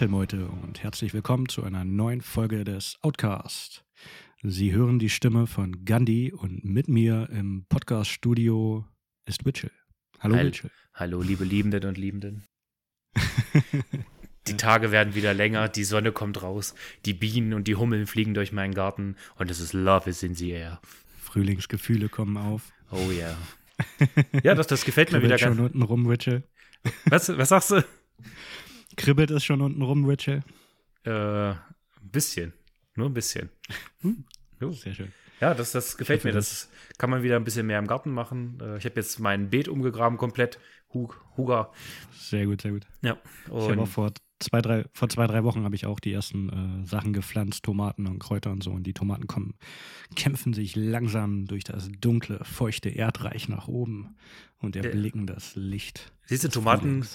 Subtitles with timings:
[0.00, 3.84] Metal-Meute und herzlich willkommen zu einer neuen Folge des Outcast.
[4.42, 8.86] Sie hören die Stimme von Gandhi und mit mir im Podcast-Studio
[9.26, 9.72] ist Witchell.
[10.18, 10.70] Hallo Hall- Witchell.
[10.94, 12.44] Hallo, liebe Liebenden und Liebenden.
[14.46, 18.32] Die Tage werden wieder länger, die Sonne kommt raus, die Bienen und die Hummeln fliegen
[18.32, 20.80] durch meinen Garten und es ist Love is in the air.
[21.18, 22.72] Frühlingsgefühle kommen auf.
[22.90, 23.36] Oh yeah.
[24.42, 25.74] Ja, das, das gefällt mir wieder Kribbelt schon ganz.
[25.74, 26.44] unten rum, Witchell.
[27.04, 27.84] Was, was sagst du?
[29.00, 30.42] Kribbelt es schon unten rum, Witchell?
[31.04, 31.58] Äh, ein
[32.02, 32.52] bisschen.
[32.94, 33.50] Nur ein bisschen.
[34.60, 34.72] Jo.
[34.72, 35.10] Sehr schön.
[35.40, 36.32] Ja, das, das gefällt mir.
[36.32, 36.68] Das
[36.98, 38.58] kann man wieder ein bisschen mehr im Garten machen.
[38.60, 40.58] Äh, Ich habe jetzt mein Beet umgegraben komplett.
[40.92, 41.72] Hug, Huga.
[42.12, 42.86] Sehr gut, sehr gut.
[43.00, 43.16] Ja.
[43.46, 46.12] Ich habe auch Und vor zwei, drei, vor zwei, drei Wochen habe ich auch die
[46.12, 48.70] ersten äh, Sachen gepflanzt, Tomaten und Kräuter und so.
[48.70, 49.54] Und die Tomaten kommen,
[50.14, 54.16] kämpfen sich langsam durch das dunkle, feuchte Erdreich nach oben
[54.58, 56.12] und erblicken das Licht.
[56.26, 57.06] siehst du, Tomaten.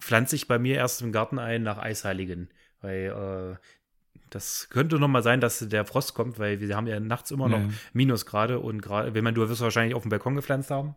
[0.00, 2.48] Pflanze ich bei mir erst im Garten ein nach Eisheiligen.
[2.80, 6.98] Weil äh, das könnte noch mal sein, dass der Frost kommt, weil wir haben ja
[7.00, 7.68] nachts immer noch Ja.
[7.92, 10.94] Minusgrade und gerade, wenn man, du wirst wahrscheinlich auf dem Balkon gepflanzt haben.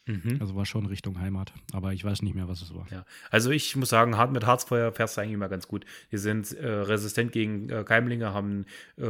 [0.07, 0.37] Mhm.
[0.39, 2.87] Also war schon Richtung Heimat, aber ich weiß nicht mehr, was es war.
[2.91, 5.85] Ja, also ich muss sagen, hart mit Harzfeuer fährst du eigentlich immer ganz gut.
[6.11, 8.65] Die sind äh, resistent gegen äh, Keimlinge, haben
[8.97, 9.05] äh,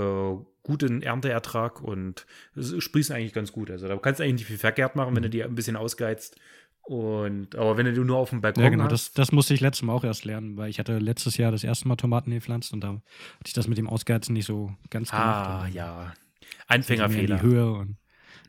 [0.63, 2.25] guten Ernteertrag und
[2.55, 3.71] sprießen eigentlich ganz gut.
[3.71, 6.37] Also da kannst du eigentlich nicht viel verkehrt machen, wenn du die ein bisschen ausgeizt.
[6.81, 9.59] Und aber wenn du nur auf dem Balkon Ja, genau, hast, das, das musste ich
[9.59, 12.71] letztes Mal auch erst lernen, weil ich hatte letztes Jahr das erste Mal Tomaten gepflanzt
[12.71, 13.03] und da hatte
[13.45, 15.49] ich das mit dem Ausgeizen nicht so ganz gemacht.
[15.49, 16.13] ah ja,
[16.67, 17.37] Anfängerfehler.
[17.37, 17.97] Die Höhe und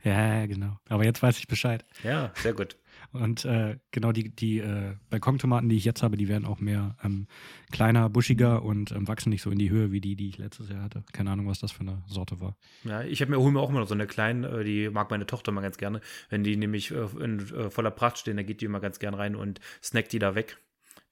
[0.03, 0.79] ja, genau.
[0.89, 1.85] Aber jetzt weiß ich Bescheid.
[2.03, 2.77] Ja, sehr gut.
[3.13, 6.97] Und äh, genau die, die äh, Balkontomaten, die ich jetzt habe, die werden auch mehr
[7.03, 7.27] ähm,
[7.71, 10.69] kleiner, buschiger und ähm, wachsen nicht so in die Höhe wie die, die ich letztes
[10.69, 11.05] Jahr hatte.
[11.13, 12.57] Keine Ahnung, was das für eine Sorte war.
[12.85, 15.11] Ja, ich habe mir, hol mir auch immer noch so eine kleine, äh, die mag
[15.11, 16.01] meine Tochter mal ganz gerne.
[16.29, 19.15] Wenn die nämlich äh, in äh, voller Pracht stehen, dann geht die immer ganz gern
[19.15, 20.59] rein und snackt die da weg.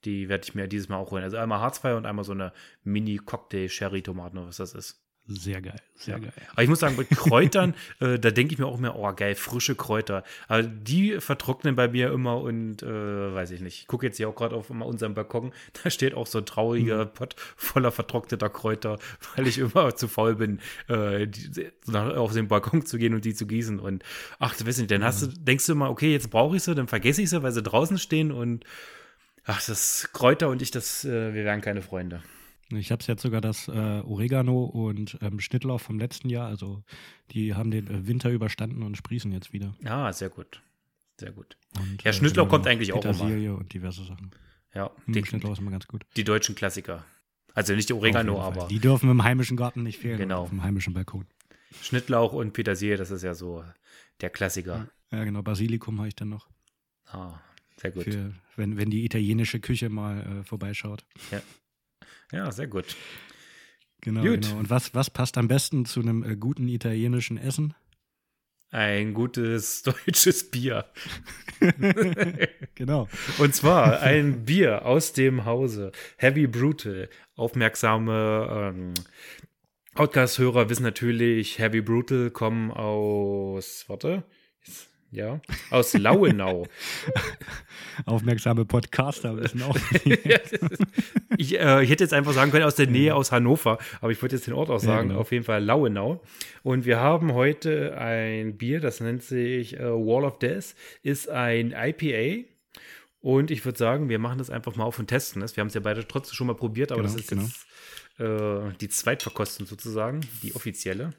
[0.05, 1.25] Die werde ich mir dieses Mal auch holen.
[1.25, 2.53] Also einmal Harzfeuer und einmal so eine
[2.85, 5.06] Mini-Cocktail-Sherry-Tomaten, oder was das ist.
[5.28, 6.20] Sehr geil, sehr Ja.
[6.20, 6.32] geil.
[6.53, 9.34] Aber ich muss sagen, bei Kräutern, äh, da denke ich mir auch immer, oh geil,
[9.34, 10.22] frische Kräuter.
[10.47, 13.81] Aber die vertrocknen bei mir immer und äh, weiß ich nicht.
[13.81, 17.06] Ich gucke jetzt hier auch gerade auf unserem Balkon, da steht auch so ein trauriger
[17.06, 18.98] Pott voller vertrockneter Kräuter,
[19.37, 23.34] weil ich immer zu faul bin, äh, die, auf den Balkon zu gehen und die
[23.34, 23.81] zu gießen.
[23.81, 24.04] Und
[24.38, 26.75] ach, du weißt nicht, dann hast du, denkst du immer, okay, jetzt brauche ich sie,
[26.76, 28.64] dann vergesse ich sie, weil sie draußen stehen und
[29.44, 32.22] ach, das Kräuter und ich, das, äh, wir wären keine Freunde.
[32.71, 33.71] Ich habe jetzt sogar das äh,
[34.04, 36.49] Oregano und ähm, Schnittlauch vom letzten Jahr.
[36.49, 36.82] Also
[37.31, 39.75] die haben den äh, Winter überstanden und sprießen jetzt wieder.
[39.84, 40.62] Ja, sehr gut.
[41.19, 41.56] Sehr gut.
[41.78, 43.12] Und, Ja, Schnittlauch genau, kommt eigentlich auch immer.
[43.12, 44.31] Petersilie und diverse Sachen.
[44.75, 46.05] Ja, Hm, die, Schnittlauch ist immer ganz gut.
[46.17, 47.05] die deutschen Klassiker.
[47.55, 50.19] Also nicht Auf Oregano, aber Die dürfen im heimischen Garten nicht fehlen.
[50.19, 50.43] Genau.
[50.43, 51.25] Auf dem heimischen Balkon.
[51.81, 53.64] Schnittlauch und Petersilie, das ist ja so
[54.20, 54.88] der Klassiker.
[55.11, 55.41] Ja, genau.
[55.43, 56.49] Basilikum habe ich dann noch.
[57.06, 57.38] Ah,
[57.81, 58.05] sehr gut.
[58.05, 61.06] Für, wenn, wenn die italienische Küche mal äh, vorbeischaut.
[61.31, 61.41] Ja,
[62.50, 62.96] sehr gut.
[64.00, 64.43] Genau, Gut.
[64.43, 64.58] genau.
[64.58, 67.75] Und was, was passt am besten zu einem äh, guten italienischen Essen?
[68.70, 70.87] Ein gutes deutsches Bier.
[72.75, 73.08] Genau.
[73.38, 77.08] Und zwar ein Bier aus dem Hause Heavy Brutal.
[77.34, 78.94] Aufmerksame ähm,
[79.94, 84.25] Outcast-Hörer wissen natürlich, Heavy Brutal kommen aus, warte,
[85.11, 86.67] ja, aus Lauenau.
[88.06, 89.76] Aufmerksame Podcaster wissen auch.
[91.38, 94.20] ich, äh, ich hätte jetzt einfach sagen können, aus der Nähe aus Hannover, aber ich
[94.20, 95.20] würde jetzt den Ort auch sagen, genau.
[95.20, 96.23] auf jeden Fall Lauenau.
[96.62, 101.73] Und wir haben heute ein Bier, das nennt sich äh, Wall of Death, ist ein
[101.73, 102.49] IPA
[103.20, 105.56] Und ich würde sagen, wir machen das einfach mal auf und testen es.
[105.56, 107.43] Wir haben es ja beide trotzdem schon mal probiert, aber Genau, das ist genau.
[107.43, 107.67] jetzt
[108.19, 111.12] äh, die Zweitverkostung sozusagen, die offizielle.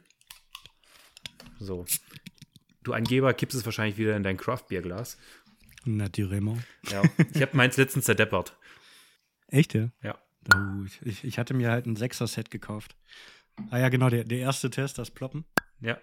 [1.59, 1.85] So.
[2.87, 5.17] Du Angeber kippst es wahrscheinlich wieder in dein Craft-Bier-Glas.
[5.83, 6.63] Naturellement.
[6.89, 7.03] Ja.
[7.33, 8.57] Ich habe meins letztens zerdeppert.
[9.49, 9.89] Echt, ja?
[10.01, 10.17] Ja.
[10.55, 12.95] Oh, ich- ich, hatte mir halt ein Sechser-Set gekauft.
[13.71, 15.43] Ah ja, genau, der, der erste Test, das Ploppen.
[15.81, 15.97] Ja.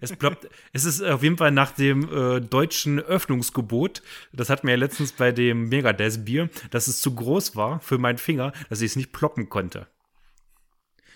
[0.00, 4.02] Es ploppt, es ist auf jeden Fall nach dem äh, deutschen Öffnungsgebot.
[4.32, 8.16] Das hatten wir ja letztens bei dem Megadeth-Bier, dass es zu groß war für meinen
[8.16, 9.88] Finger, dass ich es nicht ploppen konnte.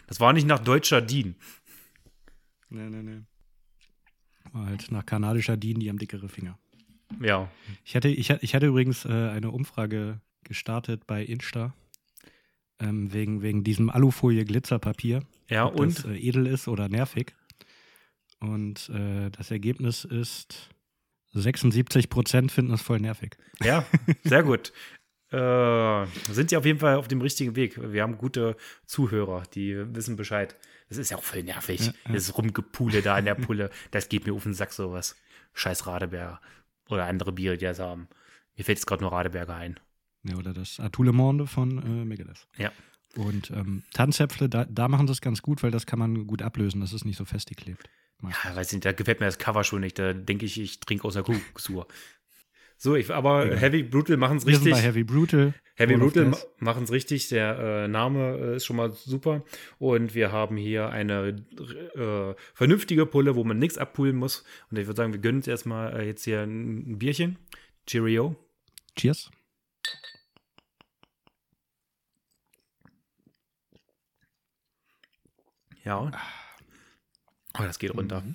[0.06, 1.36] Das war nicht nach deutscher DIN.
[2.68, 3.22] Nee, nee, nee.
[4.54, 6.56] War halt nach kanadischer DIN, die haben dickere Finger.
[7.20, 7.50] Ja.
[7.84, 11.74] Ich hatte, ich, ich hatte übrigens äh, eine Umfrage gestartet bei Insta
[12.78, 15.22] ähm, wegen, wegen diesem Alufolie-Glitzerpapier.
[15.50, 15.98] Ja, ob und?
[15.98, 17.34] das äh, edel ist oder nervig.
[18.38, 20.70] Und äh, das Ergebnis ist,
[21.32, 23.36] 76 Prozent finden es voll nervig.
[23.60, 23.84] Ja,
[24.24, 24.72] sehr gut.
[25.32, 27.80] Äh, sind Sie auf jeden Fall auf dem richtigen Weg.
[27.92, 30.54] Wir haben gute Zuhörer, die wissen Bescheid.
[30.96, 31.86] Das ist ja auch voll nervig.
[31.86, 31.92] Ja.
[32.12, 35.16] Das Rumgepule da an der Pulle, das geht mir auf den Sack sowas.
[35.52, 36.40] Scheiß Radeberger.
[36.88, 38.08] Oder andere Biere, die das haben.
[38.56, 39.80] Mir fällt jetzt gerade nur Radeberger ein.
[40.22, 42.46] Ja, oder das Atout Le Monde von äh, Megadeth.
[42.56, 42.72] Ja.
[43.16, 46.42] Und ähm, Tanzäpfle, da, da machen sie es ganz gut, weil das kann man gut
[46.42, 47.88] ablösen, das ist nicht so festgeklebt.
[48.22, 49.98] Ja, weiß nicht, da gefällt mir das Cover schon nicht.
[49.98, 51.86] Da denke ich, ich trinke aus der Kuckucksuhr.
[52.76, 53.56] So, ich, aber Ja.
[53.56, 54.82] Heavy Brutal machen es Wir sind richtig.
[54.82, 55.54] bei Heavy Brutal.
[55.76, 57.28] Heavy of Brutal machen es richtig.
[57.28, 59.42] Der äh, Name äh, ist schon mal super.
[59.78, 61.36] Und wir haben hier eine
[61.96, 64.44] äh, vernünftige Pulle, wo man nichts abpulen muss.
[64.70, 67.38] Und ich würde sagen, wir gönnen uns erstmal äh, jetzt hier ein, Bierchen.
[67.86, 68.36] Cheerio.
[68.96, 69.30] Cheers.
[75.84, 76.10] Ja.
[77.58, 78.22] Oh, das geht runter.
[78.22, 78.32] Mhm.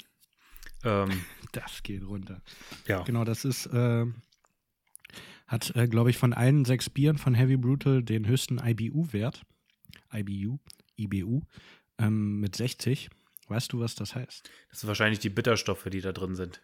[0.83, 2.41] Ähm, Das geht runter.
[2.85, 3.01] ja.
[3.03, 4.05] Genau, das ist, äh,
[5.49, 9.41] hat, äh, glaube ich, von allen sechs Bieren von Heavy Brutal den höchsten IBU-Wert.
[10.13, 10.59] IBU,
[10.97, 11.41] IBU,
[11.97, 13.09] ähm, mit 60.
[13.49, 14.49] Weißt du, was das heißt?
[14.69, 16.61] Das sind wahrscheinlich die Bitterstoffe, die da drin sind.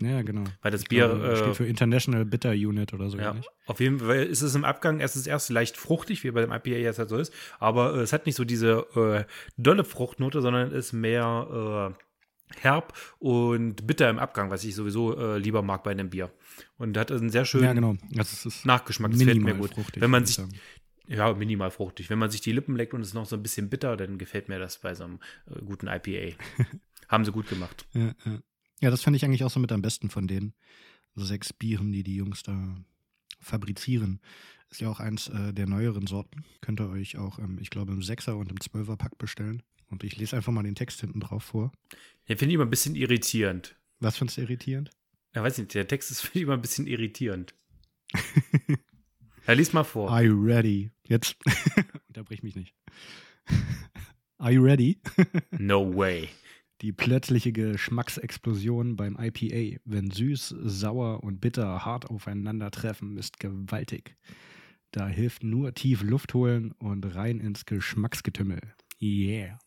[0.00, 0.44] Ja, genau.
[0.60, 1.06] Weil das Ich Bier.
[1.08, 3.46] glaube, äh, steht für International Bitter Unit oder so Ja, ähnlich.
[3.66, 6.50] auf jeden Fall ist es im Abgang, es ist erst leicht fruchtig, wie bei dem
[6.52, 9.24] IPA jetzt halt so ist, aber äh, es hat nicht so diese äh,
[9.56, 12.03] dolle Fruchtnote, sondern ist mehr äh,
[12.62, 16.30] herb und bitter im Abgang, was ich sowieso äh, lieber mag bei einem Bier.
[16.78, 17.96] Und hat einen sehr schönen Ja, genau.
[18.16, 19.74] Es ist Nachgeschmack, das gefällt mir gut.
[19.74, 20.38] fruchtig, Wenn man sich,
[21.06, 22.10] ja, minimal fruchtig.
[22.10, 24.18] Wenn man sich die Lippen leckt und es ist noch so ein bisschen bitter, dann
[24.18, 26.36] gefällt mir das bei so einem äh, guten IPA.
[27.08, 27.86] Haben sie gut gemacht.
[27.92, 28.38] Ja, ja.
[28.80, 30.54] ja das fand ich eigentlich auch so mit am besten von den
[31.14, 32.76] sechs Bieren, die die Jungs da
[33.40, 34.20] fabrizieren.
[34.70, 36.44] Ist ja auch eins äh, der neueren Sorten.
[36.60, 39.62] Könnt ihr euch auch, ähm, ich glaube, im Sechser und im Zwölfer Pack bestellen.
[39.94, 41.70] Und ich lese einfach mal den Text hinten drauf vor.
[42.28, 43.76] Den finde ich immer ein bisschen irritierend.
[44.00, 44.90] Was findest du irritierend?
[45.36, 47.54] Ja, weiß nicht, der Text ist finde ich immer ein bisschen irritierend.
[49.46, 50.10] ja, lies mal vor.
[50.10, 50.90] Are you ready?
[51.06, 51.36] Jetzt
[52.08, 52.74] unterbrich mich nicht.
[54.38, 54.98] Are you ready?
[55.52, 56.28] No way.
[56.80, 64.16] Die plötzliche Geschmacksexplosion beim IPA, wenn süß, sauer und bitter hart aufeinandertreffen, ist gewaltig.
[64.90, 68.60] Da hilft nur tief Luft holen und rein ins Geschmacksgetümmel.
[69.00, 69.60] Yeah.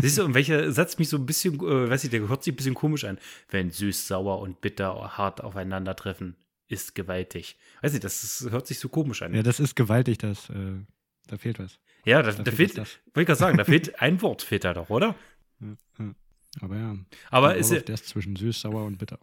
[0.00, 2.52] Siehst du, und welcher Satz mich so ein bisschen, äh, weiß ich, der hört sich
[2.52, 3.18] ein bisschen komisch an.
[3.48, 6.36] Wenn süß, sauer und bitter hart aufeinandertreffen,
[6.68, 7.56] ist gewaltig.
[7.82, 9.34] Weiß nicht, das ist, hört sich so komisch an.
[9.34, 10.80] Ja, das ist gewaltig, das, äh,
[11.28, 11.78] da fehlt was.
[12.04, 14.74] Ja, da, da da fehlt wollte ich gerade sagen, da fehlt ein Wort, fehlt da
[14.74, 15.14] doch, oder?
[15.60, 16.14] Ja, ja.
[16.60, 16.96] Aber ja.
[17.30, 19.18] Aber, ist, of Death zwischen süß, sauer und bitter.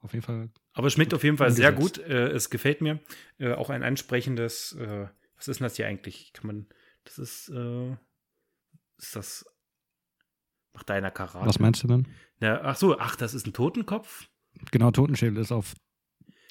[0.00, 0.50] Auf jeden Fall.
[0.72, 1.98] aber es schmeckt auf jeden Fall sehr umgesetzt.
[1.98, 2.08] gut.
[2.08, 2.98] Äh, es gefällt mir.
[3.38, 6.32] Äh, auch ein ansprechendes, äh, was ist denn das hier eigentlich?
[6.32, 6.66] Kann man,
[7.04, 7.92] das ist, äh,
[8.98, 9.46] ist das
[10.74, 11.46] nach deiner Karate?
[11.46, 12.08] Was meinst du denn?
[12.40, 14.28] Ja, ach so, ach, das ist ein Totenkopf?
[14.70, 15.74] Genau, Totenschädel ist auf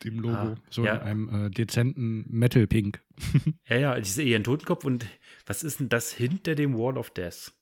[0.03, 0.35] dem Logo.
[0.35, 0.95] Ah, so ja.
[0.95, 3.01] in einem äh, dezenten Metal-Pink.
[3.67, 5.05] Ja, ja, ich sehe hier einen Totenkopf und
[5.45, 7.53] was ist denn das hinter dem Wall of Death?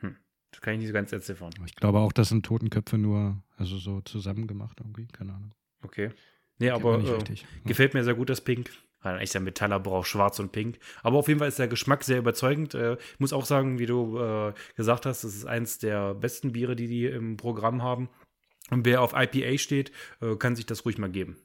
[0.00, 0.16] Hm,
[0.52, 1.52] das kann ich nicht so ganz entziffern.
[1.66, 5.54] Ich glaube auch, das sind Totenköpfe nur, also so zusammen gemacht irgendwie, keine Ahnung.
[5.82, 6.10] Okay.
[6.58, 7.06] Nee, aber äh.
[7.06, 7.18] Ja.
[7.64, 8.70] gefällt mir sehr gut das Pink.
[9.00, 10.78] Ein echter Metaller schwarz und pink.
[11.02, 12.74] Aber auf jeden Fall ist der Geschmack sehr überzeugend.
[12.74, 16.52] Äh, ich muss auch sagen, wie du äh, gesagt hast, das ist eins der besten
[16.52, 18.08] Biere, die die im Programm haben.
[18.70, 21.36] Und wer auf IPA steht, äh, kann sich das ruhig mal geben.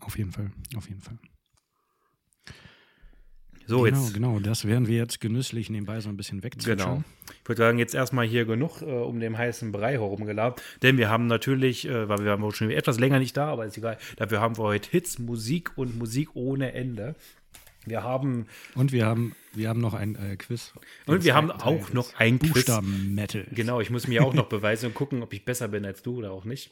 [0.00, 1.18] Auf jeden Fall, auf jeden Fall.
[3.68, 4.14] So, genau, jetzt.
[4.14, 6.88] genau, das werden wir jetzt genüsslich nebenbei so ein bisschen wegzwitschern.
[6.88, 7.04] Genau.
[7.42, 10.62] Ich würde sagen, jetzt erstmal hier genug äh, um den heißen Brei herumgelabert.
[10.82, 13.76] Denn wir haben natürlich, äh, weil wir waren schon etwas länger nicht da, aber ist
[13.76, 17.14] egal, dafür haben wir heute Hits, Musik und Musik ohne Ende.
[17.84, 20.72] Wir haben, Und wir haben, wir haben noch ein äh, Quiz.
[21.06, 22.52] und wir haben auch noch des ein Quiz.
[22.52, 23.46] Buchstaben-Metal.
[23.52, 26.16] Genau, ich muss mir auch noch beweisen und gucken, ob ich besser bin als du
[26.16, 26.70] oder auch nicht.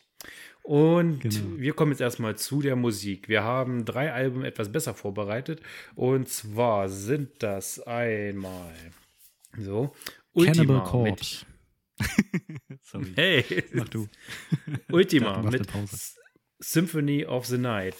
[0.66, 1.58] Und genau.
[1.58, 3.28] wir kommen jetzt erstmal zu der Musik.
[3.28, 5.60] Wir haben drei Alben etwas besser vorbereitet.
[5.94, 8.74] Und zwar sind das einmal
[9.56, 9.94] so
[10.32, 11.46] Ultima Cannibal Corpse.
[12.82, 13.12] Sorry.
[13.14, 14.08] Hey, mach du.
[14.90, 15.68] Ultima ja, mit
[16.58, 17.94] Symphony of the Night.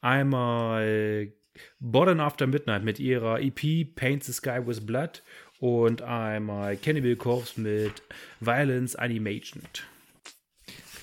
[0.00, 1.32] Einmal
[1.80, 5.24] Bottom After Midnight mit ihrer EP Paint the Sky with Blood
[5.58, 7.94] und einmal Cannibal Corpse mit
[8.38, 9.62] Violence Animation.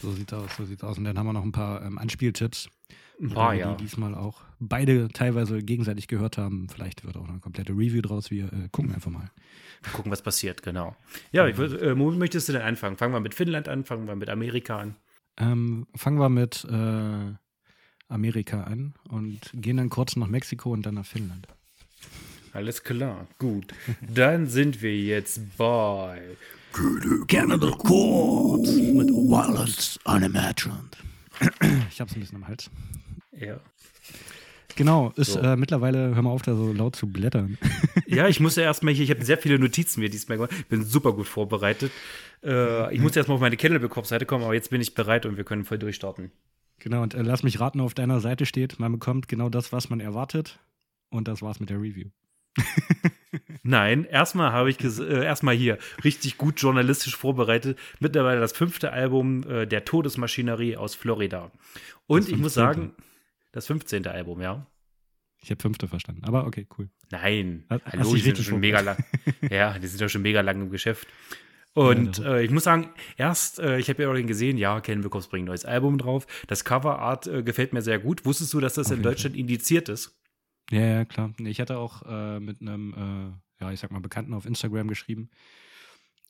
[0.04, 0.98] So sieht aus, so sieht aus.
[0.98, 2.68] Und dann haben wir noch ein paar ähm, Anspieltipps.
[3.22, 3.74] Ein paar, ja.
[3.74, 6.68] Die diesmal auch beide teilweise gegenseitig gehört haben.
[6.68, 8.30] Vielleicht wird auch eine komplette Review draus.
[8.30, 9.32] Wir äh, gucken einfach mal.
[9.94, 10.94] Gucken, was passiert, genau.
[11.32, 12.98] Ja, ich äh, womit möchtest du denn anfangen?
[12.98, 14.98] Fangen wir mit Finnland an, fangen wir mit Amerika an.
[15.38, 17.34] Ähm, fangen wir mit äh,
[18.10, 21.48] Amerika an und gehen dann kurz nach Mexiko und dann nach Finnland.
[22.52, 23.74] Alles klar, gut.
[24.02, 26.22] Dann sind wir jetzt bei
[27.28, 30.98] Cannibal Corpse mit Violence Unimagined.
[31.92, 32.70] Ich hab's ein bisschen am Hals.
[33.32, 33.60] Ja.
[34.76, 35.40] Genau, ist so.
[35.40, 37.58] äh, mittlerweile, hör mal auf, da so laut zu blättern.
[38.08, 40.84] Ja, ich musste erstmal hier, ich habe sehr viele Notizen mir diesmal gemacht, Ich bin
[40.84, 41.92] super gut vorbereitet.
[42.44, 45.44] Äh, ich musste erstmal auf meine Cannibal-Seite kommen, aber jetzt bin ich bereit und wir
[45.44, 46.32] können voll durchstarten.
[46.78, 49.90] Genau, und äh, lass mich raten, auf deiner Seite steht, man bekommt genau das, was
[49.90, 50.60] man erwartet.
[51.10, 52.10] Und das war's mit der Review.
[53.64, 57.80] Nein, erstmal habe ich äh, erstmal hier richtig gut journalistisch vorbereitet.
[58.00, 61.52] Mittlerweile das fünfte Album äh, der Todesmaschinerie aus Florida.
[62.08, 62.94] Und ich muss sagen,
[63.52, 64.06] das 15.
[64.08, 64.68] Album, ja.
[65.42, 66.90] Ich habe fünfte verstanden, aber okay, cool.
[67.12, 68.98] Nein, Hast, hallo, die sind schon mega lang.
[69.50, 71.08] ja, die sind ja schon mega lang im Geschäft.
[71.74, 75.04] Und ja, äh, ich muss sagen, erst, äh, ich habe ja auch gesehen, ja, Ken
[75.04, 76.28] Wilcox bringt ein neues Album drauf.
[76.48, 78.26] Das Coverart äh, gefällt mir sehr gut.
[78.26, 79.40] Wusstest du, dass das Auf in Deutschland Fall.
[79.40, 80.16] indiziert ist?
[80.74, 81.32] Ja, ja, klar.
[81.38, 82.94] Ich hatte auch äh, mit einem,
[83.60, 85.30] äh, ja, ich sag mal, Bekannten auf Instagram geschrieben,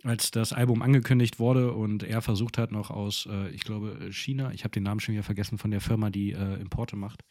[0.03, 4.51] als das Album angekündigt wurde und er versucht hat, noch aus, äh, ich glaube, China,
[4.51, 7.23] ich habe den Namen schon wieder vergessen, von der Firma, die äh, Importe macht,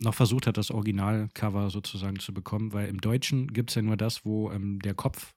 [0.00, 3.98] noch versucht hat, das Originalcover sozusagen zu bekommen, weil im Deutschen gibt es ja nur
[3.98, 5.34] das, wo ähm, der Kopf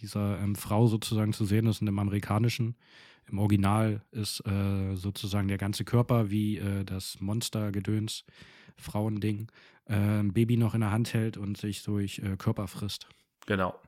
[0.00, 2.74] dieser ähm, Frau sozusagen zu sehen ist und im amerikanischen.
[3.30, 8.24] Im Original ist äh, sozusagen der ganze Körper wie äh, das Monster-Gedöns,
[8.76, 9.48] Frauending,
[9.86, 13.08] äh, Baby noch in der Hand hält und sich durch äh, Körper frisst.
[13.46, 13.78] Genau.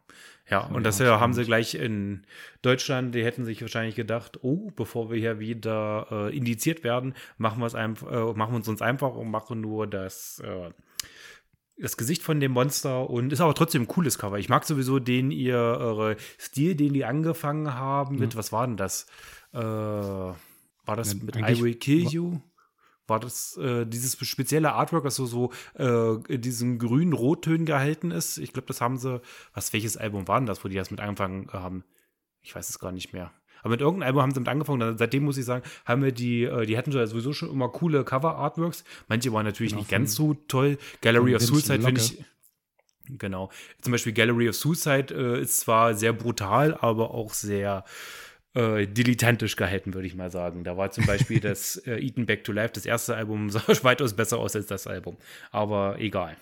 [0.49, 2.25] Ja, und das ja, haben sie gleich in
[2.63, 7.61] Deutschland, die hätten sich wahrscheinlich gedacht, oh, bevor wir hier wieder äh, indiziert werden, machen
[7.61, 10.71] wir es einfach, äh, machen wir es uns einfach und machen nur das, äh,
[11.77, 14.39] das Gesicht von dem Monster und ist aber trotzdem ein cooles Cover.
[14.39, 18.39] Ich mag sowieso den ihr eure Stil, den die angefangen haben mit, mhm.
[18.39, 19.07] was war denn das?
[19.53, 20.37] Äh, war
[20.87, 22.41] das ja, mit I Will Kill You?
[23.09, 28.11] War das äh, dieses spezielle Artwork, das so, so äh, in diesen grünen Rottönen gehalten
[28.11, 28.39] ist.
[28.39, 29.21] Ich glaube, das haben sie,
[29.55, 31.85] was, welches Album war denn das, wo die das mit angefangen haben?
[32.43, 33.33] Ich weiß es gar nicht mehr.
[33.61, 34.99] Aber mit irgendeinem Album haben sie mit angefangen.
[34.99, 38.85] Seitdem muss ich sagen, haben wir die, äh, die hatten sowieso schon immer coole Cover-Artworks.
[39.09, 40.79] Manche waren natürlich genau, nicht ganz so toll.
[41.01, 42.25] Gallery of Suicide finde ich.
[43.11, 43.51] Genau.
[43.81, 47.85] Zum Beispiel Gallery of Suicide äh, ist zwar sehr brutal, aber auch sehr
[48.59, 50.65] äh, dilettantisch gehalten, würde ich mal sagen.
[50.65, 54.15] Da war zum Beispiel das äh, Eaten Back to Life, das erste Album, sah weitaus
[54.15, 55.17] besser aus als das Album.
[55.51, 56.37] Aber egal.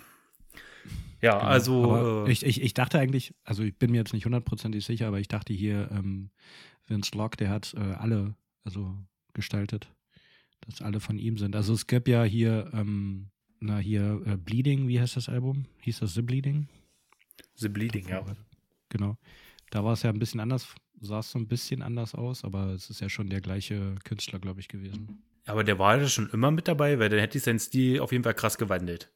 [1.20, 1.44] Ja, genau.
[1.44, 2.26] also.
[2.26, 5.20] Äh, ich, ich, ich dachte eigentlich, also ich bin mir jetzt nicht hundertprozentig sicher, aber
[5.20, 6.30] ich dachte hier, ähm,
[6.86, 8.96] Vince Locke, der hat äh, alle also
[9.32, 9.88] gestaltet,
[10.60, 11.54] dass alle von ihm sind.
[11.54, 13.28] Also es gab ja hier, ähm,
[13.60, 15.66] na hier, äh, Bleeding, wie heißt das Album?
[15.82, 16.68] Hieß das The Bleeding?
[17.54, 18.24] The Bleeding, ja.
[18.88, 19.16] Genau.
[19.70, 22.68] Da war es ja ein bisschen anders sah es so ein bisschen anders aus, aber
[22.70, 25.22] es ist ja schon der gleiche Künstler, glaube ich, gewesen.
[25.46, 28.12] Aber der war ja schon immer mit dabei, weil dann hätte ich seinen Stil auf
[28.12, 29.12] jeden Fall krass gewandelt.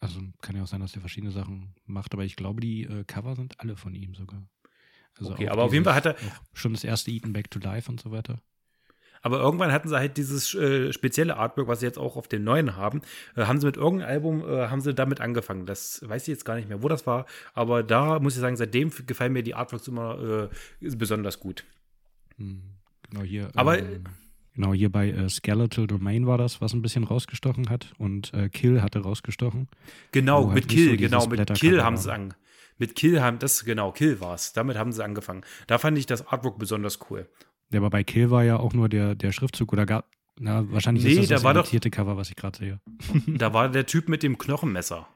[0.00, 3.04] Also kann ja auch sein, dass er verschiedene Sachen macht, aber ich glaube, die äh,
[3.04, 4.48] Cover sind alle von ihm sogar.
[5.16, 6.16] Also okay, aber auf jeden Fall hat er.
[6.52, 8.40] Schon das erste Eaten Back to Life und so weiter.
[9.22, 12.44] Aber irgendwann hatten sie halt dieses äh, spezielle Artwork, was sie jetzt auch auf den
[12.44, 13.02] neuen haben.
[13.36, 15.66] Äh, haben sie mit irgendeinem Album, äh, haben sie damit angefangen.
[15.66, 17.26] Das weiß ich jetzt gar nicht mehr, wo das war.
[17.54, 21.64] Aber da muss ich sagen, seitdem gefallen mir die Artworks immer äh, besonders gut.
[22.36, 22.62] Hm,
[23.08, 23.50] genau hier.
[23.54, 23.78] Aber.
[23.78, 24.04] Ähm,
[24.54, 27.92] genau, hier bei äh, Skeletal Domain war das, was ein bisschen rausgestochen hat.
[27.98, 29.68] Und äh, Kill hatte rausgestochen.
[30.12, 32.34] Genau, mit halt Kill, so genau, mit Kill haben sie an.
[32.78, 34.52] Mit Kill haben, das genau, Kill war es.
[34.52, 35.42] Damit haben sie angefangen.
[35.66, 37.28] Da fand ich das Artwork besonders cool.
[37.70, 40.06] Ja, aber bei Kill war ja auch nur der, der Schriftzug oder gab.
[40.40, 42.80] Na, wahrscheinlich nee, ist das da das war Cover, was ich gerade sehe.
[43.26, 45.08] da war der Typ mit dem Knochenmesser.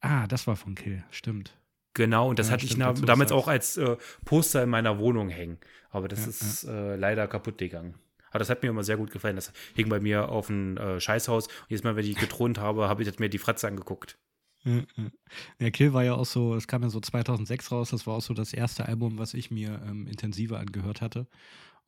[0.00, 1.56] Ah, das war von Kill, stimmt.
[1.94, 5.28] Genau, und das ja, hatte stimmt, ich damals auch als äh, Poster in meiner Wohnung
[5.28, 5.58] hängen.
[5.90, 6.92] Aber das ja, ist ja.
[6.92, 7.94] Äh, leider kaputt gegangen.
[8.30, 9.36] Aber das hat mir immer sehr gut gefallen.
[9.36, 11.48] Das hing bei mir auf dem äh, Scheißhaus.
[11.48, 14.16] Und jedes Mal, wenn ich getront habe, habe ich mir die Fratze angeguckt.
[14.64, 18.22] Ja, Kill war ja auch so, es kam ja so 2006 raus, das war auch
[18.22, 21.26] so das erste Album, was ich mir ähm, intensiver angehört hatte.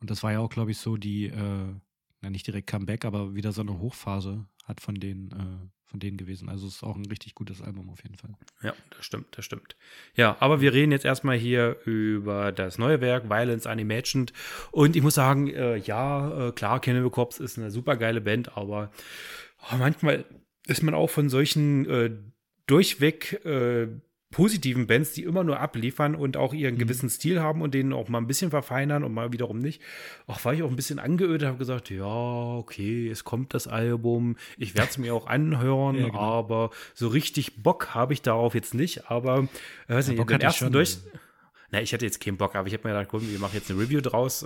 [0.00, 1.74] Und das war ja auch, glaube ich, so die, äh,
[2.22, 6.16] na nicht direkt Comeback, aber wieder so eine Hochphase hat von denen, äh, von denen
[6.16, 6.48] gewesen.
[6.48, 8.34] Also es ist auch ein richtig gutes Album auf jeden Fall.
[8.62, 9.76] Ja, das stimmt, das stimmt.
[10.14, 14.32] Ja, aber wir reden jetzt erstmal hier über das neue Werk, Violence Unimagined.
[14.70, 18.56] Und ich muss sagen, äh, ja, äh, klar, Cannibal Corpse ist eine super geile Band,
[18.56, 18.90] aber
[19.70, 20.24] oh, manchmal
[20.66, 22.10] ist man auch von solchen äh,
[22.66, 23.88] durchweg äh,
[24.32, 26.78] positiven Bands, die immer nur abliefern und auch ihren mhm.
[26.78, 29.80] gewissen Stil haben und den auch mal ein bisschen verfeinern und mal wiederum nicht.
[30.26, 34.36] Auch war ich auch ein bisschen angeödet, habe gesagt, ja, okay, es kommt das Album,
[34.56, 36.18] ich werde es mir auch anhören, ja, genau.
[36.18, 39.10] aber so richtig Bock habe ich darauf jetzt nicht.
[39.10, 39.46] Aber
[39.86, 40.98] äh, weiß ja, nicht, den ersten durch.
[41.72, 43.70] Na, ich hatte jetzt keinen Bock, aber ich habe mir gedacht, komm, wir machen jetzt
[43.70, 44.44] eine Review draus.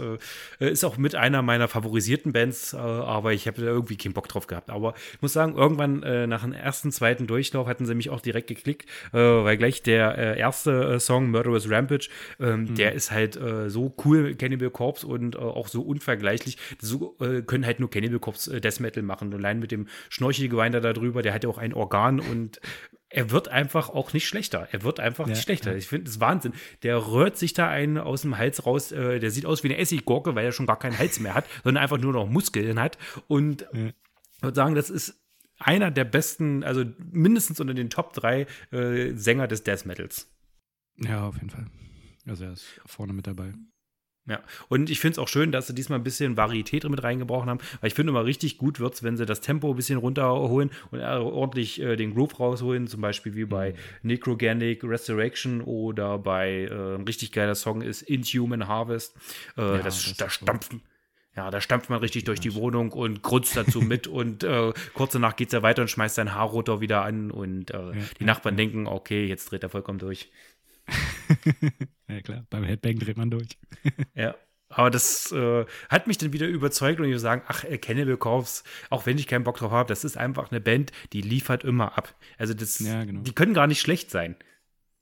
[0.61, 4.13] Äh, ist auch mit einer meiner favorisierten Bands, äh, aber ich habe da irgendwie keinen
[4.13, 4.71] Bock drauf gehabt.
[4.71, 8.21] Aber ich muss sagen, irgendwann äh, nach dem ersten, zweiten Durchlauf hatten sie mich auch
[8.21, 12.75] direkt geklickt, äh, weil gleich der äh, erste äh, Song, Murderous Rampage, ähm, mhm.
[12.77, 16.57] der ist halt so cool, Cannibal Corpse und auch so unvergleichlich.
[16.81, 17.17] So
[17.47, 19.33] können halt nur Cannibal Corpse Death Metal machen.
[19.35, 22.61] Allein mit dem Schnorchelgewein da drüber, der hat ja auch ein Organ und
[23.09, 24.69] er wird einfach auch nicht schlechter.
[24.73, 25.73] Er wird einfach ja, nicht schlechter.
[25.73, 25.77] Ja.
[25.77, 26.53] Ich finde das Wahnsinn.
[26.83, 28.93] Der rührt sich da einen aus dem Hals raus.
[28.93, 31.47] Äh, der sieht aus wie eine Essiggurke, weil er schon gar keinen Hals mehr hat,
[31.65, 32.99] sondern einfach nur noch Muskeln hat.
[33.29, 33.87] Und ja.
[33.89, 35.23] ich würde sagen, das ist
[35.59, 40.31] einer der besten, also mindestens unter den Top 3 äh, Sänger des Death Metals.
[40.97, 41.67] Ja, auf jeden Fall.
[42.27, 43.55] Also er ist vorne mit dabei.
[44.29, 47.47] Ja, und ich finde es auch schön, dass sie diesmal ein bisschen Varietät mit reingebracht
[47.47, 49.99] haben, weil ich finde immer richtig gut wird es, wenn sie das Tempo ein bisschen
[49.99, 53.77] runterholen und ordentlich äh, den Groove rausholen, zum Beispiel wie bei mhm.
[54.03, 59.17] Necroganic Resurrection oder bei äh, ein richtig geiler Song ist Inhuman Harvest.
[59.57, 60.83] Äh, ja, das, das da stampfen.
[61.37, 65.13] Ja, da stampft man richtig durch die Wohnung und grunzt dazu mit und äh, kurz
[65.13, 68.25] danach geht es ja weiter und schmeißt sein Haarrotor wieder an und äh, ja, die
[68.25, 70.31] Nachbarn denken, okay, jetzt dreht er vollkommen durch.
[72.09, 73.59] ja klar, beim Headbang dreht man durch.
[74.15, 74.35] ja.
[74.69, 78.17] Aber das äh, hat mich dann wieder überzeugt und ich würde sagen, ach, äh, Cannibal
[78.17, 81.63] Corpse, auch wenn ich keinen Bock drauf habe, das ist einfach eine Band, die liefert
[81.63, 82.17] immer ab.
[82.37, 83.21] Also das, ja, genau.
[83.21, 84.35] die können gar nicht schlecht sein.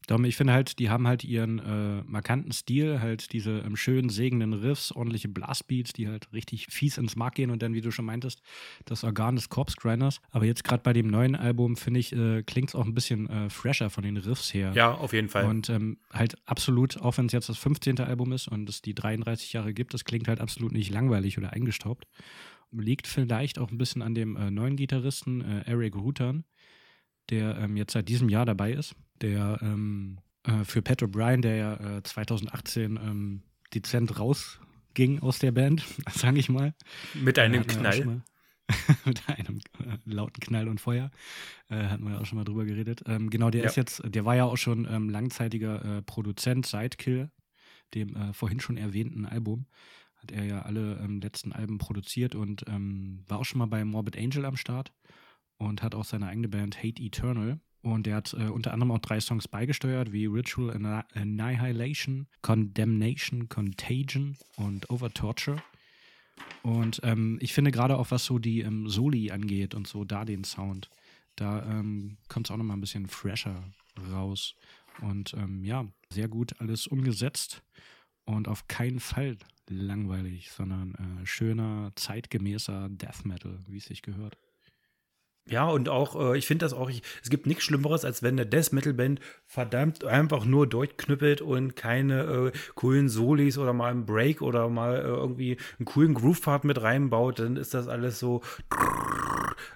[0.07, 4.11] Darum, ich finde halt, die haben halt ihren äh, markanten Stil, halt diese ähm, schönen,
[4.11, 7.90] segenden Riffs, ordentliche Blastbeats, die halt richtig fies ins Mark gehen und dann, wie du
[7.90, 8.43] schon meintest,
[8.85, 10.21] das Organ des Corpse Grinders.
[10.31, 13.31] Aber jetzt gerade bei dem neuen Album, finde ich, äh, klingt es auch ein bisschen
[13.31, 14.73] äh, fresher von den Riffs her.
[14.75, 15.47] Ja, auf jeden Fall.
[15.47, 18.01] Und ähm, halt absolut, auch wenn es jetzt das 15.
[18.01, 21.53] Album ist und es die 33 Jahre gibt, das klingt halt absolut nicht langweilig oder
[21.55, 22.07] eingestaubt.
[22.73, 26.45] Liegt vielleicht auch ein bisschen an dem äh, neuen Gitarristen äh, Eric Rutan,
[27.31, 31.57] der ähm, jetzt seit diesem Jahr dabei ist der ähm, äh, für Pat O'Brien, der
[31.57, 33.42] ja äh, 2018 ähm,
[33.74, 36.74] dezent rausging aus der Band, sage ich mal.
[37.14, 38.22] Mit einem Knall.
[39.05, 41.11] mit einem äh, lauten Knall und Feuer.
[41.68, 43.03] Äh, hatten wir ja auch schon mal drüber geredet.
[43.07, 43.68] Ähm, genau, der ja.
[43.68, 47.31] ist jetzt, der war ja auch schon ähm, langzeitiger äh, Produzent seit Kill,
[47.94, 49.66] dem äh, vorhin schon erwähnten Album.
[50.16, 53.85] Hat er ja alle ähm, letzten Alben produziert und ähm, war auch schon mal bei
[53.85, 54.94] Morbid Angel am Start
[55.59, 57.61] und hat auch seine eigene Band Hate Eternal.
[57.85, 64.38] Und er hat äh, unter anderem auch drei Songs beigesteuert, wie Ritual Annihilation, Condemnation, Contagion
[64.57, 65.62] und Over Torture.
[66.62, 70.25] Und ähm, ich finde gerade auch, was so die ähm, Soli angeht und so da
[70.25, 70.88] den Sound,
[71.37, 73.62] da ähm, kommt es auch nochmal ein bisschen fresher
[74.11, 74.55] raus.
[75.03, 77.62] Und ähm, ja, sehr gut alles umgesetzt
[78.25, 79.37] und auf keinen Fall
[79.68, 84.38] langweilig, sondern äh, schöner, zeitgemäßer Death Metal, wie es sich gehört.
[85.47, 88.35] Ja, und auch, äh, ich finde das auch, ich, es gibt nichts Schlimmeres, als wenn
[88.35, 93.91] eine Death Metal Band verdammt einfach nur durchknüppelt und keine äh, coolen Solis oder mal
[93.91, 98.19] einen Break oder mal äh, irgendwie einen coolen Groove-Part mit reinbaut, dann ist das alles
[98.19, 98.41] so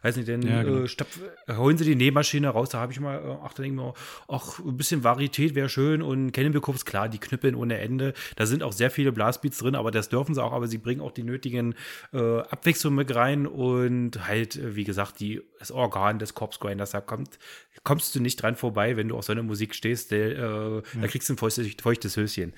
[0.02, 0.82] weiß nicht, denn ja, genau.
[0.82, 3.80] äh, stapf, holen sie die Nähmaschine raus, da habe ich mal, äh, ach, da denke
[3.80, 3.94] ich mir,
[4.28, 8.46] ach, ein bisschen Varietät wäre schön und Cannibal Corpse, klar, die knüppeln ohne Ende, da
[8.46, 11.12] sind auch sehr viele Blastbeats drin, aber das dürfen sie auch, aber sie bringen auch
[11.12, 11.74] die nötigen
[12.12, 16.90] äh, Abwechslungen mit rein und halt, äh, wie gesagt, die, das Organ des Corpse Grinders,
[16.90, 17.38] da kommt,
[17.84, 20.82] kommst du nicht dran vorbei, wenn du auf so eine Musik stehst, der, äh, ja.
[21.00, 22.52] da kriegst du ein feuchtes, feuchtes Höschen.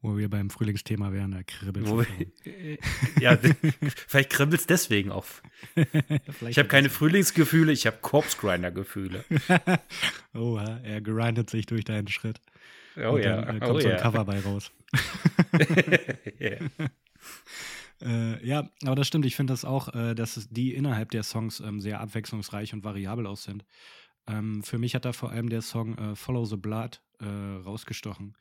[0.00, 3.20] Wo wir beim Frühlingsthema wären, da kribbelt es.
[3.20, 3.36] ja,
[4.06, 5.42] vielleicht kribbelt es deswegen auf.
[6.48, 9.24] ich habe keine Frühlingsgefühle, ich habe Corpse-Grinder-Gefühle.
[10.34, 12.40] Oha, er grindet sich durch deinen Schritt.
[12.96, 13.42] Oh Und ja.
[13.42, 14.00] Dann, äh, kommt oh so ein ja.
[14.00, 14.72] Cover bei raus.
[16.40, 16.58] yeah.
[18.02, 19.26] äh, ja, aber das stimmt.
[19.26, 23.26] Ich finde das auch, äh, dass die innerhalb der Songs ähm, sehr abwechslungsreich und variabel
[23.26, 23.64] aus sind.
[24.28, 28.34] Ähm, für mich hat da vor allem der Song äh, Follow the Blood äh, rausgestochen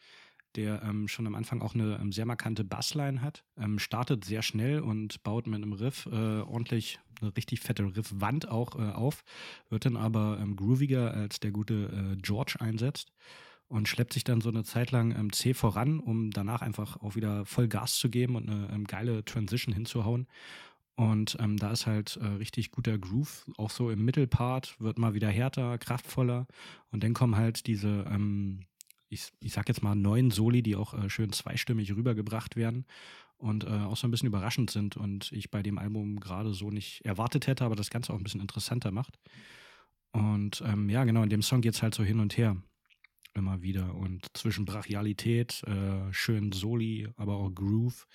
[0.56, 4.42] der ähm, schon am Anfang auch eine ähm, sehr markante Bassline hat, ähm, startet sehr
[4.42, 9.24] schnell und baut mit einem Riff äh, ordentlich eine richtig fette Riffwand auch äh, auf,
[9.70, 13.12] wird dann aber ähm, grooviger als der gute äh, George einsetzt.
[13.68, 17.16] und schleppt sich dann so eine Zeit lang ähm, zäh voran, um danach einfach auch
[17.16, 20.28] wieder voll Gas zu geben und eine ähm, geile Transition hinzuhauen.
[20.96, 25.14] Und ähm, da ist halt äh, richtig guter Groove, auch so im Mittelpart, wird mal
[25.14, 26.48] wieder härter, kraftvoller.
[26.92, 28.62] Und dann kommen halt diese, ähm,
[29.10, 32.86] ich, ich sag jetzt mal, neuen Soli, die auch äh, schön zweistimmig rübergebracht werden
[33.38, 36.70] und äh, auch so ein bisschen überraschend sind und ich bei dem Album gerade so
[36.70, 39.20] nicht erwartet hätte, aber das Ganze auch ein bisschen interessanter macht.
[40.12, 42.56] Und ähm, ja, genau, in dem Song geht es halt so hin und her.
[43.34, 43.94] Immer wieder.
[43.96, 48.08] Und zwischen Brachialität, äh, schön Soli, aber auch Groove.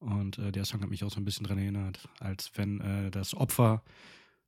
[0.00, 3.10] Und äh, der Song hat mich auch so ein bisschen daran erinnert, als wenn äh,
[3.12, 3.84] das Opfer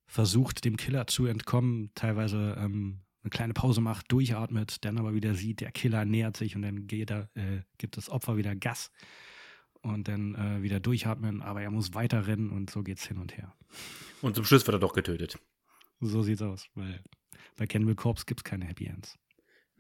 [0.06, 5.34] versucht, dem Killer zu entkommen, teilweise ähm, eine kleine Pause macht, durchatmet, dann aber wieder
[5.34, 8.90] sieht, der Killer nähert sich und dann geht er, äh, gibt das Opfer wieder Gas
[9.82, 13.36] und dann äh, wieder durchatmen, aber er muss weiter rennen und so geht's hin und
[13.36, 13.54] her.
[14.22, 15.38] Und zum Schluss wird er doch getötet.
[16.00, 17.02] So sieht's aus, weil
[17.56, 19.18] bei Cannibal Corpse gibt's keine Happy Ends.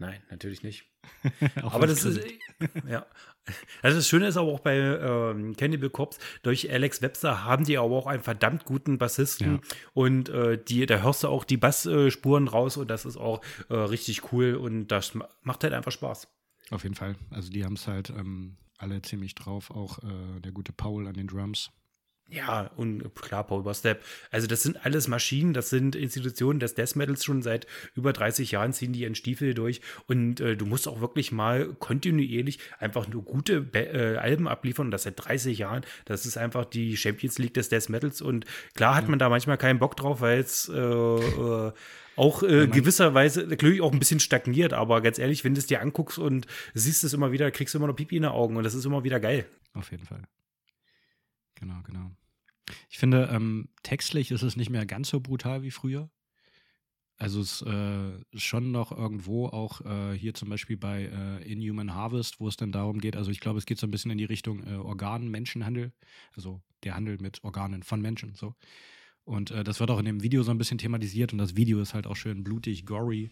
[0.00, 0.86] Nein, natürlich nicht.
[1.62, 2.26] aber das ist,
[2.88, 3.04] ja.
[3.82, 7.76] Also das Schöne ist aber auch bei ähm, Cannibal Corpse, durch Alex Webster haben die
[7.76, 9.60] aber auch einen verdammt guten Bassisten ja.
[9.92, 13.74] und äh, die, da hörst du auch die Bassspuren raus und das ist auch äh,
[13.74, 16.28] richtig cool und das macht halt einfach Spaß.
[16.70, 17.16] Auf jeden Fall.
[17.28, 21.14] Also die haben es halt ähm, alle ziemlich drauf, auch äh, der gute Paul an
[21.14, 21.70] den Drums.
[22.30, 24.02] Ja, und klar, Paul Bostep.
[24.30, 28.52] Also, das sind alles Maschinen, das sind Institutionen des Death Metals schon seit über 30
[28.52, 29.80] Jahren, ziehen die ihren Stiefel durch.
[30.06, 34.86] Und äh, du musst auch wirklich mal kontinuierlich einfach nur gute Be äh, Alben abliefern.
[34.86, 35.82] Und das seit 30 Jahren.
[36.04, 38.22] Das ist einfach die Champions League des Death Metals.
[38.22, 41.72] Und klar hat man da manchmal keinen Bock drauf, weil es äh, äh,
[42.16, 44.72] auch äh, gewisserweise natürlich auch ein bisschen stagniert.
[44.72, 47.78] Aber ganz ehrlich, wenn du es dir anguckst und siehst es immer wieder, kriegst du
[47.78, 48.56] immer noch Pipi in den Augen.
[48.56, 49.46] Und das ist immer wieder geil.
[49.74, 50.22] Auf jeden Fall.
[51.56, 52.10] Genau, genau.
[52.88, 56.10] Ich finde, ähm, textlich ist es nicht mehr ganz so brutal wie früher.
[57.20, 62.40] Also es äh, schon noch irgendwo auch äh, hier zum Beispiel bei äh, Inhuman Harvest,
[62.40, 64.24] wo es dann darum geht, also ich glaube, es geht so ein bisschen in die
[64.24, 65.92] Richtung äh, Organ-Menschenhandel,
[66.34, 68.54] also der Handel mit Organen von Menschen, so.
[69.24, 71.78] Und äh, das wird auch in dem Video so ein bisschen thematisiert und das Video
[71.80, 73.30] ist halt auch schön blutig, gory.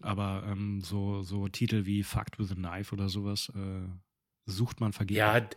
[0.00, 3.88] Aber ähm, so, so Titel wie Fucked with a Knife oder sowas äh,
[4.46, 5.18] sucht man vergeblich.
[5.18, 5.48] Ja,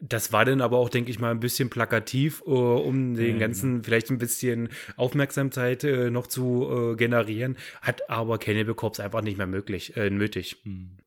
[0.00, 3.38] das war dann aber auch, denke ich mal, ein bisschen plakativ, uh, um den ja,
[3.38, 9.22] ganzen vielleicht ein bisschen Aufmerksamkeit uh, noch zu uh, generieren, hat aber Cannibal Corpse einfach
[9.22, 10.58] nicht mehr möglich, äh, nötig.
[10.64, 10.98] Hm,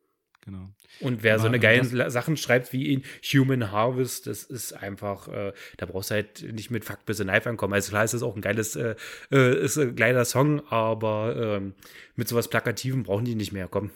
[0.44, 0.70] genau.
[1.02, 5.30] Und wer aber so eine geile Sachen schreibt wie in Human Harvest, das ist einfach,
[5.78, 7.74] da brauchst du halt nicht mit Fuck bis Knife ankommen.
[7.74, 11.74] Also klar ist das auch ein geiles, ist ein geiler Song, aber ähm,
[12.16, 13.92] mit sowas Plakativen brauchen die nicht mehr, komm.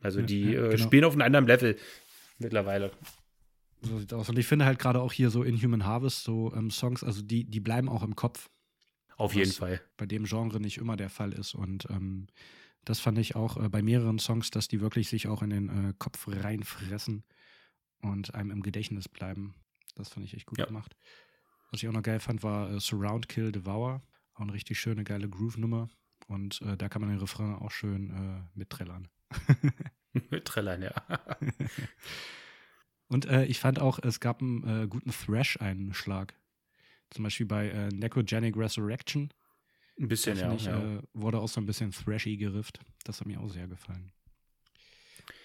[0.00, 0.76] Also die ja, genau.
[0.78, 1.76] spielen auf einem anderen Level
[2.38, 2.90] mittlerweile.
[3.82, 4.28] So sieht aus.
[4.28, 7.22] Und ich finde halt gerade auch hier so in Human Harvest so ähm, Songs, also
[7.22, 8.50] die, die bleiben auch im Kopf.
[9.16, 9.80] Auf jeden Fall.
[9.96, 11.54] Bei dem Genre nicht immer der Fall ist.
[11.54, 12.28] Und ähm,
[12.84, 15.68] das fand ich auch äh, bei mehreren Songs, dass die wirklich sich auch in den
[15.68, 17.24] äh, Kopf reinfressen
[18.00, 19.54] und einem im Gedächtnis bleiben.
[19.96, 20.66] Das fand ich echt gut ja.
[20.66, 20.96] gemacht.
[21.70, 24.02] Was ich auch noch geil fand, war äh, Surround Kill Devour.
[24.34, 25.88] Auch eine richtig schöne, geile Groove-Nummer.
[26.28, 29.08] Und äh, da kann man den Refrain auch schön äh, mitträllern.
[30.30, 30.92] mitträllern, ja.
[33.08, 36.34] Und äh, ich fand auch, es gab einen äh, guten Thrash-Einschlag.
[37.10, 39.30] Zum Beispiel bei äh, Necrogenic Resurrection.
[39.98, 40.78] Ein bisschen, ja, ich, ja.
[40.78, 42.80] Äh, wurde auch so ein bisschen thrashy gerifft.
[43.04, 44.12] Das hat mir auch sehr gefallen.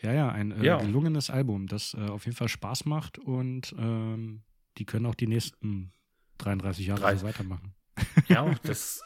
[0.02, 0.78] Ja, ja, ein äh, ja.
[0.78, 4.42] gelungenes Album, das äh, auf jeden Fall Spaß macht und ähm,
[4.78, 5.92] die können auch die nächsten
[6.40, 7.22] 33 Jahre 30.
[7.22, 7.74] so weitermachen.
[8.28, 9.02] Ja, das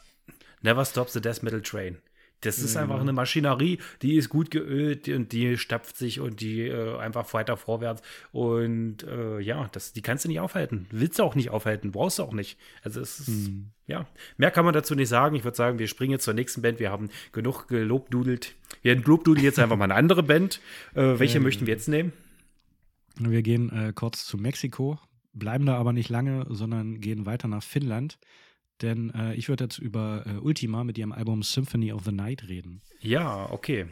[0.62, 1.98] Never Stop the Death Metal Train.
[2.40, 6.68] Das ist einfach eine Maschinerie, die ist gut geölt und die stapft sich und die
[6.68, 8.00] äh, einfach weiter vorwärts.
[8.30, 10.86] Und äh, ja, das, die kannst du nicht aufhalten.
[10.90, 12.56] Willst du auch nicht aufhalten, brauchst du auch nicht.
[12.84, 13.70] Also es ist, hm.
[13.88, 15.34] ja, mehr kann man dazu nicht sagen.
[15.34, 16.78] Ich würde sagen, wir springen jetzt zur nächsten Band.
[16.78, 18.54] Wir haben genug gelobdudelt.
[18.82, 20.60] Wir lobdudeln jetzt einfach mal eine andere Band.
[20.94, 22.12] Äh, welche möchten wir jetzt nehmen?
[23.18, 24.98] Wir gehen äh, kurz zu Mexiko,
[25.32, 28.18] bleiben da aber nicht lange, sondern gehen weiter nach Finnland.
[28.82, 32.48] Denn äh, ich würde jetzt über äh, Ultima mit ihrem Album Symphony of the Night
[32.48, 32.80] reden.
[33.00, 33.86] Ja, okay.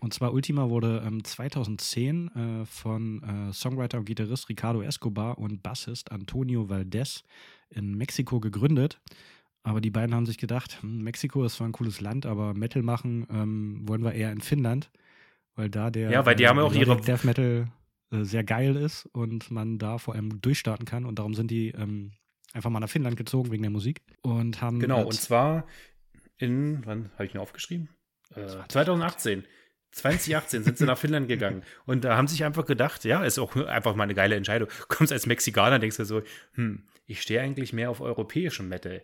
[0.00, 5.62] Und zwar Ultima wurde ähm, 2010 äh, von äh, Songwriter und Gitarrist Ricardo Escobar und
[5.62, 7.24] Bassist Antonio Valdez
[7.70, 9.00] in Mexiko gegründet.
[9.62, 12.82] Aber die beiden haben sich gedacht, hm, Mexiko ist zwar ein cooles Land, aber Metal
[12.82, 14.90] machen ähm, wollen wir eher in Finnland,
[15.54, 17.70] weil da der ja, weil die haben auch ihre Death Metal
[18.10, 21.04] äh, sehr geil ist und man da vor allem durchstarten kann.
[21.04, 22.12] Und darum sind die ähm,
[22.52, 24.80] einfach mal nach Finnland gezogen wegen der Musik und haben.
[24.80, 25.66] Genau, und zwar
[26.38, 27.88] in, wann habe ich mir aufgeschrieben?
[28.34, 29.44] Äh, 2018.
[29.92, 33.56] 2018 sind sie nach Finnland gegangen und da haben sich einfach gedacht, ja, ist auch
[33.56, 34.68] einfach mal eine geile Entscheidung.
[34.88, 36.22] Kommst als Mexikaner, denkst du so,
[36.54, 39.02] hm, ich stehe eigentlich mehr auf europäischen Metal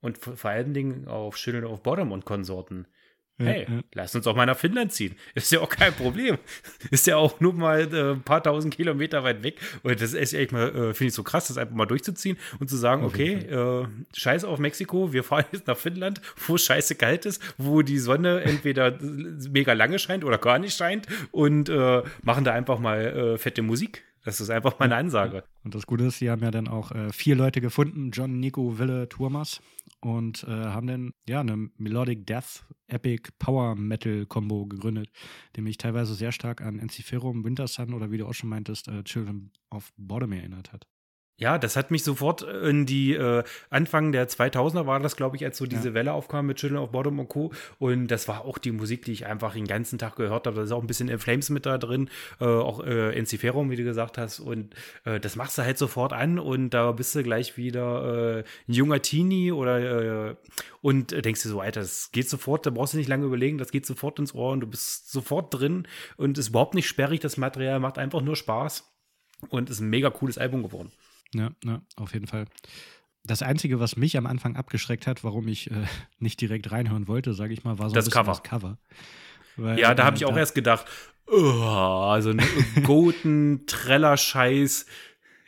[0.00, 2.86] und vor allen Dingen auf Children of Bottom und Konsorten.
[3.38, 5.14] Hey, ja, lass uns auch mal nach Finnland ziehen.
[5.34, 6.38] Ist ja auch kein Problem.
[6.90, 9.60] ist ja auch nur mal äh, ein paar tausend Kilometer weit weg.
[9.82, 12.70] Und das ist echt mal, äh, finde ich so krass, das einfach mal durchzuziehen und
[12.70, 16.94] zu sagen, okay, äh, scheiß auf Mexiko, wir fahren jetzt nach Finnland, wo es scheiße
[16.94, 22.02] kalt ist, wo die Sonne entweder mega lange scheint oder gar nicht scheint und äh,
[22.22, 24.04] machen da einfach mal äh, fette Musik.
[24.24, 25.44] Das ist einfach meine Ansage.
[25.62, 28.76] Und das Gute ist, sie haben ja dann auch äh, vier Leute gefunden, John, Nico,
[28.76, 29.60] Wille, Turmas,
[30.06, 35.10] und äh, haben dann ja eine Melodic Death Epic Power Metal Combo gegründet,
[35.56, 38.86] die mich teilweise sehr stark an Enciferum, Winter Sun oder wie du auch schon meintest,
[38.86, 40.86] äh, Children of Bottom erinnert hat.
[41.38, 45.44] Ja, das hat mich sofort in die äh, Anfang der 2000er war das, glaube ich,
[45.44, 45.94] als so diese ja.
[45.94, 47.52] Welle aufkam mit Children of Bottom und Co.
[47.78, 50.56] Und das war auch die Musik, die ich einfach den ganzen Tag gehört habe.
[50.56, 52.08] Da ist auch ein bisschen in Flames mit da drin,
[52.40, 54.40] äh, auch äh, Enciferum, wie du gesagt hast.
[54.40, 58.44] Und äh, das machst du halt sofort an und da bist du gleich wieder äh,
[58.68, 60.36] ein junger Teenie oder äh,
[60.80, 63.72] und denkst dir so, Alter, das geht sofort, da brauchst du nicht lange überlegen, das
[63.72, 67.36] geht sofort ins Ohr und du bist sofort drin und ist überhaupt nicht sperrig, das
[67.36, 68.90] Material macht einfach nur Spaß
[69.50, 70.92] und ist ein mega cooles Album geworden.
[71.34, 72.46] Ja, ja, auf jeden Fall.
[73.24, 75.84] Das Einzige, was mich am Anfang abgeschreckt hat, warum ich äh,
[76.18, 78.32] nicht direkt reinhören wollte, sage ich mal, war so das Cover.
[78.32, 78.78] das Cover.
[79.56, 80.86] Weil, ja, da habe ich auch erst gedacht,
[81.26, 82.42] oh, also ein
[82.84, 84.86] Goten, Treller-Scheiß.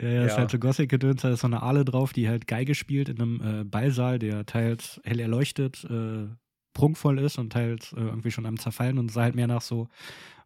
[0.00, 2.74] Ja, ja, ist halt so Gothic-Gedöns, da ist so eine Aale drauf, die halt Geige
[2.74, 6.28] spielt in einem äh, Ballsaal, der teils hell erleuchtet, äh,
[6.72, 9.88] prunkvoll ist und teils äh, irgendwie schon am Zerfallen und sah halt mehr nach so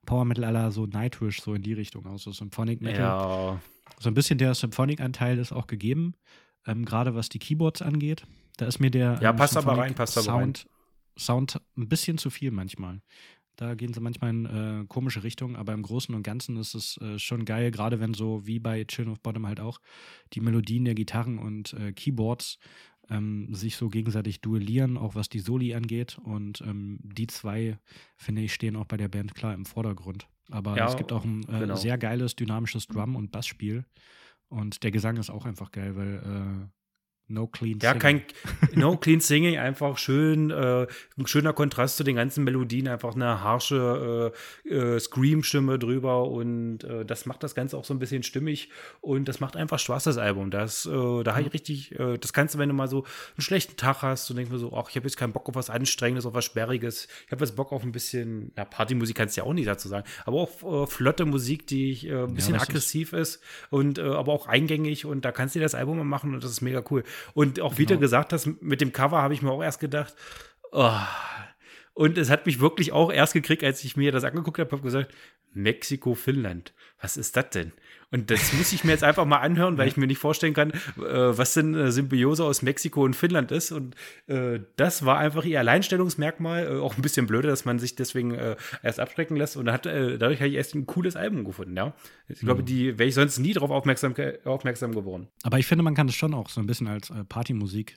[0.06, 3.00] Power Metal aller so Nightwish, so in die Richtung aus, so Symphonic Metal.
[3.00, 3.60] Ja.
[4.02, 6.14] So ein bisschen der Symphonic-Anteil ist auch gegeben,
[6.66, 8.24] ähm, gerade was die Keyboards angeht.
[8.56, 11.18] Da ist mir der ja, ähm, passt aber rein, passt aber Sound, rein.
[11.18, 13.00] Sound ein bisschen zu viel manchmal.
[13.54, 16.96] Da gehen sie manchmal in äh, komische Richtungen, aber im Großen und Ganzen ist es
[16.96, 19.78] äh, schon geil, gerade wenn so wie bei Children of Bottom halt auch
[20.32, 22.58] die Melodien der Gitarren und äh, Keyboards
[23.08, 26.18] ähm, sich so gegenseitig duellieren, auch was die Soli angeht.
[26.24, 27.78] Und ähm, die zwei,
[28.16, 30.26] finde ich, stehen auch bei der Band klar im Vordergrund.
[30.50, 31.76] Aber ja, es gibt auch ein äh, genau.
[31.76, 33.84] sehr geiles, dynamisches Drum- und Bassspiel.
[34.48, 36.81] Und der Gesang ist auch einfach geil, weil äh,
[37.32, 37.82] No Clean Singing.
[37.82, 38.22] Ja, kein
[38.74, 40.86] No Clean Singing, einfach schön, äh,
[41.18, 44.32] ein schöner Kontrast zu den ganzen Melodien, einfach eine harsche
[44.68, 48.70] äh, äh, Scream-Stimme drüber und äh, das macht das Ganze auch so ein bisschen stimmig
[49.00, 50.50] und das macht einfach Spaß, das Album.
[50.50, 53.04] Das, äh, da habe ich richtig, äh, das kannst du, wenn du mal so
[53.36, 55.54] einen schlechten Tag hast und denkst mir so, ach, ich habe jetzt keinen Bock auf
[55.54, 59.36] was Anstrengendes, auf was Sperriges, ich habe jetzt Bock auf ein bisschen, ja, Partymusik kannst
[59.36, 63.12] du ja auch nicht dazu sagen, aber auch flotte Musik, die ein bisschen ja, aggressiv
[63.12, 63.36] ist.
[63.36, 66.42] ist und aber auch eingängig und da kannst du dir das Album mal machen und
[66.42, 67.04] das ist mega cool.
[67.34, 67.98] Und auch wie genau.
[67.98, 70.14] du gesagt hast, mit dem Cover habe ich mir auch erst gedacht,
[70.72, 70.98] oh.
[71.94, 74.82] Und es hat mich wirklich auch erst gekriegt, als ich mir das angeguckt habe, habe
[74.82, 75.14] gesagt,
[75.54, 76.72] Mexiko, Finnland.
[77.00, 77.72] Was ist das denn?
[78.10, 80.70] Und das muss ich mir jetzt einfach mal anhören, weil ich mir nicht vorstellen kann,
[80.70, 83.72] äh, was denn äh, Symbiose aus Mexiko und Finnland ist.
[83.72, 83.94] Und
[84.26, 86.80] äh, das war einfach ihr Alleinstellungsmerkmal.
[86.80, 88.38] Auch ein bisschen blöde, dass man sich deswegen
[88.82, 89.56] erst abschrecken lässt.
[89.56, 91.76] Und hat, dadurch habe ich erst ein cooles Album gefunden.
[91.76, 91.94] Ja,
[92.28, 92.66] ich glaube, mhm.
[92.66, 95.28] die wäre ich sonst nie darauf aufmerksam, aufmerksam geworden.
[95.42, 97.96] Aber ich finde, man kann das schon auch so ein bisschen als Partymusik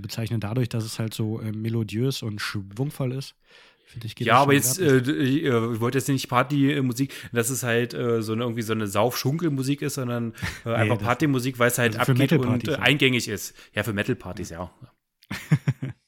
[0.00, 3.34] bezeichnen, dadurch, dass es halt so melodiös und schwungvoll ist.
[4.02, 8.20] Ich, ja, aber jetzt, äh, ich, äh, wollte jetzt nicht Partymusik, dass es halt äh,
[8.20, 10.34] so eine, irgendwie so eine Sauf-Schunkel-Musik ist, sondern äh,
[10.64, 13.54] nee, einfach Partymusik, weil es halt also abgeht und äh, eingängig ist.
[13.74, 14.70] Ja, für Metal-Partys, ja.
[14.82, 15.88] ja.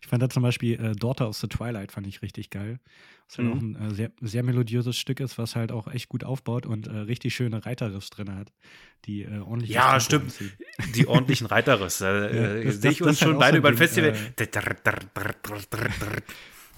[0.00, 2.78] Ich fand da zum Beispiel äh, Daughter of the Twilight fand ich richtig geil.
[3.28, 3.52] Was halt mhm.
[3.52, 6.88] auch ein äh, sehr, sehr melodiöses Stück ist, was halt auch echt gut aufbaut und
[6.88, 8.52] äh, richtig schöne Reiterriffs drin hat,
[9.04, 9.70] die äh, ordentlich.
[9.70, 10.34] Ja, stimmt.
[10.94, 12.00] Die ordentlichen Reiterriffs.
[12.10, 14.14] Äh, ja, sehe ich uns schon beide über ein Festival.
[14.36, 14.46] Äh,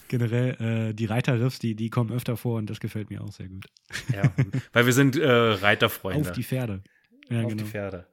[0.09, 3.48] generell äh, die Reiterriffs, die, die kommen öfter vor und das gefällt mir auch sehr
[3.48, 3.64] gut.
[4.12, 4.31] Ja,
[4.72, 6.20] weil wir sind äh, Reiterfreunde.
[6.20, 6.83] Auf die Pferde.
[7.31, 7.62] Ja, Auf genau.
[7.62, 8.07] die Pferde.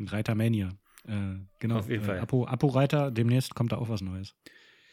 [0.00, 0.70] Reitermania.
[1.08, 1.78] Äh, genau.
[1.78, 2.20] Auf jeden äh, Fall.
[2.20, 4.34] Apo, Apo Reiter, demnächst kommt da auch was Neues.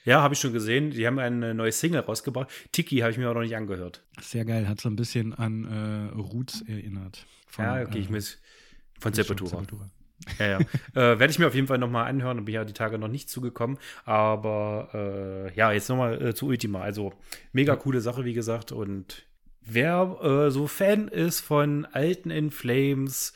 [0.05, 0.91] Ja, habe ich schon gesehen.
[0.91, 2.49] Die haben eine neue Single rausgebracht.
[2.71, 4.03] Tiki habe ich mir auch noch nicht angehört.
[4.21, 7.25] Sehr geil, hat so ein bisschen an äh, Roots erinnert.
[7.47, 8.39] Von, ja, okay, ich äh, muss
[8.99, 9.63] von Sepultura.
[10.39, 10.59] Ja, ja.
[10.93, 12.43] äh, Werde ich mir auf jeden Fall nochmal anhören.
[12.43, 13.77] Bin ja die Tage noch nicht zugekommen.
[14.03, 16.81] Aber äh, ja, jetzt nochmal zu Ultima.
[16.81, 17.13] Also
[17.53, 18.71] mega coole Sache, wie gesagt.
[18.71, 19.25] Und
[19.61, 23.33] wer so Fan ist von alten In Flames,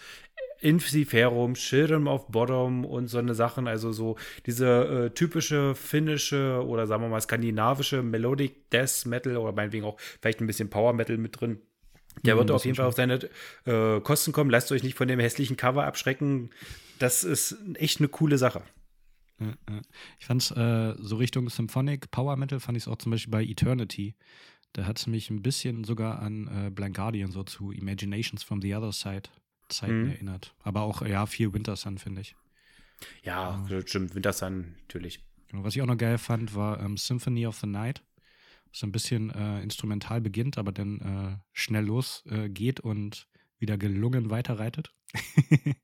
[0.59, 6.87] Infiferum, Children of Bottom und so eine Sachen, also so diese äh, typische finnische oder
[6.87, 11.17] sagen wir mal skandinavische Melodic Death Metal oder meinetwegen auch vielleicht ein bisschen Power Metal
[11.17, 11.59] mit drin
[12.23, 13.19] der mhm, wird auf jeden Fall auf seine
[13.65, 14.49] äh, Kosten kommen.
[14.49, 16.49] Lasst euch nicht von dem hässlichen Cover abschrecken.
[16.99, 18.63] Das ist echt eine coole Sache.
[20.19, 23.31] Ich fand es äh, so Richtung Symphonic Power Metal, fand ich es auch zum Beispiel
[23.31, 24.15] bei Eternity.
[24.73, 28.61] Da hat es mich ein bisschen sogar an äh, Blind Guardian, so zu Imaginations from
[28.61, 29.29] the Other Side
[29.69, 30.09] Zeiten mhm.
[30.09, 30.55] erinnert.
[30.59, 32.35] Aber auch, ja, viel Winter Sun, finde ich.
[33.23, 35.23] Ja, ja, stimmt, Winter Sun, natürlich.
[35.49, 38.03] Genau, was ich auch noch geil fand, war ähm, Symphony of the Night.
[38.71, 43.27] So ein bisschen äh, instrumental beginnt, aber dann äh, schnell losgeht äh, und
[43.59, 44.93] wieder gelungen weiterreitet.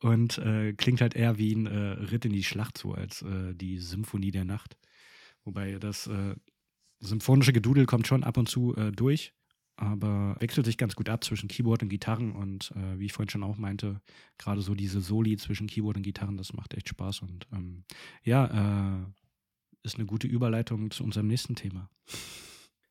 [0.00, 3.54] und äh, klingt halt eher wie ein äh, Ritt in die Schlacht so als äh,
[3.54, 4.76] die Symphonie der Nacht.
[5.44, 6.08] Wobei das
[7.00, 9.34] symphonische Gedudel kommt schon ab und zu durch,
[9.76, 13.30] aber wechselt sich ganz gut ab zwischen Keyboard und Gitarren und äh, wie ich vorhin
[13.30, 14.00] schon auch meinte,
[14.38, 17.84] gerade so diese Soli zwischen Keyboard und Gitarren, das macht echt Spaß und ähm,
[18.22, 19.04] ja, äh,
[19.82, 21.90] ist eine gute Überleitung zu unserem nächsten Thema.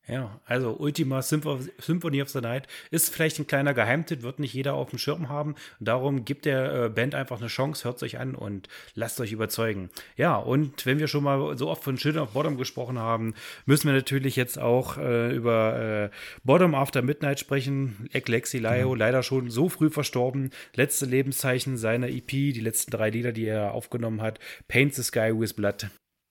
[0.05, 4.73] Ja, also Ultima Symphony of the Night ist vielleicht ein kleiner Geheimtipp, wird nicht jeder
[4.73, 5.55] auf dem Schirm haben.
[5.79, 9.89] Darum gibt der äh, Band einfach eine Chance, hört euch an und lasst euch überzeugen.
[10.17, 13.33] Ja, und wenn wir schon mal so oft von Children of Bottom gesprochen haben,
[13.65, 18.09] müssen wir natürlich jetzt auch äh, über äh, Bottom After Midnight sprechen.
[18.11, 18.99] Ek Lexi Lio, mhm.
[18.99, 20.49] leider schon so früh verstorben.
[20.73, 24.37] Letzte Lebenszeichen seiner EP, die letzten drei Lieder, die er aufgenommen hat.
[24.67, 25.87] Paint the Sky with Blood.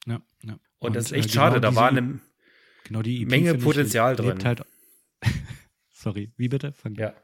[0.06, 0.58] Ja, ja.
[0.78, 2.20] Und, und das ist echt äh, schade, genau da war eine
[2.85, 4.42] Genau, die EP, Menge Potenzial drin.
[4.45, 4.62] Halt
[5.90, 6.73] Sorry, wie bitte?
[6.73, 7.14] Fang ja.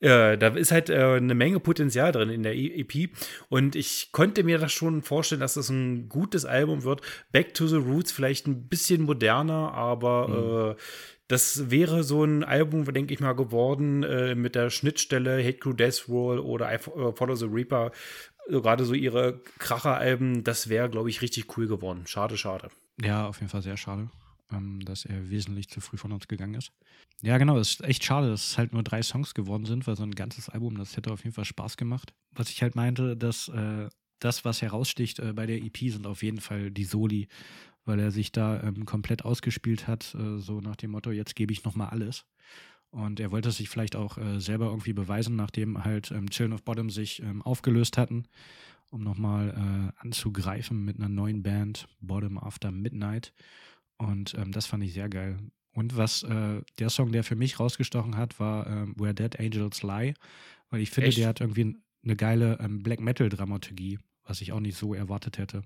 [0.00, 3.10] Äh, da ist halt äh, eine Menge Potenzial drin in der EP
[3.48, 7.02] und ich konnte mir das schon vorstellen, dass das ein gutes Album wird.
[7.32, 10.70] Back to the Roots vielleicht ein bisschen moderner, aber mhm.
[10.72, 10.82] äh,
[11.26, 15.72] das wäre so ein Album, denke ich mal, geworden äh, mit der Schnittstelle Hate Crew
[15.72, 17.90] Death Roll oder I äh, Follow the Reaper.
[18.48, 22.06] Gerade so ihre Kracher-Alben, das wäre, glaube ich, richtig cool geworden.
[22.06, 22.70] Schade, schade.
[23.02, 24.08] Ja, auf jeden Fall sehr schade
[24.52, 26.72] ähm, dass er wesentlich zu früh von uns gegangen ist.
[27.22, 29.96] Ja, genau, es ist echt schade, dass es halt nur drei Songs geworden sind, weil
[29.96, 32.14] so ein ganzes Album, das hätte auf jeden Fall Spaß gemacht.
[32.32, 36.22] Was ich halt meinte, dass äh, das, was heraussticht äh, bei der EP, sind auf
[36.22, 37.28] jeden Fall die Soli,
[37.84, 41.52] weil er sich da ähm, komplett ausgespielt hat, äh, so nach dem Motto, jetzt gebe
[41.52, 42.24] ich nochmal alles.
[42.90, 46.64] Und er wollte sich vielleicht auch äh, selber irgendwie beweisen, nachdem halt ähm, Children of
[46.64, 48.24] Bottom sich ähm, aufgelöst hatten,
[48.90, 53.34] um nochmal äh, anzugreifen mit einer neuen Band, Bottom After Midnight.
[53.98, 55.38] Und ähm, das fand ich sehr geil.
[55.72, 59.82] Und was äh, der Song, der für mich rausgestochen hat, war ähm, Where Dead Angels
[59.82, 60.14] Lie,
[60.70, 61.18] weil ich finde, Echt?
[61.18, 65.38] der hat irgendwie eine geile ähm, Black Metal Dramaturgie, was ich auch nicht so erwartet
[65.38, 65.62] hätte.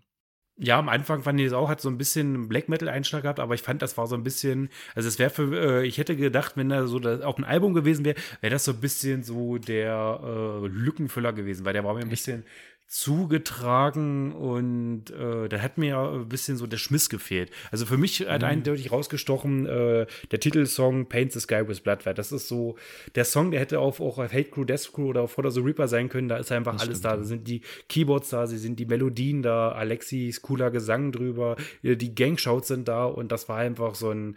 [0.59, 3.41] Ja, am Anfang fand ich es auch, hat so ein bisschen Black Metal Einschlag gehabt,
[3.41, 6.15] aber ich fand, das war so ein bisschen, also es wäre für, äh, ich hätte
[6.15, 9.23] gedacht, wenn da so das, auch ein Album gewesen wäre, wäre das so ein bisschen
[9.23, 12.27] so der äh, Lückenfüller gewesen, weil der war mir ein Echt?
[12.27, 12.45] bisschen
[12.93, 17.51] zugetragen und äh, da hat mir ja ein bisschen so der Schmiss gefehlt.
[17.71, 18.49] Also für mich hat mhm.
[18.49, 22.77] eindeutig rausgestochen äh, der Titelsong Paint the Sky with Blood, weil das ist so
[23.15, 25.61] der Song, der hätte auf, auch auf Hate Crew, Death Crew oder auf Follow the
[25.61, 27.17] Reaper sein können, da ist einfach das alles stimmt, da.
[27.17, 32.15] Da sind die Keyboards da, sie sind die Melodien da, Alexis cooler Gesang drüber, die
[32.15, 34.37] Gangshouts sind da und das war einfach so ein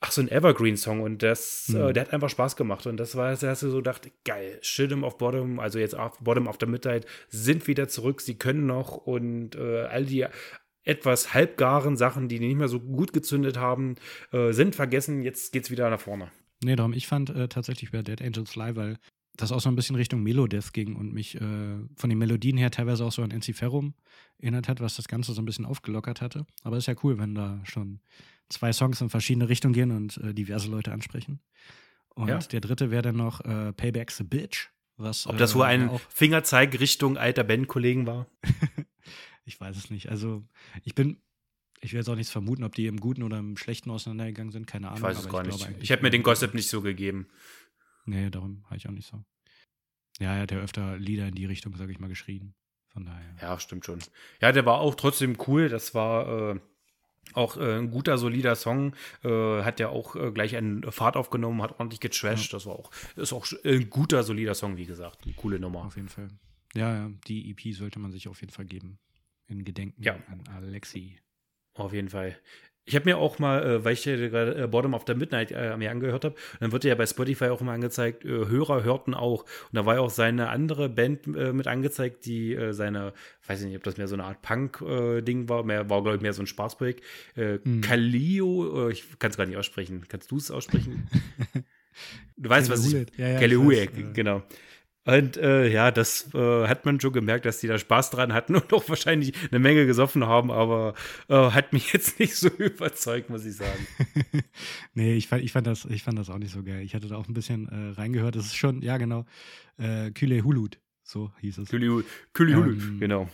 [0.00, 1.76] ach, so ein Evergreen-Song und das, mhm.
[1.80, 2.86] äh, der hat einfach Spaß gemacht.
[2.86, 6.18] Und das war, da hast du so gedacht, geil, Shit'em of Bottom, also jetzt auf
[6.20, 10.26] Bottom of the Midnight, sind wieder zurück, sie können noch und äh, all die
[10.84, 13.96] etwas halbgaren Sachen, die nicht mehr so gut gezündet haben,
[14.32, 16.30] äh, sind vergessen, jetzt geht's wieder nach vorne.
[16.64, 18.98] Nee, darum, ich fand äh, tatsächlich bei Dead Angels Live, weil
[19.36, 21.40] das auch so ein bisschen Richtung Melodeath ging und mich äh,
[21.94, 23.94] von den Melodien her teilweise auch so an Enciferum
[24.38, 26.44] erinnert hat, was das Ganze so ein bisschen aufgelockert hatte.
[26.64, 28.00] Aber ist ja cool, wenn da schon
[28.48, 31.40] zwei Songs in verschiedene Richtungen gehen und äh, diverse Leute ansprechen.
[32.14, 32.38] Und ja.
[32.38, 34.70] der dritte wäre dann noch äh, Payback's the Bitch.
[34.96, 38.26] Was, Ob das wohl äh, ein Fingerzeig Richtung alter Bandkollegen war?
[39.44, 40.08] ich weiß es nicht.
[40.08, 40.42] Also,
[40.82, 41.22] ich bin,
[41.80, 44.66] ich will jetzt auch nichts vermuten, ob die im Guten oder im Schlechten auseinandergegangen sind.
[44.66, 44.98] Keine Ahnung.
[44.98, 45.68] Ich weiß es gar nicht.
[45.80, 47.28] Ich habe mir den Gossip nicht so gegeben.
[48.06, 49.22] Nee, darum habe ich auch nicht so.
[50.18, 52.54] Ja, er hat ja öfter Lieder in die Richtung, sage ich mal, geschrieben.
[52.88, 53.36] Von daher.
[53.40, 54.00] Ja, stimmt schon.
[54.40, 55.68] Ja, der war auch trotzdem cool.
[55.68, 56.60] Das war, äh,
[57.34, 58.94] auch äh, ein guter, solider Song.
[59.24, 62.52] Äh, hat ja auch äh, gleich einen Fahrt aufgenommen, hat ordentlich getrashed.
[62.52, 62.58] Ja.
[62.58, 65.24] Das war auch, ist auch ein guter, solider Song, wie gesagt.
[65.24, 65.84] Eine coole Nummer.
[65.84, 66.28] Auf jeden Fall.
[66.74, 68.98] Ja, ja, die EP sollte man sich auf jeden Fall geben.
[69.46, 70.14] In Gedenken ja.
[70.28, 71.18] an Alexi.
[71.74, 72.38] Auf jeden Fall.
[72.88, 75.76] Ich habe mir auch mal, äh, weil ich gerade äh, Bottom of the Midnight äh,
[75.76, 79.42] mir angehört habe, dann wird ja bei Spotify auch immer angezeigt, äh, Hörer hörten auch.
[79.42, 83.12] Und da war ja auch seine andere Band äh, mit angezeigt, die äh, seine,
[83.46, 86.22] weiß ich nicht, ob das mehr so eine Art Punk-Ding war, mehr, war, glaube ich,
[86.22, 87.04] mehr so ein Spaßprojekt.
[87.36, 87.82] Äh, mhm.
[87.82, 90.06] Kalio, ich kann es gar nicht aussprechen.
[90.08, 91.08] Kannst du es aussprechen?
[92.38, 93.06] du weißt, was ich.
[93.18, 94.42] Ja, ja, Huek, genau.
[95.08, 98.54] Und äh, ja, das äh, hat man schon gemerkt, dass die da Spaß dran hatten
[98.56, 100.92] und auch wahrscheinlich eine Menge gesoffen haben, aber
[101.28, 103.86] äh, hat mich jetzt nicht so überzeugt, muss ich sagen.
[104.94, 106.82] nee, ich fand, ich, fand das, ich fand das auch nicht so geil.
[106.82, 108.36] Ich hatte da auch ein bisschen äh, reingehört.
[108.36, 109.24] Das ist schon, ja, genau,
[109.78, 111.70] äh, Küle Hulut, so hieß es.
[111.70, 112.04] Küle,
[112.34, 113.30] Küle Hulut, ähm, genau.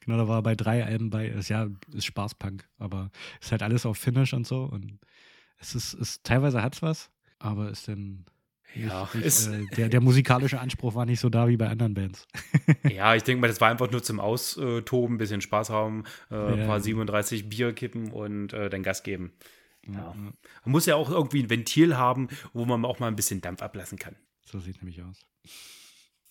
[0.00, 1.28] genau, da war bei drei Alben bei.
[1.28, 4.64] Ist, ja, ist Spaßpunk, aber ist halt alles auf Finish und so.
[4.64, 4.98] Und
[5.60, 8.24] es ist, ist teilweise hat's was, aber ist dann
[8.74, 11.94] Ja, nicht, ist, äh, der, der musikalische Anspruch war nicht so da wie bei anderen
[11.94, 12.26] Bands.
[12.88, 16.34] ja, ich denke mal, das war einfach nur zum Austoben, ein bisschen Spaß haben, äh,
[16.34, 16.66] ein Ja.
[16.66, 19.32] paar 37 Bier kippen und äh, dann Gas geben.
[19.86, 19.92] Ja.
[19.94, 20.14] Ja.
[20.14, 23.62] Man muss ja auch irgendwie ein Ventil haben, wo man auch mal ein bisschen Dampf
[23.62, 24.16] ablassen kann.
[24.44, 25.24] So sieht nämlich aus.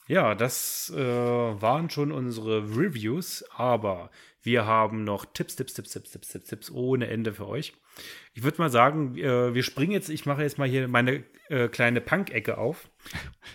[0.07, 6.11] Ja, das äh, waren schon unsere Reviews, aber wir haben noch Tipps, Tipps, Tipps, Tipps,
[6.11, 7.73] Tipps, Tipps, Tipps ohne Ende für euch.
[8.35, 11.67] Ich würde mal sagen, äh, wir springen jetzt, ich mache jetzt mal hier meine äh,
[11.67, 12.89] kleine Punk-Ecke auf.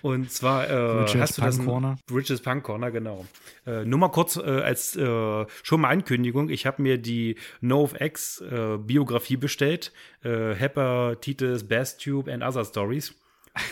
[0.02, 1.96] Und zwar äh, hast du das Punk Corner.
[2.06, 3.26] Bridges Punk Corner, genau.
[3.66, 8.40] Äh, nur mal kurz äh, als äh, schon mal Ankündigung, ich habe mir die NoFX
[8.42, 9.92] äh, Biografie bestellt.
[10.22, 13.14] Äh, Hepatitis, Bass Tube and Other Stories.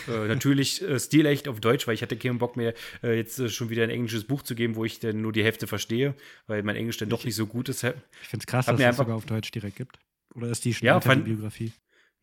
[0.09, 3.49] äh, natürlich äh, stilecht auf Deutsch, weil ich hatte keinen Bock mehr, äh, jetzt äh,
[3.49, 6.15] schon wieder ein englisches Buch zu geben, wo ich dann nur die Hälfte verstehe,
[6.49, 7.85] weil mein Englisch dann doch nicht so gut ist.
[7.85, 9.99] Ich finde es krass, dass es das sogar auf Deutsch direkt gibt.
[10.37, 11.73] Oder ist die schon Ja, älter, die fand- Biografie?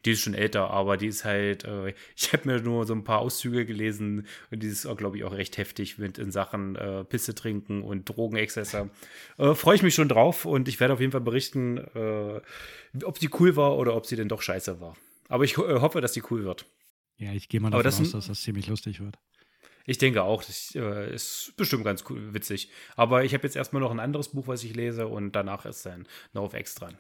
[0.06, 3.06] Die ist schon älter, aber die ist halt, äh, ich habe mir nur so ein
[3.06, 7.06] paar Auszüge gelesen und die ist, glaube ich, auch recht heftig mit in Sachen äh,
[7.06, 8.90] Pisse trinken und Drogenexzesse.
[9.38, 12.42] Äh, Freue ich mich schon drauf und ich werde auf jeden Fall berichten, äh,
[13.06, 14.96] ob sie cool war oder ob sie denn doch scheiße war.
[15.30, 16.66] Aber ich äh, hoffe, dass die cool wird.
[17.18, 19.18] Ja, ich gehe mal davon das aus, dass das ziemlich lustig wird.
[19.86, 22.70] Ich denke auch, das äh, ist bestimmt ganz cool, witzig.
[22.98, 25.86] Aber ich habe jetzt erstmal noch ein anderes Buch, was ich lese und danach ist
[25.86, 26.98] dann NoFX dran.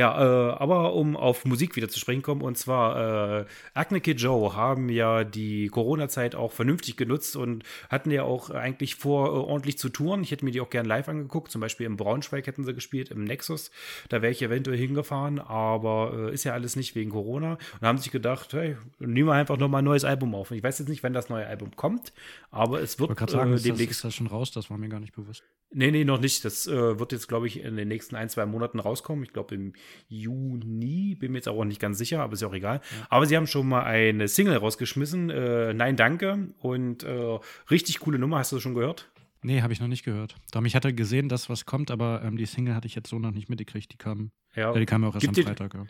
[0.00, 3.44] Ja, äh, aber um auf Musik wieder zu sprechen kommen, und zwar äh,
[3.74, 8.94] Acne Kid Joe haben ja die Corona-Zeit auch vernünftig genutzt und hatten ja auch eigentlich
[8.94, 10.22] vor, äh, ordentlich zu touren.
[10.22, 13.10] Ich hätte mir die auch gern live angeguckt, zum Beispiel im Braunschweig hätten sie gespielt,
[13.10, 13.70] im Nexus.
[14.08, 17.58] Da wäre ich eventuell hingefahren, aber äh, ist ja alles nicht wegen Corona.
[17.78, 20.50] Und haben sich gedacht, hey, nehmen wir einfach nochmal ein neues Album auf.
[20.50, 22.14] Und ich weiß jetzt nicht, wann das neue Album kommt,
[22.50, 24.50] aber es Ich wird gerade sagen, äh, demnächst ist das schon raus?
[24.50, 25.44] Das war mir gar nicht bewusst.
[25.72, 26.44] Nee, nee, noch nicht.
[26.44, 29.22] Das äh, wird jetzt, glaube ich, in den nächsten ein, zwei Monaten rauskommen.
[29.24, 29.74] Ich glaube im
[30.08, 32.80] Juni, bin mir jetzt auch nicht ganz sicher, aber ist ja auch egal.
[33.08, 35.30] Aber sie haben schon mal eine Single rausgeschmissen.
[35.30, 36.48] Äh, Nein, danke.
[36.58, 37.38] Und äh,
[37.70, 39.10] richtig coole Nummer, hast du das schon gehört?
[39.42, 40.34] Nee, habe ich noch nicht gehört.
[40.50, 43.18] Darum, ich hatte gesehen, dass was kommt, aber ähm, die Single hatte ich jetzt so
[43.18, 43.90] noch nicht mitgekriegt.
[43.92, 45.74] Die kam, Ja, ja, die kam ja auch erst Gibt am Freitag.
[45.74, 45.84] Ja.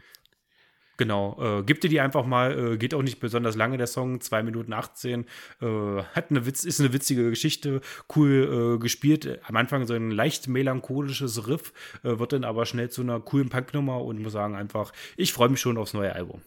[1.00, 1.58] Genau.
[1.60, 2.74] Äh, gib dir die einfach mal.
[2.74, 4.20] Äh, geht auch nicht besonders lange, der Song.
[4.20, 5.24] 2 Minuten 18.
[5.60, 5.66] Äh,
[6.14, 7.80] hat eine Witz, ist eine witzige Geschichte.
[8.14, 9.40] Cool äh, gespielt.
[9.44, 11.72] Am Anfang so ein leicht melancholisches Riff.
[12.04, 15.48] Äh, wird dann aber schnell zu einer coolen Punknummer und muss sagen einfach, ich freue
[15.48, 16.42] mich schon aufs neue Album.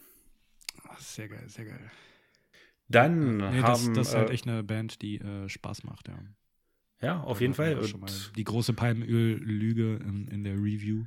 [1.00, 1.92] Sehr geil, sehr geil.
[2.88, 6.20] Dann Nee, das, haben das ist halt äh, echt eine Band, die Spaß macht, ja.
[7.02, 11.06] ja auf jeden hatten wir Fall die große Palmöl-Lüge in, in der Review.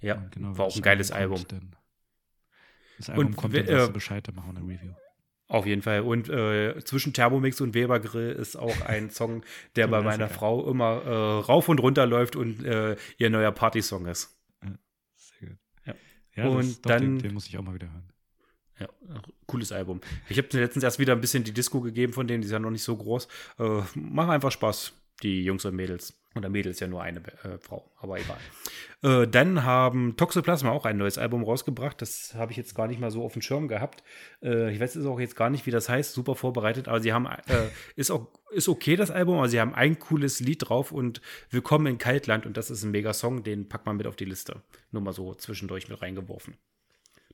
[0.00, 1.76] ja genau, war auch ein geiles Album dann-
[2.98, 4.92] Das Album Und kommt, dann äh, Bescheid, dann machen wir eine Review.
[5.48, 9.42] auf jeden Fall und äh, zwischen Thermomix und Weber Grill ist auch ein Song
[9.76, 10.38] der bei meiner Klassiker.
[10.38, 11.10] Frau immer äh,
[11.44, 14.36] rauf und runter läuft und äh, ihr neuer Partysong ist
[15.16, 15.58] Sehr gut.
[15.86, 15.94] Ja.
[16.36, 18.08] ja Und dann- den, den muss ich auch mal wieder hören.
[18.80, 18.88] ja
[19.46, 22.46] cooles Album ich habe letztens erst wieder ein bisschen die Disco gegeben von denen die
[22.46, 23.28] ist ja noch nicht so groß
[23.58, 24.92] äh, machen einfach Spaß
[25.24, 28.38] die Jungs und Mädels oder Mädel ist ja nur eine äh, Frau, aber egal.
[29.02, 32.02] Äh, dann haben Toxoplasma auch ein neues Album rausgebracht.
[32.02, 34.02] Das habe ich jetzt gar nicht mal so auf dem Schirm gehabt.
[34.42, 36.12] Äh, ich weiß jetzt auch jetzt gar nicht, wie das heißt.
[36.12, 39.74] Super vorbereitet, aber sie haben äh, ist auch ist okay das Album, aber sie haben
[39.74, 41.20] ein cooles Lied drauf und
[41.50, 43.44] Willkommen in Kaltland und das ist ein mega Song.
[43.44, 44.62] Den packt man mit auf die Liste.
[44.90, 46.56] Nur mal so zwischendurch mit reingeworfen.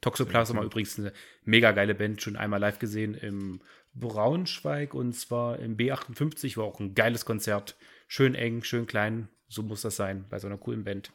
[0.00, 1.12] Toxoplasma übrigens eine
[1.44, 3.60] mega geile Band, schon einmal live gesehen im
[3.94, 7.76] Braunschweig und zwar im B58 war auch ein geiles Konzert.
[8.08, 11.12] Schön eng, schön klein, so muss das sein bei so einer coolen Band.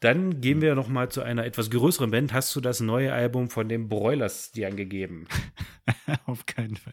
[0.00, 2.32] Dann gehen wir noch mal zu einer etwas größeren Band.
[2.32, 5.26] Hast du das neue Album von den Broilers dir angegeben?
[6.26, 6.92] Auf keinen Fall.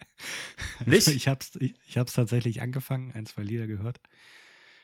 [0.86, 1.08] Nicht?
[1.08, 4.00] Also ich habe es ich, ich hab's tatsächlich angefangen, ein, zwei Lieder gehört.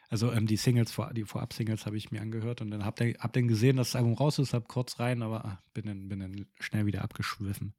[0.10, 3.14] Also ähm, die Singles, vor, die Vorab-Singles habe ich mir angehört und dann hab dann,
[3.20, 6.08] hab dann gesehen, dass das Album raus ist, hab kurz rein, aber ah, bin, dann,
[6.08, 7.74] bin dann schnell wieder abgeschwiffen.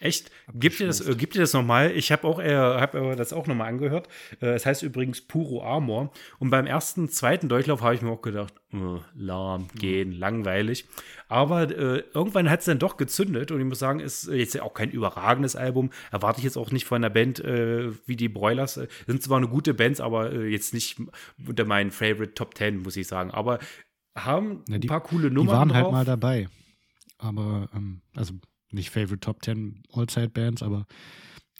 [0.00, 0.30] Echt?
[0.54, 1.90] Gib dir das, äh, gib dir das nochmal.
[1.90, 4.08] Ich habe auch äh, hab, äh, das auch nochmal angehört.
[4.40, 6.12] Äh, es heißt übrigens Puro Armor.
[6.38, 8.76] Und beim ersten, zweiten Durchlauf habe ich mir auch gedacht, äh,
[9.16, 10.86] lahm, gehen, langweilig.
[11.28, 13.50] Aber äh, irgendwann hat es dann doch gezündet.
[13.50, 15.90] Und ich muss sagen, ist jetzt auch kein überragendes Album.
[16.12, 18.76] Erwarte ich jetzt auch nicht von einer Band äh, wie die Broilers.
[18.76, 21.00] Äh, Sind zwar eine gute Bands, aber äh, jetzt nicht
[21.46, 23.32] unter meinen Favorite Top Ten, muss ich sagen.
[23.32, 23.58] Aber
[24.16, 25.92] haben ein die- paar coole Nummern Die waren halt drauf.
[25.92, 26.48] mal dabei.
[27.18, 28.34] Aber, ähm, also
[28.70, 30.86] nicht Favorite Top 10 All-Zeit-Bands, aber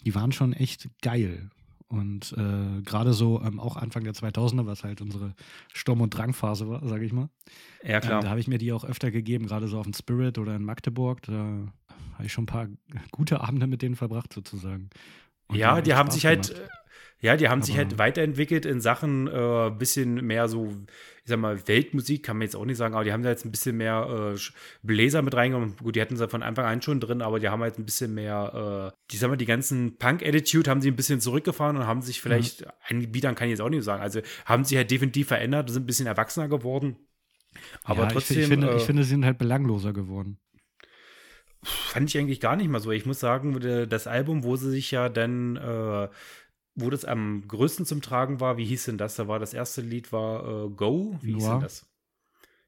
[0.04, 1.50] die waren schon echt geil.
[1.88, 5.34] Und äh, gerade so ähm, auch Anfang der 2000er, was halt unsere
[5.72, 7.30] Sturm- und Drangphase war, sage ich mal.
[7.82, 8.20] ja, Ähm, klar.
[8.22, 10.64] da habe ich mir die auch öfter gegeben, gerade so auf dem Spirit oder in
[10.64, 11.22] Magdeburg.
[11.22, 11.32] Da
[12.12, 12.68] habe ich schon ein paar
[13.10, 14.90] gute Abende mit denen verbracht, sozusagen.
[15.46, 16.70] Und Ja, die haben Spaß sich halt, gemacht.
[17.22, 20.68] Äh, Ja, die haben sich Aber- halt weiterentwickelt in Sachen äh, bisschen mehr so,
[21.24, 23.44] ich sag mal, Weltmusik, kann man jetzt auch nicht sagen, aber die haben da jetzt
[23.44, 24.38] ein bisschen mehr äh,
[24.82, 25.76] Bläser mit reingenommen.
[25.76, 28.14] Gut, die hatten sie von Anfang an schon drin, aber die haben halt ein bisschen
[28.14, 32.02] mehr, äh, die sag mal, die ganzen Punk-Attitude haben sie ein bisschen zurückgefahren und haben
[32.02, 35.28] sich vielleicht, einigen Bietern kann ich jetzt auch nicht sagen, also haben sich halt definitiv
[35.28, 36.96] verändert, sind ein bisschen erwachsener geworden.
[37.82, 40.38] Aber ja, trotzdem Ich, ich, finde, äh, ich finde, sie sind halt belangloser geworden.
[41.64, 42.92] fand ich eigentlich gar nicht mal so.
[42.92, 46.08] Ich muss sagen, der- das Album, wo sie sich ja dann, äh,
[46.80, 49.16] wo das am größten zum Tragen war, wie hieß denn das?
[49.16, 51.18] Da war das erste Lied war äh, Go.
[51.22, 51.52] Wie hieß Noir?
[51.54, 51.86] denn das?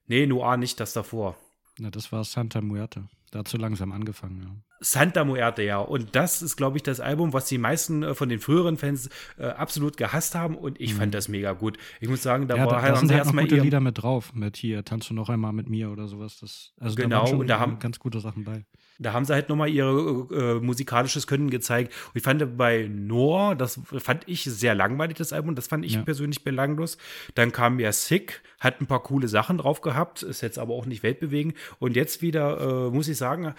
[0.06, 1.36] Nee, Noir nicht, das davor.
[1.78, 3.08] Na, das war Santa Muerte.
[3.30, 4.50] Da so langsam angefangen, ja.
[4.80, 5.78] Santa Muerte, ja.
[5.78, 9.08] Und das ist, glaube ich, das Album, was die meisten äh, von den früheren Fans
[9.38, 10.56] äh, absolut gehasst haben.
[10.56, 11.78] Und ich fand das mega gut.
[12.00, 12.60] Ich muss sagen, da Mhm.
[12.60, 14.32] ja, war da, halt, da sind halt erstmal gute Lieder mit drauf.
[14.34, 16.38] Mit hier, tanzt du noch einmal mit mir oder sowas.
[16.40, 18.64] Das, also da Genau, waren schon und da haben- ganz gute Sachen bei.
[19.02, 19.84] Da haben sie halt nochmal ihr
[20.30, 21.92] äh, musikalisches Können gezeigt.
[22.08, 25.54] Und ich fand bei Noah, das fand ich sehr langweilig, das Album.
[25.54, 26.02] Das fand ich Ja.
[26.02, 26.98] persönlich belanglos.
[27.34, 30.86] Dann kam ja Sick, hat ein paar coole Sachen drauf gehabt, ist jetzt aber auch
[30.86, 31.54] nicht weltbewegend.
[31.78, 33.54] Und jetzt wieder, äh, muss ich sagen,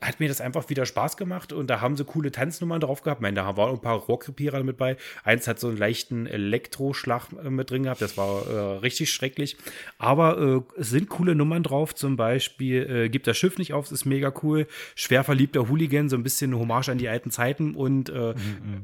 [0.00, 3.20] hat mir das einfach wieder Spaß gemacht und da haben sie coole Tanznummern drauf gehabt.
[3.20, 4.96] Ich meine, da waren ein paar Rockrepierer mit bei.
[5.24, 9.56] Eins hat so einen leichten Elektroschlag äh, mit drin gehabt, das war äh, richtig schrecklich.
[9.96, 13.88] Aber äh, es sind coole Nummern drauf, zum Beispiel äh, Gibt das Schiff nicht auf,
[13.88, 14.66] das ist mega cool.
[14.94, 18.34] Schwer verliebter Hooligan, so ein bisschen eine Hommage an die alten Zeiten und äh,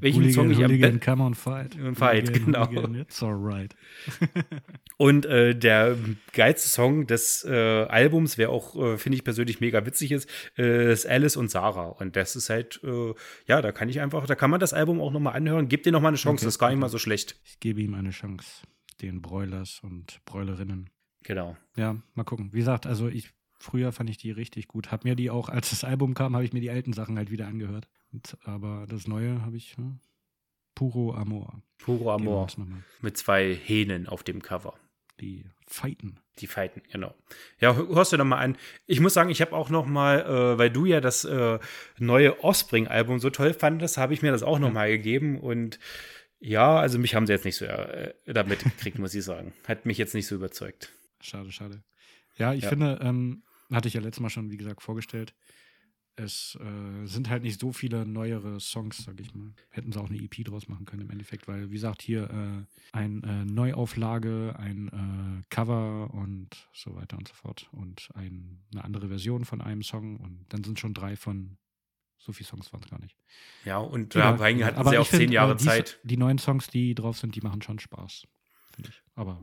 [0.00, 1.76] welchen Hooligan, Song ich am Hooligan, besten come on, fight.
[1.94, 2.66] Fight, Hooligan, genau.
[2.68, 3.74] Hooligan, it's alright.
[4.98, 5.96] Und äh, der
[6.32, 10.92] geilste Song des äh, Albums, wer auch, äh, finde ich persönlich mega witzig ist, äh,
[11.04, 11.88] ist Alice und Sarah.
[11.88, 13.14] Und das ist halt, äh,
[13.46, 15.68] ja, da kann ich einfach, da kann man das Album auch nochmal anhören.
[15.68, 17.36] Gib dir nochmal eine Chance, Okay, das ist gar nicht mal so schlecht.
[17.44, 18.62] Ich gebe ihm eine Chance.
[19.00, 20.90] Den Broilers und Broilerinnen.
[21.24, 21.56] Genau.
[21.76, 22.52] Ja, mal gucken.
[22.52, 24.90] Wie gesagt, also ich früher fand ich die richtig gut.
[24.90, 27.30] Hab mir die auch, als das Album kam, habe ich mir die alten Sachen halt
[27.30, 27.88] wieder angehört.
[28.12, 30.00] Und, aber das Neue habe ich hm,
[30.74, 31.62] Puro Amor.
[31.78, 32.48] Puro Amor
[33.00, 34.74] mit zwei Hähnen auf dem Cover.
[35.20, 36.18] Die fighten.
[36.38, 37.14] Die fighten, genau.
[37.60, 38.56] Ja, hör- hörst du noch mal an.
[38.86, 41.58] Ich muss sagen, ich habe auch noch mal, äh, weil du ja das äh,
[41.98, 45.78] neue Offspring-Album so toll fandest, habe ich mir das auch noch mal gegeben und
[46.40, 49.52] ja, also mich haben sie jetzt nicht so äh, damit gekriegt, muss ich sagen.
[49.68, 50.90] Hat mich jetzt nicht so überzeugt.
[51.20, 51.82] Schade, schade.
[52.36, 52.70] Ja, ich Ja.
[52.70, 55.34] finde, ähm, hatte ich ja letztes Mal schon, wie gesagt, vorgestellt.
[56.14, 59.54] Es äh, sind halt nicht so viele neuere Songs, sag ich mal.
[59.70, 62.96] Hätten sie auch eine EP draus machen können im Endeffekt, weil, wie gesagt, hier äh,
[62.96, 67.68] ein äh, Neuauflage, ein äh, Cover und so weiter und so fort.
[67.72, 71.56] Und ein, eine andere Version von einem Song und dann sind schon drei von
[72.18, 73.16] so viele Songs waren es gar nicht.
[73.64, 74.88] Ja, und Egal, da hatten egal.
[74.88, 75.98] sie auch zehn Jahre äh, die, Zeit.
[76.04, 78.28] Die neuen Songs, die drauf sind, die machen schon Spaß.
[78.74, 79.02] Finde ich.
[79.14, 79.38] Aber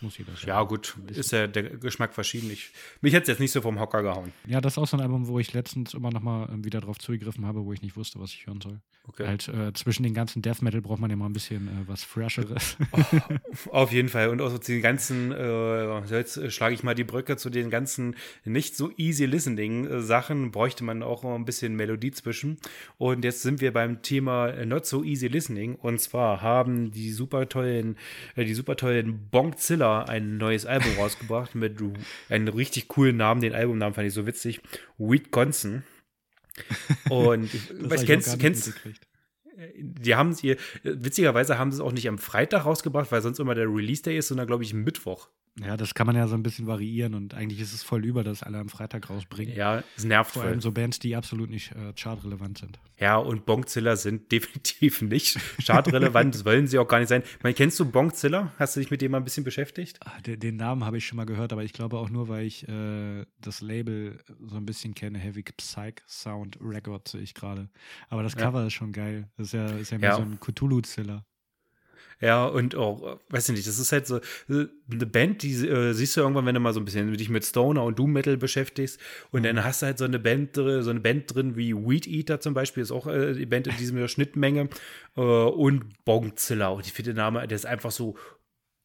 [0.00, 2.50] muss jeder Ja, gut, ist ja der Geschmack verschieden.
[2.50, 4.32] Ich, mich hätte es jetzt nicht so vom Hocker gehauen.
[4.46, 6.80] Ja, das ist auch so ein Album, wo ich letztens immer noch mal ähm, wieder
[6.80, 8.80] drauf zugegriffen habe, wo ich nicht wusste, was ich hören soll.
[9.06, 9.26] Okay.
[9.26, 12.02] Halt äh, zwischen den ganzen Death Metal braucht man ja mal ein bisschen äh, was
[12.02, 12.76] Fresheres.
[13.70, 14.28] Auf jeden Fall.
[14.28, 17.48] Und auch so zu den ganzen, äh, jetzt äh, schlage ich mal die Brücke zu
[17.48, 22.10] den ganzen nicht so easy listening äh, Sachen, bräuchte man auch mal ein bisschen Melodie
[22.10, 22.58] zwischen.
[22.98, 25.76] Und jetzt sind wir beim Thema äh, not so easy listening.
[25.76, 27.96] Und zwar haben die super tollen,
[28.36, 31.78] die super tollen Bonkzilla ein neues Album rausgebracht mit
[32.28, 33.40] einem richtig coolen Namen.
[33.40, 34.60] Den Albumnamen fand ich so witzig.
[34.98, 35.82] Wisconsin.
[37.08, 38.74] Und ich, weiß, kennst, nicht kennst,
[39.76, 43.38] die haben es ihr, witzigerweise haben sie es auch nicht am Freitag rausgebracht, weil sonst
[43.38, 45.28] immer der Release Day ist, sondern glaube ich Mittwoch.
[45.60, 48.24] Ja, das kann man ja so ein bisschen variieren und eigentlich ist es voll über,
[48.24, 49.54] dass alle am Freitag rausbringen.
[49.54, 50.50] Ja, es nervt Vor voll.
[50.50, 52.80] allem so Bands, die absolut nicht äh, chartrelevant sind.
[52.98, 57.22] Ja, und Bonkzilla sind definitiv nicht schadrelevant, das wollen sie auch gar nicht sein.
[57.42, 58.52] Meine, kennst du Bonkzilla?
[58.58, 59.98] Hast du dich mit dem mal ein bisschen beschäftigt?
[60.06, 62.46] Ah, Den, den Namen habe ich schon mal gehört, aber ich glaube auch nur, weil
[62.46, 65.18] ich äh, das Label so ein bisschen kenne.
[65.18, 67.68] Heavy Psych Sound Record sehe ich gerade.
[68.08, 68.40] Aber das Ja.
[68.40, 69.28] Cover ist schon geil.
[69.36, 70.16] Das ist ja, ist ja mehr Ja.
[70.16, 71.26] so ein Cthulhu-Ziller.
[72.22, 74.18] Ja, und auch, weiß ich nicht, das ist halt so
[74.48, 77.28] äh, eine Band, die äh, siehst du irgendwann, wenn du mal so ein bisschen dich
[77.28, 79.00] mit Stoner und Doom Metal beschäftigst
[79.32, 82.06] und dann hast du halt so eine Band, drin- so eine Band drin wie Weed
[82.06, 84.68] Eater zum Beispiel, ist auch äh, die Band in dieser Schnittmenge
[85.16, 88.16] äh, und Bongzilla und ich finde der Name, der ist einfach so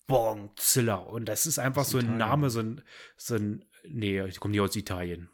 [0.07, 2.17] Bongzilla und das ist einfach Aus so ein Italien.
[2.17, 2.81] Name, so ein,
[3.17, 5.29] so ein, nee, die kommen nicht aus Italien.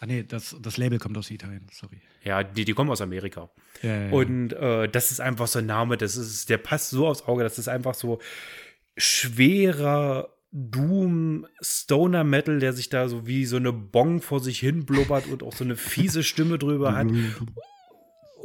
[0.00, 2.02] Ah nee, das, das Label kommt aus Italien, sorry.
[2.26, 3.50] Ja, die, die kommen aus Amerika.
[3.82, 4.10] Ja, ja.
[4.10, 7.44] Und äh, das ist einfach so ein Name, das ist, der passt so aufs Auge,
[7.44, 8.18] das ist einfach so
[8.96, 14.84] schwerer Doom Stoner Metal, der sich da so wie so eine Bong vor sich hin
[14.84, 17.06] blubbert und auch so eine fiese Stimme drüber hat.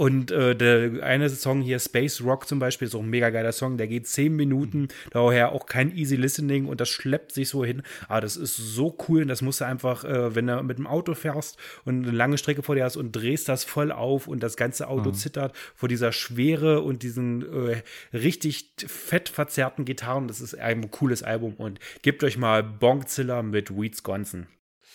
[0.02, 3.52] Und äh, der eine Song hier, Space Rock zum Beispiel, ist auch ein mega geiler
[3.52, 3.78] Song.
[3.78, 7.84] Der geht zehn Minuten, daher auch kein easy listening und das schleppt sich so hin.
[8.08, 10.88] Aber das ist so cool und das musst du einfach, äh, wenn du mit dem
[10.88, 14.42] Auto fährst und eine lange Strecke vor dir hast und drehst das voll auf und
[14.42, 15.14] das ganze Auto mhm.
[15.14, 20.28] zittert vor dieser Schwere und diesen äh, richtig fett verzerrten Gitarren.
[20.28, 24.48] Das ist ein cooles Album und gebt euch mal Bonkzilla mit Weeds Gonson.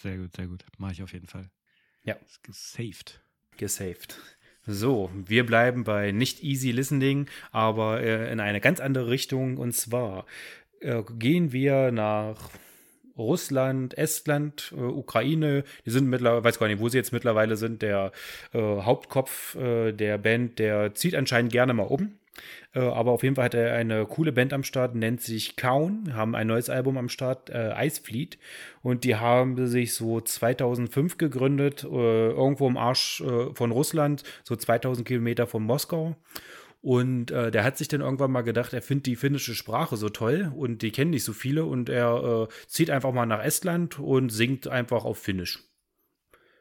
[0.02, 0.64] Sehr gut, sehr gut.
[0.78, 1.48] Mache ich auf jeden Fall.
[2.02, 2.16] Ja.
[2.42, 3.20] Gesaved.
[3.56, 4.18] Gesaved.
[4.66, 9.58] So, wir bleiben bei nicht easy listening, aber äh, in eine ganz andere Richtung.
[9.58, 10.26] Und zwar
[10.80, 12.50] äh, gehen wir nach
[13.16, 15.64] Russland, Estland, äh, Ukraine.
[15.84, 17.82] Die sind mittlerweile, weiß gar nicht, wo sie jetzt mittlerweile sind.
[17.82, 18.12] Der
[18.52, 22.18] äh, Hauptkopf äh, der Band, der zieht anscheinend gerne mal um.
[22.74, 26.14] Äh, aber auf jeden Fall hat er eine coole Band am Start, nennt sich Kaun,
[26.14, 28.38] haben ein neues Album am Start, äh, Icefleet.
[28.82, 31.86] Und die haben sich so 2005 gegründet, äh,
[32.30, 36.16] irgendwo im Arsch äh, von Russland, so 2000 Kilometer von Moskau.
[36.82, 40.08] Und äh, der hat sich dann irgendwann mal gedacht, er findet die finnische Sprache so
[40.08, 43.98] toll und die kennen nicht so viele und er äh, zieht einfach mal nach Estland
[43.98, 45.65] und singt einfach auf Finnisch.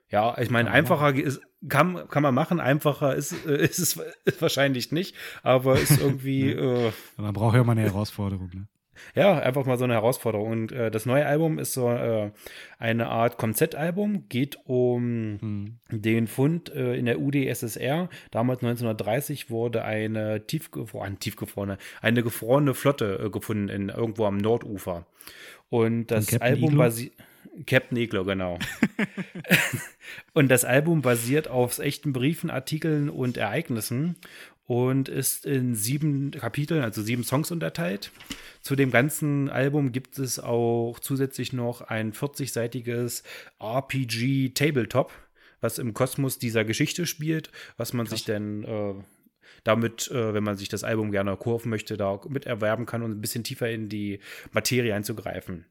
[0.10, 4.42] Ja, ich meine, einfacher ist, kann, kann man machen, einfacher ist, äh, ist es ist
[4.42, 6.52] wahrscheinlich nicht, aber ist irgendwie.
[6.52, 8.68] äh, man braucht ja mal eine Herausforderung, ne?
[9.14, 10.52] Ja, einfach mal so eine Herausforderung.
[10.52, 12.32] Und äh, das neue Album ist so äh,
[12.80, 15.80] eine Art Konzeptalbum, geht um hm.
[15.90, 18.10] den Fund äh, in der UdSSR.
[18.32, 25.06] Damals 1930 wurde eine tiefgefrorene, tiefgefrorene, eine gefrorene Flotte äh, gefunden in, irgendwo am Nordufer.
[25.70, 27.14] Und das Album basiert.
[27.66, 28.60] Captain Iglo, genau.
[30.34, 34.16] und das Album basiert auf echten Briefen, Artikeln und Ereignissen
[34.68, 38.12] und ist in sieben Kapiteln, also sieben Songs unterteilt.
[38.62, 43.24] Zu dem ganzen Album gibt es auch zusätzlich noch ein 40-seitiges
[43.60, 45.12] RPG Tabletop,
[45.62, 48.18] was im Kosmos dieser Geschichte spielt, was man Krass.
[48.18, 48.96] sich dann äh,
[49.64, 53.12] damit, äh, wenn man sich das Album gerne kurven möchte, da mit erwerben kann und
[53.12, 54.20] ein bisschen tiefer in die
[54.52, 55.66] Materie einzugreifen.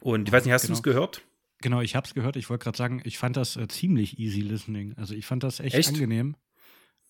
[0.00, 0.74] Und ich weiß nicht, hast genau.
[0.74, 1.22] du es gehört?
[1.62, 2.36] Genau, ich habe es gehört.
[2.36, 4.94] Ich wollte gerade sagen, ich fand das äh, ziemlich easy listening.
[4.96, 5.88] Also ich fand das echt, echt?
[5.88, 6.36] angenehm.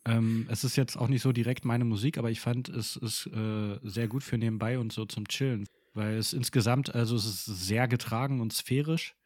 [0.07, 3.27] Ähm, es ist jetzt auch nicht so direkt meine Musik, aber ich fand es ist
[3.27, 7.45] äh, sehr gut für nebenbei und so zum Chillen, weil es insgesamt, also es ist
[7.47, 9.17] sehr getragen und sphärisch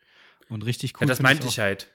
[0.48, 1.02] und richtig cool.
[1.02, 1.94] Ja, das meinte ich, ich halt.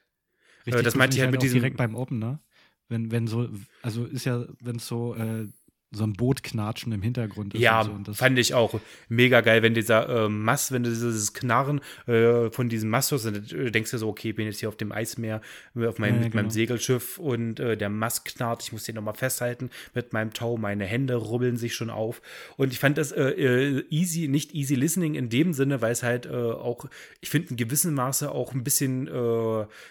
[0.67, 2.41] Richtig das cool meinte ich halt mit diesem direkt beim Opener.
[2.87, 3.49] Wenn, wenn so,
[3.81, 5.47] also ist ja, wenn es so äh,
[5.95, 7.61] so ein Boot knatschen im Hintergrund ist.
[7.61, 8.13] Ja, so.
[8.13, 8.79] fand ich auch
[9.09, 13.25] mega geil, wenn dieser äh, Mast, wenn du dieses Knarren äh, von diesem Mast hörst,
[13.25, 15.41] dann äh, denkst du so, okay, bin jetzt hier auf dem Eismeer
[15.75, 16.43] auf meinem, ja, mit genau.
[16.43, 20.57] meinem Segelschiff und äh, der Mast knarrt, ich muss den nochmal festhalten mit meinem Tau,
[20.57, 22.21] meine Hände rubbeln sich schon auf.
[22.57, 26.03] Und ich fand das äh, äh, easy, nicht easy listening in dem Sinne, weil es
[26.03, 26.85] halt auch,
[27.21, 29.09] ich finde, in gewissem Maße auch ein bisschen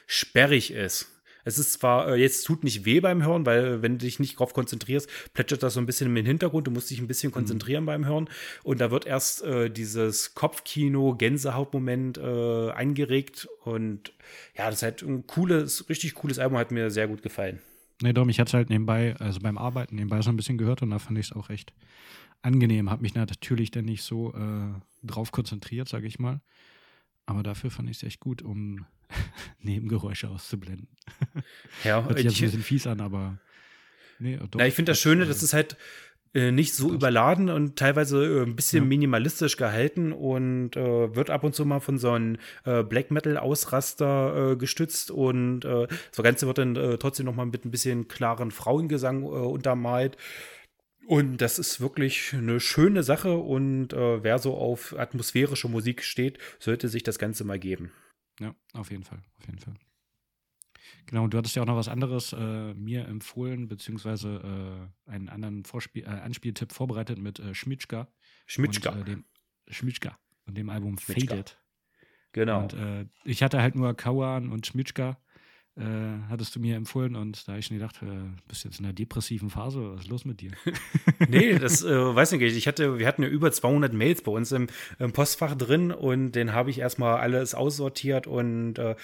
[0.07, 1.14] sperrig ist.
[1.45, 4.39] Es ist zwar, äh, jetzt tut nicht weh beim Hören, weil wenn du dich nicht
[4.39, 6.67] drauf konzentrierst, plätschert das so ein bisschen im Hintergrund.
[6.67, 7.35] Du musst dich ein bisschen mhm.
[7.35, 7.87] konzentrieren mhm.
[7.87, 8.29] beim Hören.
[8.63, 13.49] Und da wird erst äh, dieses Kopfkino, Gänsehautmoment äh, angeregt.
[13.65, 14.13] Und
[14.57, 17.61] ja, das ist halt ein cooles, richtig cooles Album, hat mir sehr gut gefallen.
[18.03, 20.83] Nee, Dom, ich hatte es halt nebenbei, also beim Arbeiten nebenbei so ein bisschen gehört
[20.83, 21.73] und da fand ich es auch recht
[22.43, 22.91] angenehm.
[22.91, 26.41] Hab mich natürlich dann nicht so äh, drauf konzentriert, sage ich mal.
[27.27, 28.85] Aber dafür fand ich es echt gut, um
[29.61, 30.89] Nebengeräusche auszublenden.
[31.85, 33.39] Ja, Hört sich ich, ein bisschen fies an, aber
[34.19, 35.77] nee, doch, ja, ich finde das Schöne, das ist halt
[36.35, 38.89] äh, nicht so überladen und teilweise äh, ein bisschen ja.
[38.89, 43.37] minimalistisch gehalten und äh, wird ab und zu mal von so einem äh, Black Metal
[43.37, 48.09] Ausraster äh, gestützt und äh, das Ganze wird dann trotzdem noch mal mit ein bisschen
[48.09, 50.17] klaren Frauengesang untermalt.
[51.07, 56.89] Und das ist wirklich eine schöne Sache und wer so auf atmosphärische Musik steht, sollte
[56.89, 57.93] sich das Ganze mal geben.
[58.41, 59.75] Ja, auf jeden Fall, auf jeden Fall.
[61.07, 65.65] Genau, du hattest ja auch noch was anderes äh, mir empfohlen, beziehungsweise äh, einen anderen
[65.65, 68.09] Vorspiel, äh, Anspieltipp vorbereitet mit äh, Schmitschka.
[68.47, 68.91] Schmitschka.
[68.91, 69.25] Und, äh, dem,
[69.69, 71.37] Schmitschka und dem Album Schmitschka.
[71.37, 71.61] Faded.
[72.33, 72.63] Genau.
[72.63, 75.19] Und äh, ich hatte halt nur Kauan und Schmitschka
[75.77, 75.83] äh,
[76.31, 78.07] hattest du mir empfohlen und da habe ich schon gedacht, äh,
[78.47, 80.53] bist jetzt in einer depressiven Phase, was ist los mit dir?
[81.29, 82.43] nee, das äh, weiß nicht.
[82.43, 84.69] Ich hatte, wir hatten ja über 200 Mails bei uns im,
[85.01, 88.95] im Postfach drin und den habe ich erstmal alles aussortiert und äh,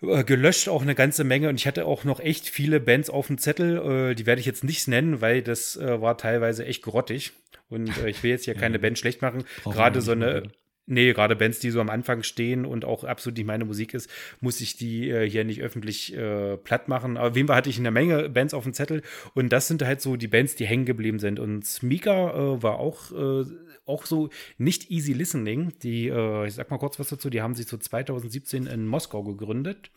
[0.00, 3.26] äh, gelöscht auch eine ganze Menge und ich hatte auch noch echt viele Bands auf
[3.26, 7.32] dem Zettel, äh, die werde ich jetzt nicht nennen, weil das war teilweise echt grottig
[7.68, 9.42] und ich will jetzt hier keine Band schlecht machen.
[9.64, 10.44] Gerade so eine
[10.88, 14.08] Nee, gerade Bands, die so am Anfang stehen und auch absolut nicht meine Musik ist,
[14.40, 17.16] muss ich die äh, hier nicht öffentlich äh, platt machen.
[17.16, 19.02] Aber wem hatte ich eine Menge Bands auf dem Zettel
[19.34, 21.40] und das sind halt so die Bands, die hängen geblieben sind.
[21.40, 23.44] Und Smika äh, war auch äh,
[23.84, 25.72] auch so nicht easy listening.
[25.82, 29.24] Die, äh, ich sag mal kurz was dazu, die haben sich so 2017 in Moskau
[29.24, 29.90] gegründet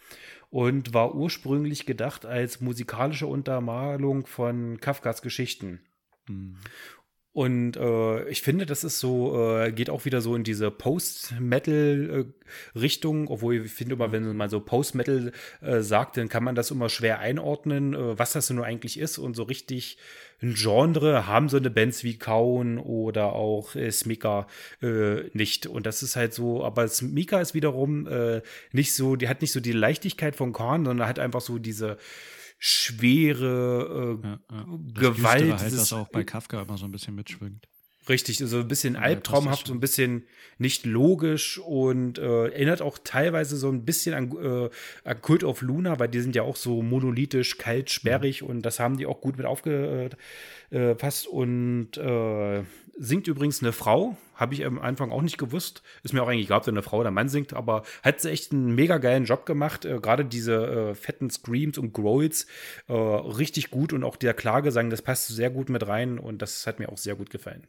[0.49, 5.81] und war ursprünglich gedacht als musikalische Untermalung von Kafkas Geschichten.
[6.27, 6.55] Mhm.
[7.31, 13.25] Und äh, ich finde, das ist so, äh, geht auch wieder so in diese Post-Metal-Richtung,
[13.25, 16.71] äh, obwohl ich finde immer, wenn man so Post-Metal äh, sagt, dann kann man das
[16.71, 19.19] immer schwer einordnen, äh, was das nur eigentlich ist.
[19.19, 19.99] Und so richtig
[20.41, 24.47] ein Genre haben so eine Bands wie Kaun oder auch äh, Smika
[24.81, 25.67] äh, nicht.
[25.67, 28.07] Und das ist halt so, aber Smika ist wiederum
[28.71, 31.99] nicht so, die hat nicht so die Leichtigkeit von Kaun, sondern hat einfach so diese
[32.59, 34.65] schwere äh, ja, ja.
[34.93, 35.51] Gewalt.
[35.51, 37.67] Das halt, das auch bei Kafka immer so ein bisschen mitschwingt.
[38.07, 40.23] Richtig, so ein bisschen ja, albtraumhaft, so ein bisschen
[40.57, 44.69] nicht logisch und äh, erinnert auch teilweise so ein bisschen an, äh,
[45.03, 48.49] an Cult of Luna, weil die sind ja auch so monolithisch, kalt, sperrig mhm.
[48.49, 52.63] und das haben die auch gut mit aufgepasst äh, und äh,
[52.99, 55.81] singt übrigens eine Frau, habe ich am Anfang auch nicht gewusst.
[56.03, 58.29] Ist mir auch eigentlich egal, da eine Frau oder ein Mann singt, aber hat sie
[58.29, 59.85] echt einen mega geilen Job gemacht.
[59.85, 60.55] Äh, Gerade diese
[60.91, 62.47] äh, fetten Screams und Growls
[62.87, 66.67] äh, richtig gut und auch der Klagesang, das passt sehr gut mit rein und das
[66.67, 67.67] hat mir auch sehr gut gefallen.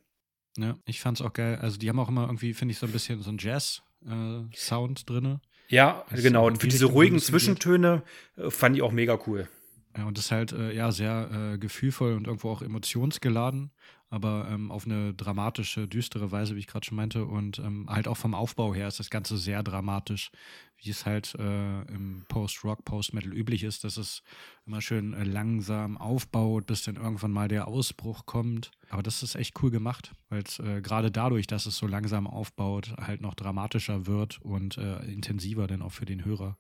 [0.56, 1.58] Ja, ich fand es auch geil.
[1.60, 5.04] Also die haben auch immer irgendwie, finde ich, so ein bisschen so ein Jazz-Sound äh,
[5.04, 5.40] drin.
[5.68, 6.46] Ja, das genau.
[6.46, 8.02] Und für diese ruhigen Zwischentöne
[8.36, 9.48] äh, fand ich auch mega cool.
[9.96, 13.70] Ja, und das ist halt äh, ja sehr äh, gefühlvoll und irgendwo auch emotionsgeladen,
[14.10, 17.24] aber ähm, auf eine dramatische, düstere Weise, wie ich gerade schon meinte.
[17.24, 20.32] Und ähm, halt auch vom Aufbau her ist das Ganze sehr dramatisch,
[20.78, 24.24] wie es halt äh, im Post-Rock, Post-Metal üblich ist, dass es
[24.66, 28.72] immer schön äh, langsam aufbaut, bis dann irgendwann mal der Ausbruch kommt.
[28.88, 32.26] Aber das ist echt cool gemacht, weil es äh, gerade dadurch, dass es so langsam
[32.26, 36.58] aufbaut, halt noch dramatischer wird und äh, intensiver dann auch für den Hörer.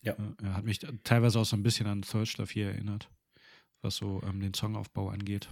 [0.00, 0.16] Ja.
[0.42, 3.10] Er hat mich teilweise auch so ein bisschen an Search Stuff hier erinnert,
[3.80, 5.48] was so ähm, den Songaufbau angeht.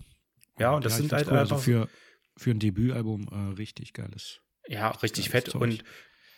[0.58, 1.38] Ja, und das ja, sind halt cool.
[1.38, 1.88] also für,
[2.36, 4.40] für ein Debütalbum äh, richtig geiles.
[4.68, 5.62] Ja, richtig fett Zeug.
[5.62, 5.84] und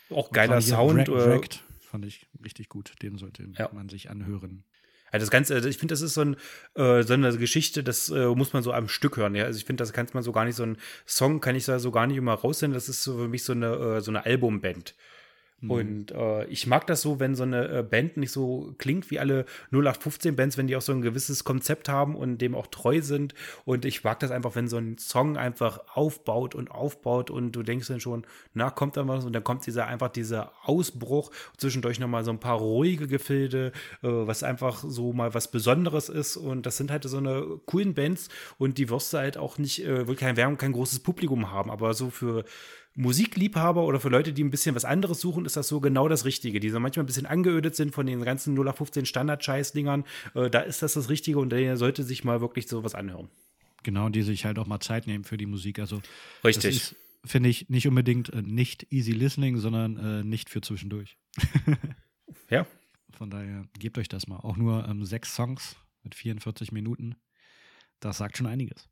[0.09, 1.07] auch geiler und Sound.
[1.07, 2.93] Wrecked, äh, fand ich richtig gut.
[3.01, 3.69] Den sollte ja.
[3.73, 4.65] man sich anhören.
[5.11, 6.35] Also das Ganze, also ich finde, das ist so, ein,
[6.75, 9.35] äh, so eine Geschichte, das äh, muss man so am Stück hören.
[9.35, 9.45] Ja?
[9.45, 11.79] Also ich finde, das kann man so gar nicht, so ein Song kann ich da
[11.79, 12.73] so gar nicht immer raussehen.
[12.73, 14.95] Das ist so für mich so eine, äh, so eine Albumband.
[15.61, 15.71] Mhm.
[15.71, 19.19] Und äh, ich mag das so, wenn so eine äh, Band nicht so klingt wie
[19.19, 23.01] alle 0815 Bands, wenn die auch so ein gewisses Konzept haben und dem auch treu
[23.01, 23.33] sind.
[23.65, 27.63] Und ich mag das einfach, wenn so ein Song einfach aufbaut und aufbaut und du
[27.63, 29.25] denkst dann schon, na, kommt da was?
[29.25, 34.07] Und dann kommt dieser einfach dieser Ausbruch, zwischendurch nochmal so ein paar ruhige Gefilde, äh,
[34.07, 36.37] was einfach so mal was Besonderes ist.
[36.37, 39.85] Und das sind halt so eine coolen Bands und die wirst du halt auch nicht,
[39.85, 42.45] äh, will kein Werbung, kein großes Publikum haben, aber so für
[42.99, 46.25] Musikliebhaber oder für Leute, die ein bisschen was anderes suchen, ist das so genau das
[46.25, 46.59] Richtige.
[46.59, 50.03] Die so manchmal ein bisschen angeödet sind von den ganzen 0815 Standard-Scheiß-Dingern.
[50.35, 53.29] Äh, da ist das das Richtige und der sollte sich mal wirklich sowas anhören.
[53.83, 55.79] Genau, die sich halt auch mal Zeit nehmen für die Musik.
[55.79, 56.01] Also,
[56.43, 56.93] Richtig.
[57.23, 61.17] Finde ich nicht unbedingt äh, nicht easy listening, sondern äh, nicht für zwischendurch.
[62.49, 62.67] ja.
[63.11, 64.37] Von daher gebt euch das mal.
[64.37, 67.15] Auch nur ähm, sechs Songs mit 44 Minuten.
[68.01, 68.89] Das sagt schon einiges.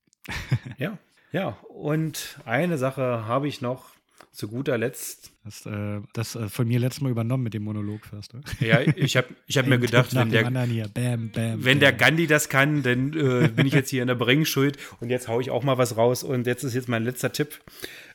[0.77, 0.97] ja.
[1.33, 3.96] Ja, und eine Sache habe ich noch
[4.31, 5.31] zu guter Letzt.
[5.43, 8.33] Das, äh, das äh, von mir letztes Mal übernommen mit dem Monolog fast.
[8.33, 8.41] Ne?
[8.59, 12.49] Ja, ich habe ich hab mir gedacht, wenn, der, bam, bam, wenn der Gandhi das
[12.49, 15.63] kann, dann äh, bin ich jetzt hier in der Bringschuld und jetzt haue ich auch
[15.63, 16.23] mal was raus.
[16.23, 17.59] Und jetzt ist jetzt mein letzter Tipp.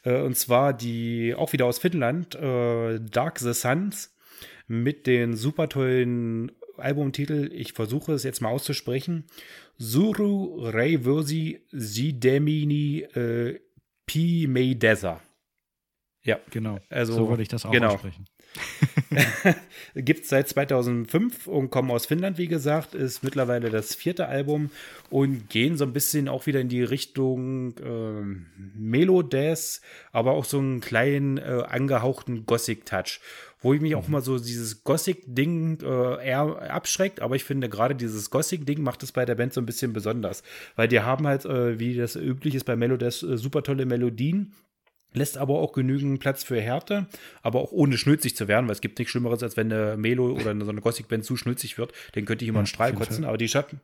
[0.05, 4.15] Äh, und zwar die, auch wieder aus Finnland, äh, Dark the Suns
[4.69, 7.51] mit den super tollen Albumtitel.
[7.53, 9.25] Ich versuche es jetzt mal auszusprechen.
[9.79, 13.61] Suru Reivosi Sidemini äh,
[14.07, 15.21] Pi Meidesa.
[16.25, 16.79] Ja, genau.
[16.89, 17.95] Also, so würde ich das auch genau.
[17.95, 18.27] aussprechen.
[19.95, 24.71] Gibt es seit 2005 und kommen aus Finnland, wie gesagt, ist mittlerweile das vierte Album
[25.11, 28.23] und gehen so ein bisschen auch wieder in die Richtung äh,
[28.77, 29.81] Melodeath,
[30.13, 33.21] aber auch so einen kleinen äh, angehauchten Gothic-Touch
[33.63, 34.13] wo ich mich auch mhm.
[34.13, 39.13] mal so dieses Gothic-Ding äh, eher abschreckt, aber ich finde gerade dieses Gothic-Ding macht es
[39.13, 40.43] bei der Band so ein bisschen besonders,
[40.75, 44.53] weil die haben halt, äh, wie das üblich ist bei Melodeath, äh, super tolle Melodien
[45.15, 47.07] lässt aber auch genügend Platz für Härte,
[47.43, 50.33] aber auch ohne schnülzig zu werden, weil es gibt nichts Schlimmeres, als wenn eine Melo
[50.33, 53.39] oder so eine Gothic-Band zu schnülzig wird, den könnte ich immer einen Strahl kotzen, aber
[53.39, 53.81] die schaffen,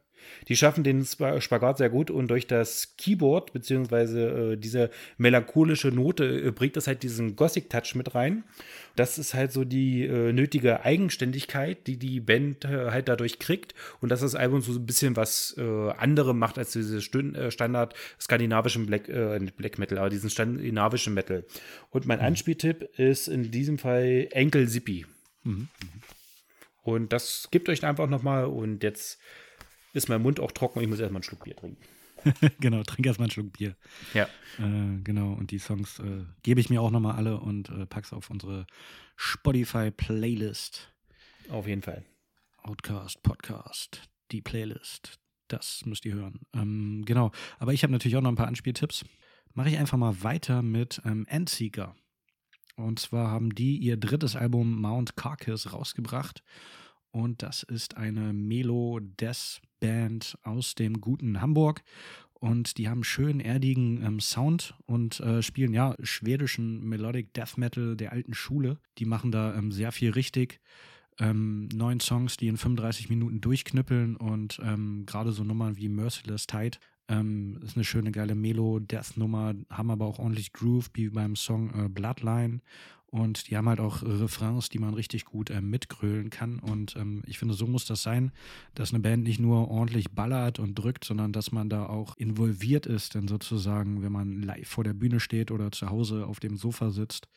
[0.49, 6.25] die schaffen den Spagat sehr gut und durch das Keyboard, beziehungsweise äh, diese melancholische Note,
[6.25, 8.45] äh, bringt das halt diesen Gothic-Touch mit rein.
[8.97, 13.75] Das ist halt so die äh, nötige Eigenständigkeit, die die Band äh, halt dadurch kriegt
[14.01, 17.51] und dass das Album so ein bisschen was äh, anderem macht als diese Stün äh,
[17.51, 21.45] Standard skandinavischen Black, äh, Black Metal, aber diesen skandinavischen Metal.
[21.91, 22.27] Und mein mhm.
[22.27, 25.07] Anspieltipp ist in diesem Fall Enkel Zippy.
[25.45, 25.69] Mhm.
[26.83, 29.19] Und das gibt euch einfach nochmal und jetzt
[29.93, 31.83] ist mein Mund auch trocken und ich muss erstmal einen Schluck Bier trinken.
[32.61, 33.77] genau, trink erstmal einen Schluck Bier.
[34.15, 34.29] Ja.
[34.59, 38.13] Äh, genau, und die Songs äh, gebe ich mir auch nochmal alle und äh, pack's
[38.13, 38.67] auf unsere
[39.17, 40.93] Spotify-Playlist.
[41.49, 42.05] Auf jeden Fall.
[42.63, 45.19] Outcast, Podcast, die Playlist.
[45.49, 46.41] Das müsst ihr hören.
[46.55, 49.05] Ähm, genau, aber ich habe natürlich auch noch ein paar Anspieltipps.
[49.55, 51.97] Mache ich einfach mal weiter mit ähm, Endseeker.
[52.77, 56.45] Und zwar haben die ihr drittes Album Mount Carcass rausgebracht.
[57.11, 61.83] Und das ist eine Melo-Death-Band aus dem guten Hamburg.
[62.35, 67.97] Und die haben schön erdigen ähm, Sound und äh, spielen ja schwedischen Melodic Death Metal
[67.97, 68.79] der alten Schule.
[68.99, 70.61] Die machen da ähm, sehr viel richtig.
[71.19, 76.47] Ähm, neun Songs, die in 35 Minuten durchknüppeln und ähm, gerade so Nummern wie Merciless
[76.47, 76.79] Tide
[77.09, 81.89] ähm, ist eine schöne, geile Melo-Death-Nummer, haben aber auch ordentlich Groove, wie beim Song äh,
[81.89, 82.61] Bloodline.
[83.11, 86.59] Und die haben halt auch Refrains, die man richtig gut äh, mitgrölen kann.
[86.59, 88.33] Und ähm, ich finde, so muss das sein,
[88.75, 92.85] dass eine Band nicht nur ordentlich ballert und drückt, sondern dass man da auch involviert
[92.85, 96.59] ist, denn sozusagen, wenn man live vor der Bühne steht oder zu Hause auf dem
[96.59, 97.29] Sofa sitzt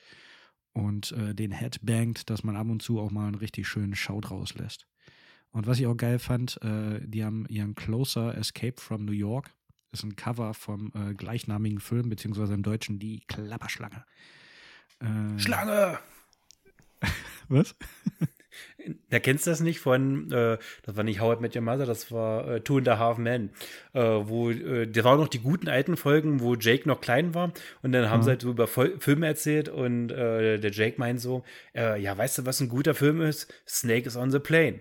[0.73, 3.95] und äh, den Head bangt, dass man ab und zu auch mal einen richtig schönen
[3.95, 4.87] Shout rauslässt.
[5.51, 9.53] Und was ich auch geil fand, äh, die haben ihren Closer Escape from New York
[9.91, 14.05] ist ein Cover vom äh, gleichnamigen Film, beziehungsweise im Deutschen Die Klapperschlange.
[14.99, 15.99] Äh, Schlange!
[17.49, 17.75] Was?
[19.09, 22.11] Da kennst du das nicht von, äh, das war nicht Howard Met Your Mother, das
[22.11, 23.51] war äh, Two and a Half Men,
[23.93, 27.53] äh, wo, äh, da waren noch die guten alten Folgen, wo Jake noch klein war
[27.81, 28.23] und dann haben mhm.
[28.23, 31.43] sie halt so über Vol Filme erzählt und äh, der Jake meint so,
[31.75, 33.53] äh, ja, weißt du, was ein guter Film ist?
[33.67, 34.79] Snake is on the Plane.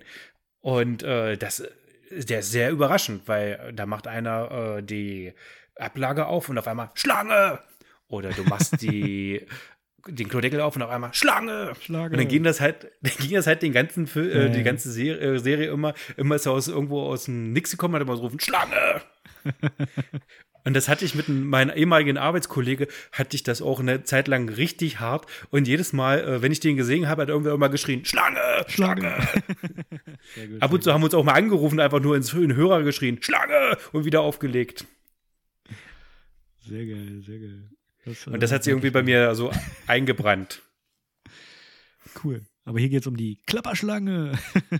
[0.62, 1.62] Und das
[2.10, 5.32] der ist sehr überraschend, weil da macht einer die
[5.76, 7.60] Ablage auf und auf einmal Schlange!
[8.08, 9.46] Oder du machst die
[10.06, 11.72] den Klodeckel auf und auf einmal Schlange.
[11.80, 12.10] Schlange.
[12.10, 14.90] Und dann ging das halt, dann ging das halt den ganzen Film, äh, die ganze
[14.90, 18.16] Serie, äh, Serie, immer, immer ist er aus irgendwo aus dem Nix gekommen, hat immer
[18.16, 19.02] so rufen Schlange.
[20.64, 24.48] Und das hatte ich mit meinem ehemaligen Arbeitskollege, hatte ich das auch eine Zeit lang
[24.48, 25.26] richtig hart.
[25.50, 28.38] Und jedes Mal, äh, wenn ich den gesehen habe, hat irgendwer immer geschrien, Schlange,
[28.68, 29.10] Schlange.
[30.34, 32.56] gut, Ab und zu haben wir uns auch mal angerufen, einfach nur ins in den
[32.56, 34.84] Hörer geschrien, Schlange und wieder aufgelegt.
[36.60, 37.70] Sehr geil, sehr geil.
[38.10, 39.50] Das, und das hat sich irgendwie bei mir so
[39.86, 40.62] eingebrannt.
[42.22, 42.42] Cool.
[42.64, 44.32] Aber hier geht es um die Klapperschlange.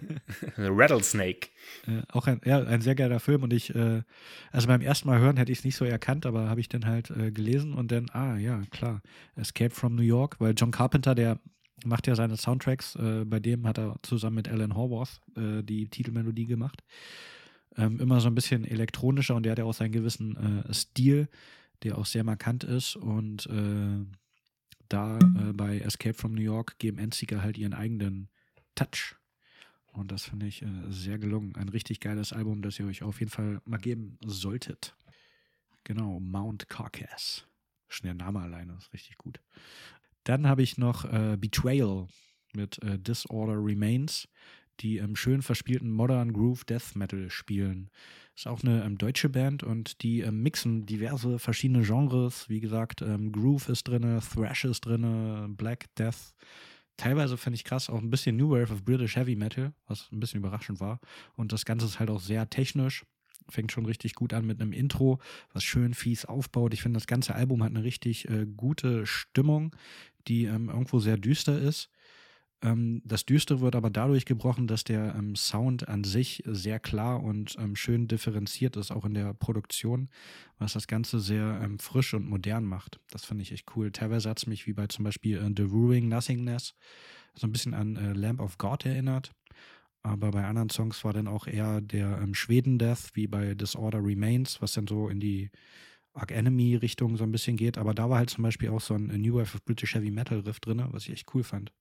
[0.57, 1.49] Rattlesnake.
[1.87, 4.03] Äh, auch ein, ja, ein sehr geiler Film und ich, äh,
[4.53, 6.87] also beim ersten Mal hören hätte ich es nicht so erkannt, aber habe ich dann
[6.87, 9.03] halt äh, gelesen und dann, ah ja, klar,
[9.35, 11.41] Escape from New York, weil John Carpenter, der
[11.85, 15.89] macht ja seine Soundtracks, äh, bei dem hat er zusammen mit Alan Horwath äh, die
[15.89, 16.83] Titelmelodie gemacht.
[17.77, 21.29] Ähm, immer so ein bisschen elektronischer und der hat ja auch seinen gewissen äh, Stil,
[21.83, 23.49] der auch sehr markant ist und
[24.91, 28.29] da äh, bei Escape from New York geben Endseeker halt ihren eigenen
[28.75, 29.17] Touch.
[29.93, 31.55] Und das finde ich äh, sehr gelungen.
[31.57, 34.95] Ein richtig geiles Album, das ihr euch auf jeden Fall mal geben solltet.
[35.85, 37.47] Genau, Mount Carcass.
[37.89, 39.41] Schon der Name alleine ist richtig gut.
[40.25, 42.09] Dann habe ich noch äh, Betrayal
[42.53, 44.29] mit äh, Disorder Remains,
[44.81, 47.91] die im schön verspielten Modern Groove Death Metal spielen.
[48.41, 52.49] Ist auch eine ähm, deutsche Band und die ähm, mixen diverse verschiedene Genres.
[52.49, 56.33] Wie gesagt, ähm, Groove ist drin, Thrash ist drin, Black Death.
[56.97, 60.21] Teilweise finde ich krass, auch ein bisschen New Wave of British Heavy Metal, was ein
[60.21, 61.01] bisschen überraschend war.
[61.37, 63.05] Und das Ganze ist halt auch sehr technisch.
[63.51, 65.19] Fängt schon richtig gut an mit einem Intro,
[65.53, 66.73] was schön fies aufbaut.
[66.73, 69.77] Ich finde, das ganze Album hat eine richtig äh, gute Stimmung,
[70.29, 71.91] die ähm, irgendwo sehr düster ist
[72.63, 77.57] das Düstere wird aber dadurch gebrochen, dass der ähm, Sound an sich sehr klar und
[77.59, 80.11] ähm, schön differenziert ist, auch in der Produktion,
[80.59, 83.01] was das Ganze sehr ähm, frisch und modern macht.
[83.11, 83.93] Das finde ich echt cool.
[83.93, 86.75] Teilweise hat es mich wie bei zum Beispiel äh, The Ruining Nothingness
[87.35, 89.33] so ein bisschen an äh, Lamp of God erinnert.
[90.03, 94.61] Aber bei anderen Songs war dann auch eher der ähm, Schweden-Death, wie bei Disorder Remains,
[94.61, 95.51] was dann so in die
[96.13, 97.79] Arc Enemy-Richtung so ein bisschen geht.
[97.79, 100.41] Aber da war halt zum Beispiel auch so ein New Wave of British Heavy Metal
[100.41, 101.73] Riff drin, was ich echt cool fand.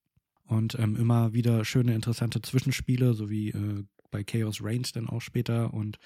[0.50, 5.20] Und ähm, immer wieder schöne, interessante Zwischenspiele, so wie äh, bei Chaos Reigns dann auch
[5.20, 5.72] später.
[5.72, 6.00] Und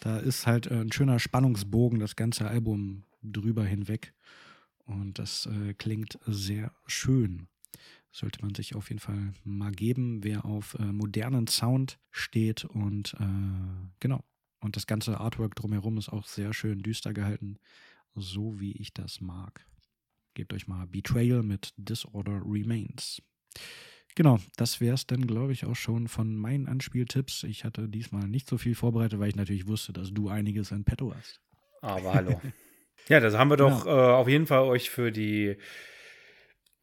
[0.00, 4.14] da ist halt äh, ein schöner Spannungsbogen, das ganze Album drüber hinweg.
[4.86, 7.48] Und das äh, klingt sehr schön.
[8.10, 12.64] Sollte man sich auf jeden Fall mal geben, wer auf äh, modernen Sound steht.
[12.64, 14.24] Und äh, genau.
[14.60, 17.58] Und das ganze Artwork drumherum ist auch sehr schön düster gehalten,
[18.14, 19.66] so wie ich das mag.
[20.32, 23.20] Gebt euch mal Betrayal mit Disorder Remains.
[24.14, 27.44] Genau, das wäre es dann, glaube ich, auch schon von meinen Anspieltipps.
[27.44, 30.84] Ich hatte diesmal nicht so viel vorbereitet, weil ich natürlich wusste, dass du einiges in
[30.84, 31.40] petto hast.
[31.80, 32.40] Aber hallo.
[33.08, 34.10] ja, das haben wir doch ja.
[34.10, 35.56] äh, auf jeden Fall euch für die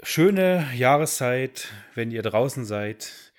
[0.01, 3.31] schöne Jahreszeit, wenn ihr draußen seid,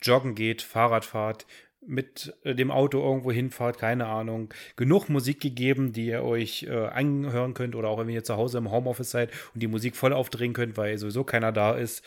[0.00, 1.46] joggen geht, Fahrrad fahrt,
[1.86, 6.86] mit äh, dem Auto irgendwo hinfahrt, keine Ahnung, genug Musik gegeben, die ihr euch äh,
[6.86, 10.12] anhören könnt oder auch wenn ihr zu Hause im Homeoffice seid und die Musik voll
[10.12, 12.04] aufdrehen könnt, weil sowieso keiner da ist.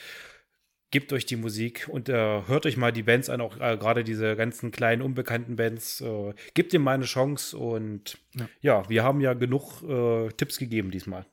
[0.91, 2.13] Gebt euch die Musik und äh,
[2.47, 6.01] hört euch mal die Bands an, auch äh, gerade diese ganzen kleinen unbekannten Bands.
[6.01, 10.57] Äh, gebt ihm mal eine Chance und ja, ja wir haben ja genug äh, Tipps
[10.57, 11.27] gegeben diesmal.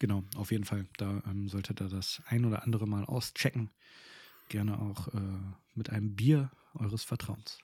[0.00, 0.86] Genau, auf jeden Fall.
[0.98, 3.70] Da ähm, solltet ihr das ein oder andere Mal auschecken.
[4.48, 5.20] Gerne auch äh,
[5.74, 7.58] mit einem Bier eures Vertrauens.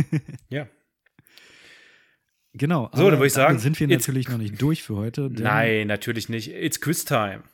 [0.50, 0.68] ja.
[2.52, 2.90] Genau.
[2.92, 5.30] So, dann würde ich sagen, sind wir natürlich noch nicht durch für heute.
[5.30, 6.52] Nein, natürlich nicht.
[6.52, 7.44] It's Quiz Time.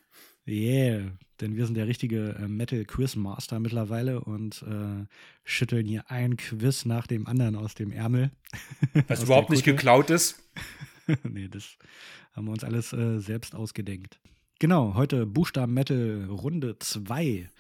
[0.47, 5.07] Yeah, denn wir sind der richtige äh, Metal Quiz Master mittlerweile und äh,
[5.45, 8.31] schütteln hier ein Quiz nach dem anderen aus dem Ärmel.
[9.09, 10.43] Was überhaupt nicht geklaut ist.
[11.23, 11.77] nee, das
[12.33, 14.19] haben wir uns alles äh, selbst ausgedenkt.
[14.59, 17.51] Genau, heute Buchstaben Metal Runde 2.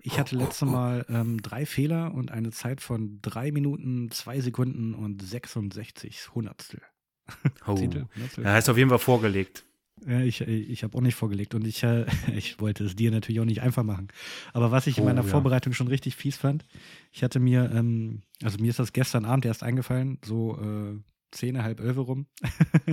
[0.00, 4.94] Ich hatte letztes Mal ähm, drei Fehler und eine Zeit von drei Minuten, zwei Sekunden
[4.94, 6.80] und 66 Hundertstel.
[7.66, 7.76] Oh.
[7.76, 8.44] Hundertstel.
[8.44, 9.64] Ja, hast auf jeden Fall vorgelegt.
[10.04, 12.04] Ich, ich habe auch nicht vorgelegt und ich, äh,
[12.36, 14.08] ich wollte es dir natürlich auch nicht einfach machen.
[14.52, 15.30] Aber was ich in meiner oh, ja.
[15.30, 16.64] Vorbereitung schon richtig fies fand,
[17.12, 20.98] ich hatte mir, ähm, also mir ist das gestern Abend erst eingefallen, so äh,
[21.30, 22.26] zehn, halb elf rum.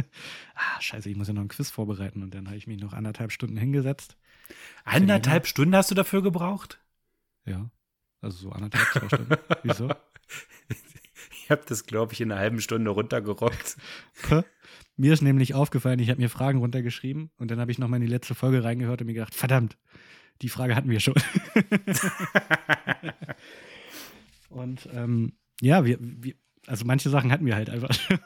[0.55, 2.93] ah, scheiße, ich muss ja noch ein Quiz vorbereiten und dann habe ich mich noch
[2.93, 4.17] anderthalb Stunden hingesetzt.
[4.85, 6.79] Anderthalb Stunden hast du dafür gebraucht?
[7.45, 7.69] Ja.
[8.21, 9.35] Also so anderthalb, zwei Stunden.
[9.63, 9.89] Wieso?
[11.43, 13.77] Ich habe das, glaube ich, in einer halben Stunde runtergerockt.
[14.95, 18.05] Mir ist nämlich aufgefallen, ich habe mir Fragen runtergeschrieben und dann habe ich nochmal in
[18.05, 19.77] die letzte Folge reingehört und mir gedacht, verdammt,
[20.41, 21.13] die Frage hatten wir schon.
[24.49, 26.33] und ähm, ja, wir, wir,
[26.67, 28.19] also manche Sachen hatten wir halt einfach schon.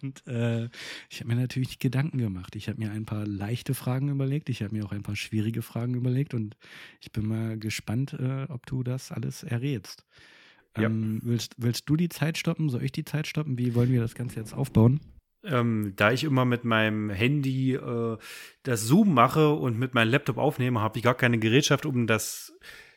[0.00, 0.68] Und äh,
[1.10, 2.56] ich habe mir natürlich Gedanken gemacht.
[2.56, 4.48] Ich habe mir ein paar leichte Fragen überlegt.
[4.48, 6.34] Ich habe mir auch ein paar schwierige Fragen überlegt.
[6.34, 6.56] Und
[7.00, 10.04] ich bin mal gespannt, äh, ob du das alles errätst.
[10.76, 10.84] Ja.
[10.84, 12.68] Ähm, willst, willst du die Zeit stoppen?
[12.68, 13.58] Soll ich die Zeit stoppen?
[13.58, 15.00] Wie wollen wir das Ganze jetzt aufbauen?
[15.44, 18.16] Ähm, da ich immer mit meinem Handy äh,
[18.62, 22.52] das Zoom mache und mit meinem Laptop aufnehme, habe ich gar keine Gerätschaft, um das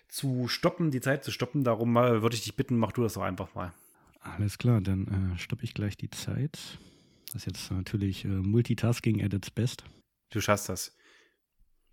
[0.07, 1.63] zu stoppen, die Zeit zu stoppen.
[1.63, 3.73] Darum äh, würde ich dich bitten, mach du das doch einfach mal.
[4.21, 6.79] Alles klar, dann äh, stoppe ich gleich die Zeit.
[7.27, 9.83] Das ist jetzt natürlich äh, Multitasking at its best.
[10.29, 10.95] Du schaffst das.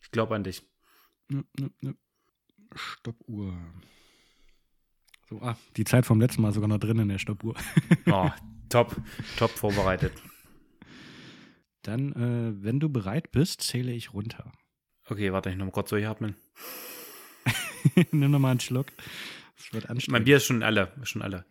[0.03, 0.63] Ich glaube an dich.
[1.29, 1.97] Ne, ne, ne.
[2.75, 3.55] Stoppuhr.
[5.29, 7.55] So, ah, die Zeit vom letzten Mal sogar noch drin in der Stoppuhr.
[8.07, 8.31] oh,
[8.69, 8.97] top,
[9.37, 10.13] top vorbereitet.
[11.83, 14.53] Dann, äh, wenn du bereit bist, zähle ich runter.
[15.09, 16.37] Okay, warte, ich noch mal kurz durchatmen.
[18.13, 18.87] Nimm noch mal einen Schluck.
[19.59, 20.13] Es wird anstrengend.
[20.13, 20.93] Mein Bier ist schon alle.
[21.03, 21.45] Schon alle.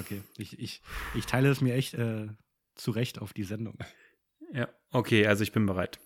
[0.00, 0.22] Okay.
[0.36, 0.82] Ich, ich,
[1.14, 2.28] ich teile es mir echt äh,
[2.74, 3.78] zurecht auf die Sendung.
[4.52, 5.98] Ja, okay, also ich bin bereit.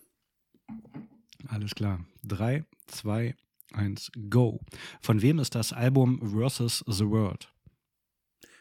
[1.47, 2.05] Alles klar.
[2.23, 3.35] Drei, zwei,
[3.71, 4.61] eins, go.
[5.01, 7.51] Von wem ist das Album Versus the World?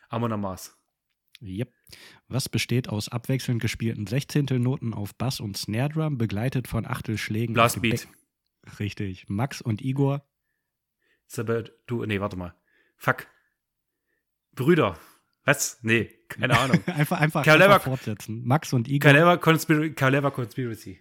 [0.09, 0.77] Amon Amas.
[1.43, 1.73] Yep.
[2.29, 7.55] Was besteht aus abwechselnd gespielten Sechzehntelnoten auf Bass und Snare Drum, begleitet von Achtelschlägen?
[7.55, 8.09] Blastbeat.
[8.79, 9.29] Richtig.
[9.29, 10.25] Max und Igor.
[11.87, 12.55] du, nee, warte mal.
[12.97, 13.27] Fuck.
[14.55, 14.99] Brüder.
[15.45, 15.81] Was?
[15.83, 16.79] Nee, keine Ahnung.
[16.87, 18.45] einfach einfach, einfach fortsetzen.
[18.45, 19.11] Max und Igor.
[19.11, 21.01] Clever, Conspir Conspiracy.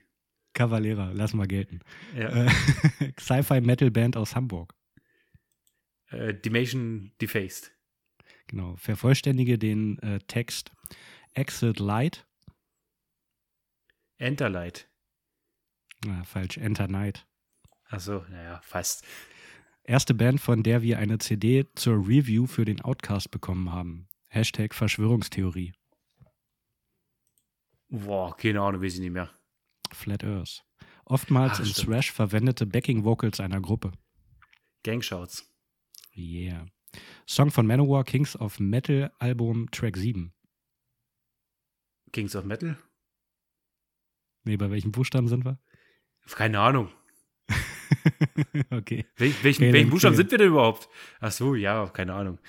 [0.53, 1.79] Cavalera, lass mal gelten.
[2.17, 2.45] Ja.
[2.45, 2.49] Äh,
[3.19, 4.73] Sci-Fi Metal Band aus Hamburg.
[6.09, 7.71] Äh, Dimation Defaced.
[8.51, 8.75] Genau.
[8.75, 10.71] Vervollständige den äh, Text
[11.33, 12.27] Exit Light.
[14.17, 14.89] Enter Light.
[16.05, 16.57] Na, falsch.
[16.57, 17.25] Enter Night.
[17.85, 19.05] Achso, naja, fast.
[19.83, 24.07] Erste Band, von der wir eine CD zur Review für den Outcast bekommen haben.
[24.27, 25.73] Hashtag Verschwörungstheorie.
[27.87, 29.29] Boah, keine Ahnung, weiß ich nicht mehr.
[29.91, 30.65] Flat Earth.
[31.05, 31.87] Oftmals Ach, im stimmt.
[31.87, 33.93] Thrash verwendete Backing Vocals einer Gruppe.
[34.83, 35.49] Gangshouts.
[36.15, 36.67] Yeah.
[37.27, 40.33] Song von Manowar, Kings of Metal, Album Track 7.
[42.11, 42.77] Kings of Metal?
[44.43, 45.59] Nee, bei welchen Buchstaben sind wir?
[46.35, 46.89] Keine Ahnung.
[48.71, 49.05] okay.
[49.17, 50.89] Wel welchen, welchen Buchstaben sind wir denn überhaupt?
[51.19, 52.39] Ach so, ja, keine Ahnung.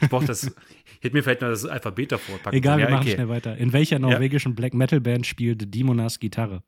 [0.00, 0.54] Ich brauche das.
[1.04, 3.14] hätte mir vielleicht noch das Alphabet davor packen Egal, wir ja, machen okay.
[3.14, 3.56] schnell weiter.
[3.56, 4.56] In welcher norwegischen ja.
[4.56, 6.62] Black Metal Band spielt Dimonas Gitarre?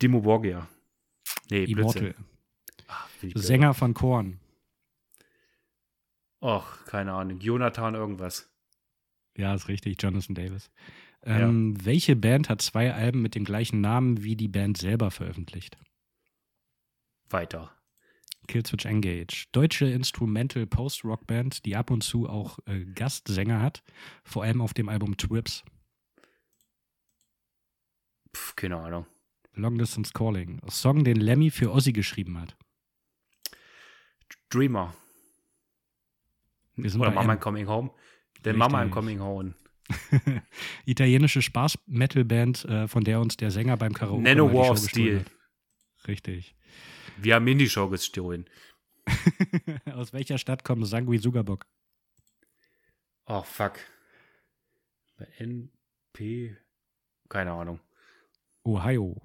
[0.00, 0.68] Dimo Borgia.
[1.50, 2.14] Nee, Immortal.
[2.88, 4.38] Ach, Sänger von Korn.
[6.42, 7.38] Och, keine Ahnung.
[7.40, 8.52] Jonathan irgendwas.
[9.36, 10.02] Ja, ist richtig.
[10.02, 10.70] Jonathan Davis.
[11.22, 11.84] Ähm, ja.
[11.86, 15.78] Welche Band hat zwei Alben mit dem gleichen Namen wie die Band selber veröffentlicht?
[17.32, 17.74] weiter.
[18.48, 19.46] Killswitch Engage.
[19.52, 23.82] Deutsche Instrumental Post-Rock-Band, die ab und zu auch äh, Gastsänger hat,
[24.24, 25.64] vor allem auf dem Album Trips.
[28.34, 29.06] Pff, keine Ahnung.
[29.54, 30.60] Long Distance Calling.
[30.68, 32.56] Song, den Lemmy für Ozzy geschrieben hat.
[34.48, 34.94] Dreamer.
[36.76, 37.40] Wir sind Oder Mama M.
[37.40, 37.90] Coming Home.
[38.44, 38.90] Der Mama I'm.
[38.90, 39.54] Coming Home.
[40.86, 45.24] Italienische Spaß-Metal-Band, äh, von der uns der Sänger beim Karaoke Nano War of Steel.
[46.06, 46.54] Richtig.
[47.18, 48.48] Wir haben in die Show gestohlen.
[49.92, 51.66] Aus welcher Stadt kommt Sangui Sugabock?
[53.26, 53.78] Oh, fuck.
[55.16, 56.56] Bei NP.
[57.28, 57.80] Keine Ahnung.
[58.64, 59.20] Ohio.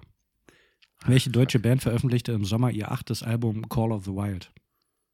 [1.06, 4.52] Welche deutsche Band veröffentlichte im Sommer ihr achtes Album Call of the Wild?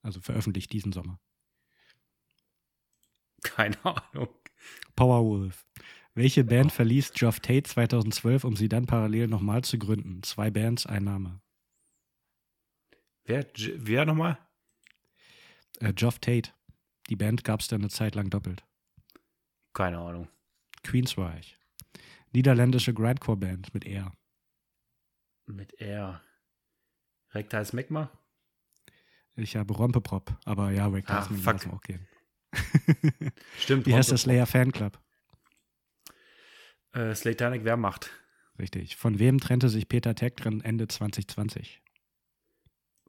[0.02, 1.20] Also veröffentlicht diesen Sommer.
[3.44, 4.28] Keine Ahnung.
[4.96, 5.64] Powerwolf.
[6.14, 10.22] Welche Band verließ Geoff Tate 2012, um sie dann parallel nochmal zu gründen?
[10.22, 11.40] Zwei Bands, ein Name.
[13.24, 14.38] Wer, wer nochmal?
[15.80, 16.50] Äh, Geoff Tate.
[17.08, 18.64] Die Band gab es dann eine Zeit lang doppelt.
[19.72, 20.28] Keine Ahnung.
[20.82, 21.56] Queensryche.
[22.32, 24.12] Niederländische Grindcore-Band mit R.
[25.46, 26.22] Mit R.
[27.32, 28.10] Rektal Smegma?
[29.36, 32.06] Ich habe Rompeprop, aber ja, Rick Ah, wir auch gehen.
[33.58, 33.86] Stimmt.
[33.86, 34.98] Wie heißt der Slayer Fanclub?
[36.92, 38.10] Äh, Slatanic Wehrmacht.
[38.58, 38.96] Richtig.
[38.96, 41.82] Von wem trennte sich Peter Tektren Ende 2020?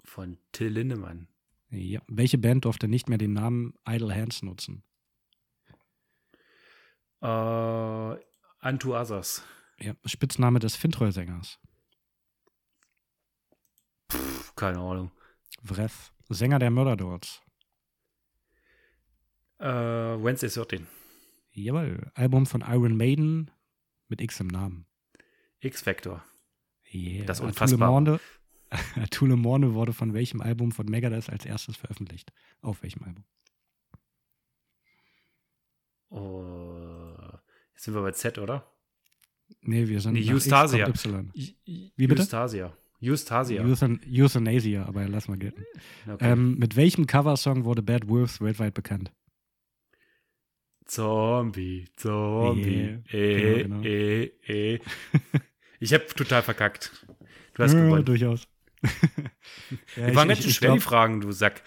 [0.03, 1.27] Von Till Lindemann.
[1.69, 2.01] Ja.
[2.07, 4.83] Welche Band durfte nicht mehr den Namen Idle Hands nutzen?
[7.21, 9.43] Äh, Antu Others.
[9.79, 9.93] Ja.
[10.05, 11.59] Spitzname des Fintroll-Sängers.
[14.55, 15.11] Keine Ahnung.
[15.61, 16.11] Vreth.
[16.29, 16.95] Sänger der Murder
[19.59, 20.87] Äh, Wednesday 13.
[21.51, 22.11] Jawohl.
[22.13, 23.51] Album von Iron Maiden
[24.09, 24.85] mit X im Namen.
[25.59, 26.23] X-Factor.
[26.93, 27.25] Yeah.
[27.25, 28.19] Das Unfassbare.
[28.95, 32.31] Atule Morne wurde von welchem Album von Megadeth als erstes veröffentlicht?
[32.61, 33.23] Auf welchem Album?
[36.09, 37.13] Oh,
[37.73, 38.69] jetzt sind wir bei Z, oder?
[39.61, 40.87] Nee, wir sind Nee, Eustasia.
[40.87, 41.31] Y.
[41.65, 42.21] Wie bitte?
[42.21, 42.75] Eustasia.
[43.01, 43.63] Eustasia.
[43.63, 45.63] Euthan Euthanasia, aber lass mal gelten.
[46.07, 46.31] Okay.
[46.31, 49.11] Ähm, mit welchem Coversong wurde Bad Wolves weltweit bekannt?
[50.85, 52.99] Zombie, Zombie.
[53.11, 53.13] Yeah.
[53.13, 53.83] Eh, Genau, genau.
[53.83, 54.31] eh,
[54.75, 54.79] eh.
[55.79, 57.05] Ich habe total verkackt.
[57.53, 58.05] Du hast ja, gewonnen.
[58.05, 58.47] durchaus.
[59.97, 61.61] ja, Die waren ich- ganz schön schwer, die glaub- Fragen, du Sack.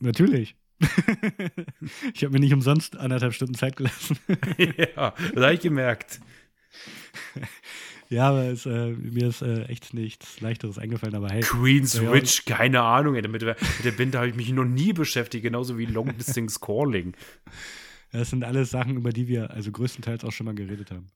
[0.00, 0.56] Natürlich.
[2.14, 4.18] ich habe mir nicht umsonst anderthalb Stunden Zeit gelassen.
[4.58, 6.20] ja, das habe ich gemerkt.
[8.08, 11.42] ja, aber es, äh, mir ist äh, echt nichts Leichteres eingefallen, aber hey.
[11.42, 12.12] Queen's Ja,
[12.56, 13.14] keine Ahnung.
[13.14, 13.26] Ey.
[13.28, 16.58] Mit, der- mit der Band habe ich mich noch nie beschäftigt, genauso wie Long Distance
[16.60, 17.14] Calling.
[18.12, 21.06] Das sind alles Sachen, über die wir also größtenteils auch schon mal geredet haben.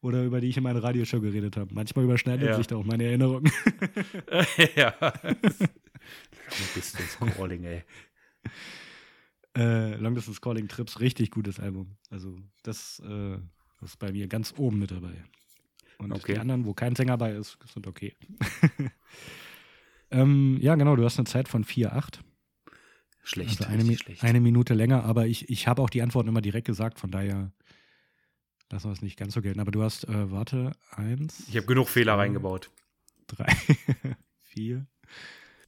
[0.00, 1.72] Oder über die ich in meiner Radioshow geredet habe.
[1.74, 2.56] Manchmal überschneidet Ja.
[2.56, 3.52] sich da auch meine Erinnerungen.
[4.76, 4.94] ja.
[5.00, 7.84] Long Distance Calling, ey.
[9.56, 11.96] äh, Long Distance Calling Trips, richtig gutes Album.
[12.10, 13.38] Also das, äh,
[13.80, 15.22] das ist bei mir ganz oben mit dabei.
[15.98, 16.34] Und Okay.
[16.34, 18.16] die anderen, wo kein Sänger bei ist, sind okay.
[20.10, 22.20] ähm, ja, genau, du hast eine Zeit von 4,8.
[23.22, 24.24] Schlecht, Also eine, schlecht.
[24.24, 27.52] eine Minute länger, aber ich, ich habe auch die Antworten immer direkt gesagt, von daher
[28.70, 29.60] lassen wir es nicht ganz so gelten.
[29.60, 32.70] Aber du hast, äh, warte, eins, ich habe genug Fehler zwei, reingebaut.
[33.26, 33.54] drei,
[34.42, 34.86] vier,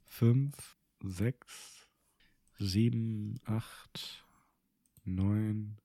[0.06, 1.86] fünf, sechs,
[2.58, 4.24] sieben, acht,
[5.04, 5.76] neun,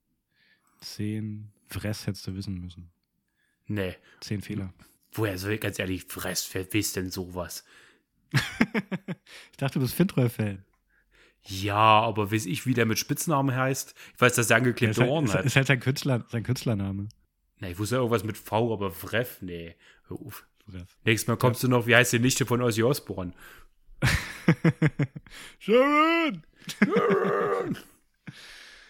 [0.82, 1.52] zehn.
[1.70, 2.92] Fress hättest du wissen müssen.
[3.68, 3.96] Nee.
[4.22, 4.74] Zehn Fehler.
[5.12, 7.66] Woher soll ich ganz ehrlich, Fress, wer wisst denn sowas?
[9.52, 10.64] Ich dachte, du bist Fintroll-Fan.
[11.44, 13.94] Ja, aber weiß ich, wie der mit Spitznamen heißt?
[14.16, 15.46] Ich weiß, dass der angeklebte halt, Ohren ist, hat.
[15.46, 17.08] ist halt sein, Künstler, sein Künstlername.
[17.60, 19.76] Na, ich wusste ja irgendwas mit V, aber Freff, nee.
[20.08, 20.46] Hör auf.
[20.70, 20.98] Fress.
[21.06, 23.32] Nächstes Mal kommst du noch, wie heißt die Nichte von Ozzy Osbourne?
[25.60, 26.44] Sharon!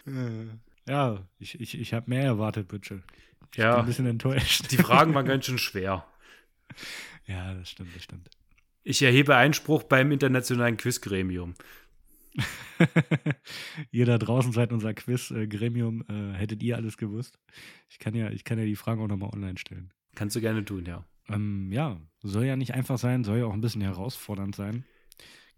[0.06, 0.46] Äh,
[0.90, 3.02] ja, ich, ich, ich habe mehr erwartet, Bütschel.
[3.52, 4.70] Ich bin Ja, ein bisschen enttäuscht.
[4.70, 6.04] die Fragen waren ganz schön schwer.
[7.26, 8.28] Ja, das stimmt, das stimmt.
[8.82, 11.54] Ich erhebe Einspruch beim internationalen Quizgremium.
[13.90, 16.04] ihr da draußen seid unser Quiz-Gremium.
[16.08, 17.38] Äh, hättet ihr alles gewusst?
[17.88, 19.92] Ich kann ja, ich kann ja die Fragen auch nochmal online stellen.
[20.14, 21.04] Kannst du gerne tun, ja.
[21.28, 24.84] Ähm, ja, soll ja nicht einfach sein, soll ja auch ein bisschen herausfordernd sein.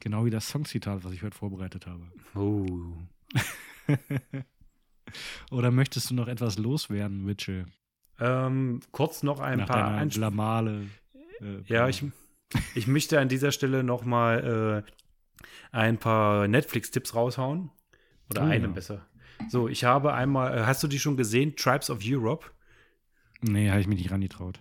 [0.00, 2.10] Genau wie das Songzitat, was ich heute vorbereitet habe.
[2.34, 2.66] Oh.
[5.50, 7.66] Oder möchtest du noch etwas loswerden, Mitchell?
[8.18, 10.20] Ähm, kurz noch ein Nach paar Einspruch.
[10.20, 10.86] Blamale.
[11.40, 12.04] Äh, Ja, ich,
[12.74, 14.90] ich möchte an dieser Stelle noch mal äh,
[15.72, 17.70] ein paar Netflix-Tipps raushauen.
[18.30, 18.70] Oder Oh, einen ja.
[18.70, 19.06] besser.
[19.48, 21.56] So, ich habe einmal, äh, hast du die schon gesehen?
[21.56, 22.46] Tribes of Europe?
[23.42, 24.60] Nee, habe ich mich nicht rangetraut.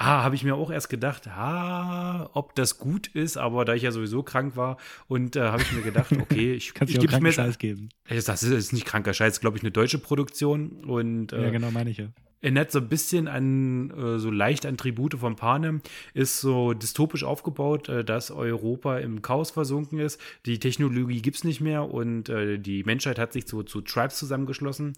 [0.00, 3.82] Ah, habe ich mir auch erst gedacht, ah, ob das gut ist, aber da ich
[3.82, 4.76] ja sowieso krank war
[5.08, 7.88] und äh, habe ich mir gedacht, okay, ich, Kannst ich dir mir Scheiß geben.
[8.08, 11.72] Das ist, ist nicht kranker Scheiß, glaube ich, eine deutsche Produktion und äh, ja, genau,
[11.72, 12.08] meine ich ja.
[12.40, 15.80] Erinnert so ein bisschen an, äh, so leicht an Tribute von Panem,
[16.14, 20.20] ist so dystopisch aufgebaut, äh, dass Europa im Chaos versunken ist.
[20.46, 24.16] Die Technologie gibt es nicht mehr und äh, die Menschheit hat sich zu, zu Tribes
[24.16, 24.94] zusammengeschlossen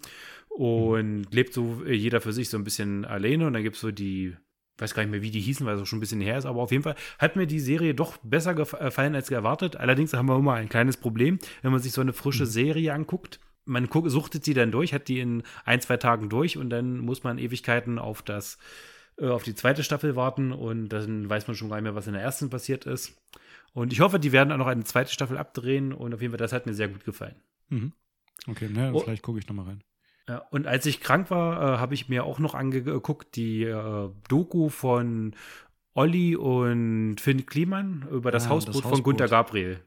[0.48, 1.24] und mhm.
[1.30, 3.46] lebt so äh, jeder für sich so ein bisschen alleine.
[3.46, 4.36] Und dann gibt es so die
[4.80, 6.46] weiß gar nicht mehr, wie die hießen, weil es auch schon ein bisschen her ist,
[6.46, 9.76] aber auf jeden Fall hat mir die Serie doch besser gefallen als erwartet.
[9.76, 12.48] Allerdings haben wir immer ein kleines Problem, wenn man sich so eine frische mhm.
[12.48, 16.70] Serie anguckt man suchtet sie dann durch, hat die in ein, zwei Tagen durch und
[16.70, 18.58] dann muss man Ewigkeiten auf das,
[19.18, 22.06] äh, auf die zweite Staffel warten und dann weiß man schon gar nicht mehr, was
[22.06, 23.16] in der ersten passiert ist.
[23.72, 26.38] Und ich hoffe, die werden auch noch eine zweite Staffel abdrehen und auf jeden Fall,
[26.38, 27.36] das hat mir sehr gut gefallen.
[27.68, 27.92] Mhm.
[28.48, 29.00] Okay, ne, oh.
[29.00, 29.84] vielleicht gucke ich nochmal rein.
[30.28, 34.10] Ja, und als ich krank war, äh, habe ich mir auch noch angeguckt, die äh,
[34.28, 35.34] Doku von
[35.94, 39.80] Olli und Finn Kliman über das, ah, Hausboot, das Hausboot von Gunter Gabriel.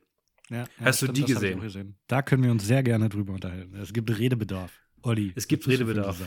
[0.54, 1.60] Ja, Hast ja, du die gesehen?
[1.60, 1.96] gesehen?
[2.08, 3.76] Da können wir uns sehr gerne drüber unterhalten.
[3.76, 4.83] Es gibt Redebedarf.
[5.04, 5.34] Olli.
[5.36, 6.18] Es gibt Redebedarf.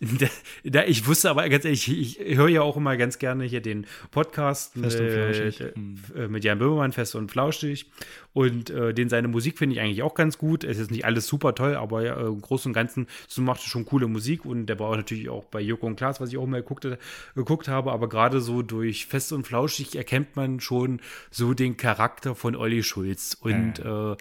[0.00, 0.26] da,
[0.64, 3.60] da, ich wusste aber ganz ehrlich, ich, ich höre ja auch immer ganz gerne hier
[3.60, 6.30] den Podcast Fest mit, äh, hm.
[6.30, 7.86] mit Jan Böhmermann, Fest und Flauschig.
[8.32, 10.64] Und äh, den seine Musik finde ich eigentlich auch ganz gut.
[10.64, 13.68] Es ist nicht alles super toll, aber äh, im Großen und Ganzen so macht er
[13.68, 14.44] schon coole Musik.
[14.44, 16.86] Und der war auch natürlich auch bei Joko und Klaas, was ich auch mal geguckt,
[17.34, 17.92] geguckt habe.
[17.92, 21.00] Aber gerade so durch Fest und Flauschig erkennt man schon
[21.30, 23.36] so den Charakter von Olli Schulz.
[23.40, 24.16] Und äh,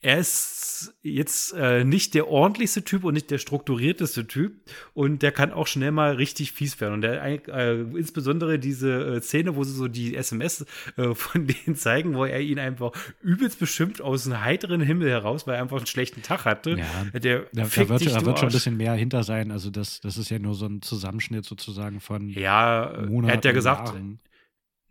[0.00, 4.60] er ist jetzt äh, nicht der ordentlichste Typ und nicht der strukturierteste Typ
[4.94, 9.20] und der kann auch schnell mal richtig fies werden und der äh, insbesondere diese äh,
[9.20, 10.64] Szene, wo sie so die SMS
[10.96, 12.92] äh, von denen zeigen, wo er ihn einfach
[13.22, 16.78] übelst beschimpft aus einem heiteren Himmel heraus, weil er einfach einen schlechten Tag hatte.
[16.78, 19.50] Ja, der da, da wird, da wird schon ein bisschen mehr hinter sein.
[19.50, 23.44] Also das, das ist ja nur so ein Zusammenschnitt sozusagen von ja, Monaten, er hat
[23.44, 24.20] ja gesagt, Jahren.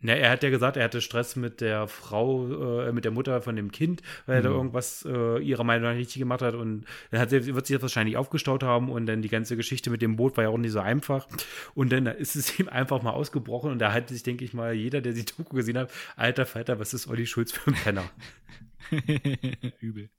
[0.00, 3.42] Na, er hat ja gesagt, er hatte Stress mit der Frau, äh, mit der Mutter
[3.42, 4.56] von dem Kind, weil er da mhm.
[4.56, 6.54] irgendwas äh, ihrer Meinung nach richtig gemacht hat.
[6.54, 9.90] Und dann hat sie, wird sich das wahrscheinlich aufgestaut haben und dann die ganze Geschichte
[9.90, 11.26] mit dem Boot war ja auch nicht so einfach.
[11.74, 14.72] Und dann ist es ihm einfach mal ausgebrochen und da hat sich, denke ich mal,
[14.72, 18.04] jeder, der die Doku gesehen hat, alter Vater, was ist Olli Schulz für ein Penner?
[19.80, 20.10] Übel.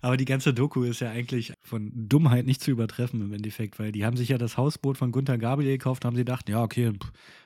[0.00, 3.92] Aber die ganze Doku ist ja eigentlich von Dummheit nicht zu übertreffen im Endeffekt, weil
[3.92, 6.92] die haben sich ja das Hausboot von Gunther Gabriel gekauft, haben sie gedacht, ja, okay,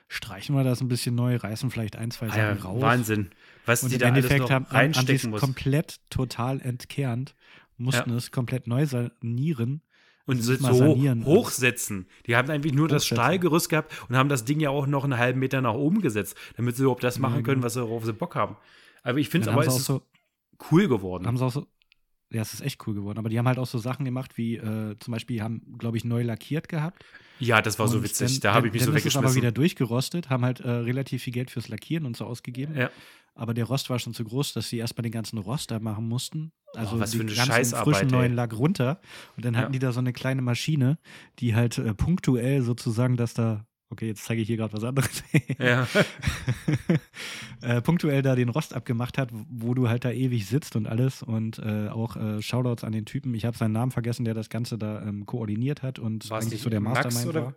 [0.07, 2.81] streichen wir das ein bisschen neu, reißen vielleicht ein, zwei ah Sachen ja, raus.
[2.81, 3.29] Wahnsinn.
[3.65, 7.35] Was und die im da Endeffekt haben, haben die es komplett total entkernt,
[7.77, 8.17] mussten ja.
[8.17, 9.81] es komplett neu sanieren.
[10.25, 10.95] Und so, so
[11.25, 12.07] hochsetzen.
[12.27, 15.17] Die haben eigentlich nur das Stahlgerüst gehabt und haben das Ding ja auch noch einen
[15.17, 17.65] halben Meter nach oben gesetzt, damit sie überhaupt das machen können, genau.
[17.65, 18.55] was sie, worauf sie Bock haben.
[19.03, 20.01] Aber ich finde es aber, ist so,
[20.71, 21.27] cool geworden.
[21.27, 21.67] Haben sie auch so,
[22.31, 23.19] ja, es ist echt cool geworden.
[23.19, 26.03] Aber die haben halt auch so Sachen gemacht, wie äh, zum Beispiel haben, glaube ich,
[26.03, 27.05] neu lackiert gehabt.
[27.39, 28.39] Ja, das war und so witzig.
[28.39, 29.21] Dann, da habe ich mich dann so weggeschmissen.
[29.21, 32.25] Dann ist aber wieder durchgerostet, haben halt äh, relativ viel Geld fürs Lackieren und so
[32.25, 32.75] ausgegeben.
[32.75, 32.89] Ja.
[33.35, 36.07] Aber der Rost war schon zu groß, dass sie erstmal den ganzen Rost da machen
[36.07, 36.51] mussten.
[36.75, 38.99] Also oh, was den ganzen frischen neuen Lack runter.
[39.35, 39.79] Und dann hatten ja.
[39.79, 40.97] die da so eine kleine Maschine,
[41.39, 45.23] die halt äh, punktuell sozusagen das da Okay, jetzt zeige ich hier gerade was anderes.
[45.59, 45.87] ja.
[47.61, 51.21] äh, punktuell da den Rost abgemacht hat, wo du halt da ewig sitzt und alles.
[51.21, 53.35] Und äh, auch äh, Shoutouts an den Typen.
[53.35, 56.63] Ich habe seinen Namen vergessen, der das Ganze da ähm, koordiniert hat und War's eigentlich
[56.63, 57.55] so der Mastermind Max war.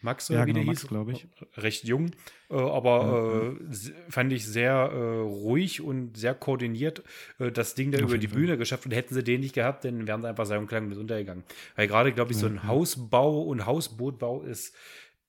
[0.00, 1.26] Max oder ja, genau, Max, glaube ich.
[1.56, 2.10] Recht jung,
[2.50, 7.02] äh, aber ja, äh, fand ich sehr äh, ruhig und sehr koordiniert
[7.38, 8.38] das Ding da Auf über die Fall.
[8.38, 8.86] Bühne geschafft.
[8.86, 11.42] Und hätten sie den nicht gehabt, dann wären sie einfach sein Klang mit untergegangen.
[11.74, 14.74] Weil gerade, glaube ich, so ein Hausbau und Hausbootbau ist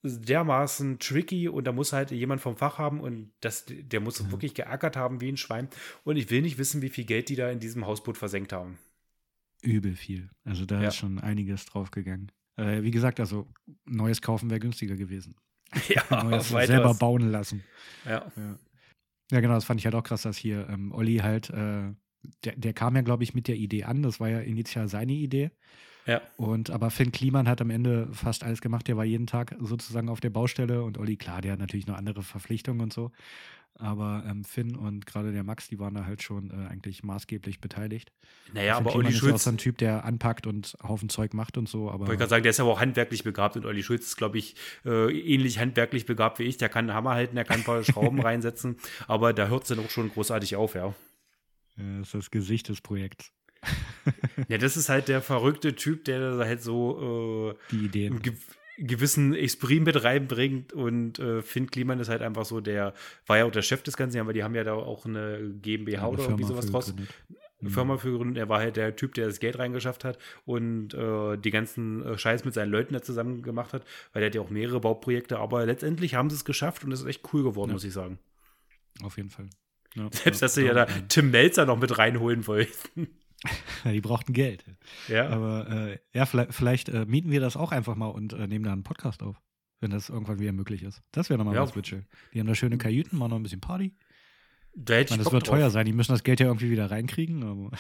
[0.04, 4.32] dermaßen tricky und da muss halt jemand vom Fach haben und das, der muss mhm.
[4.32, 5.68] wirklich geackert haben wie ein Schwein.
[6.04, 8.78] Und ich will nicht wissen, wie viel Geld die da in diesem Hausboot versenkt haben.
[9.62, 10.30] Übel viel.
[10.46, 10.88] Also da ja.
[10.88, 12.32] ist schon einiges draufgegangen.
[12.56, 13.48] Äh, wie gesagt, also
[13.86, 15.36] neues kaufen wäre günstiger gewesen.
[15.88, 17.64] Ja, neues selber bauen lassen.
[18.04, 18.32] Ja.
[18.36, 18.58] ja.
[19.32, 19.40] ja.
[19.40, 21.94] genau, das fand ich halt auch krass, dass hier ähm, Olli halt, äh,
[22.44, 24.02] der, der kam ja, glaube ich, mit der Idee an.
[24.02, 25.52] Das war ja initial seine Idee.
[26.10, 26.22] Ja.
[26.38, 28.88] Und aber Finn Kliman hat am Ende fast alles gemacht.
[28.88, 31.98] Der war jeden Tag sozusagen auf der Baustelle und Olli, klar, der hat natürlich noch
[31.98, 33.12] andere Verpflichtungen und so.
[33.76, 37.62] Aber ähm, Finn und gerade der Max, die waren da halt schon äh, eigentlich maßgeblich
[37.62, 38.12] beteiligt.
[38.54, 39.36] Naja, aber Kliman Olli Schulz.
[39.36, 41.92] ist auch so ein Typ, der anpackt und Haufen Zeug macht und so.
[41.92, 44.40] Aber wollte gerade sagen, der ist aber auch handwerklich begabt und Olli Schulz ist, glaube
[44.40, 46.58] ich, äh, ähnlich handwerklich begabt wie ich.
[46.58, 48.78] Der kann einen Hammer halten, der kann ein paar Schrauben reinsetzen,
[49.08, 50.74] aber da hört es dann auch schon großartig auf.
[50.74, 50.94] Ja,
[51.78, 53.32] das ist das Gesicht des Projekts
[54.48, 58.22] ja, das ist halt der verrückte Typ, der halt so äh, die Ideen.
[58.22, 58.34] Ge
[58.82, 62.94] gewissen Esprit mit reinbringt und äh, Finn Kliman ist halt einfach so der,
[63.28, 66.02] war ja auch der Chef des Ganzen, aber die haben ja da auch eine GmbH
[66.02, 66.94] ja, oder irgendwie sowas draus.
[67.60, 67.74] Eine mhm.
[67.74, 68.38] Firma für gegründet.
[68.38, 72.18] Er war halt der Typ, der das Geld reingeschafft hat und äh, die ganzen äh,
[72.18, 73.84] Scheiß mit seinen Leuten da zusammen gemacht hat,
[74.14, 77.02] weil er hat ja auch mehrere Bauprojekte, aber letztendlich haben sie es geschafft und es
[77.02, 77.74] ist echt cool geworden, ja.
[77.74, 78.18] muss ich sagen.
[79.04, 79.50] Auf jeden Fall.
[79.96, 83.10] Ja, Selbst, dass sie ja da Tim Melzer noch mit reinholen wollten.
[83.86, 84.66] die brauchten Geld.
[85.08, 85.30] Ja.
[85.30, 88.66] Aber äh, ja, vielleicht, vielleicht äh, mieten wir das auch einfach mal und äh, nehmen
[88.66, 89.42] da einen Podcast auf.
[89.82, 91.02] Wenn das irgendwann wieder möglich ist.
[91.14, 91.62] Das wäre nochmal Ja.
[91.62, 92.06] was mit schön.
[92.34, 93.96] Die haben da schöne Kajüten, machen noch ein bisschen Party.
[94.76, 95.56] Da hätte Ich meine, das wird drauf.
[95.58, 95.86] teuer sein.
[95.86, 97.44] Die müssen das Geld ja irgendwie wieder reinkriegen.
[97.44, 97.72] Aber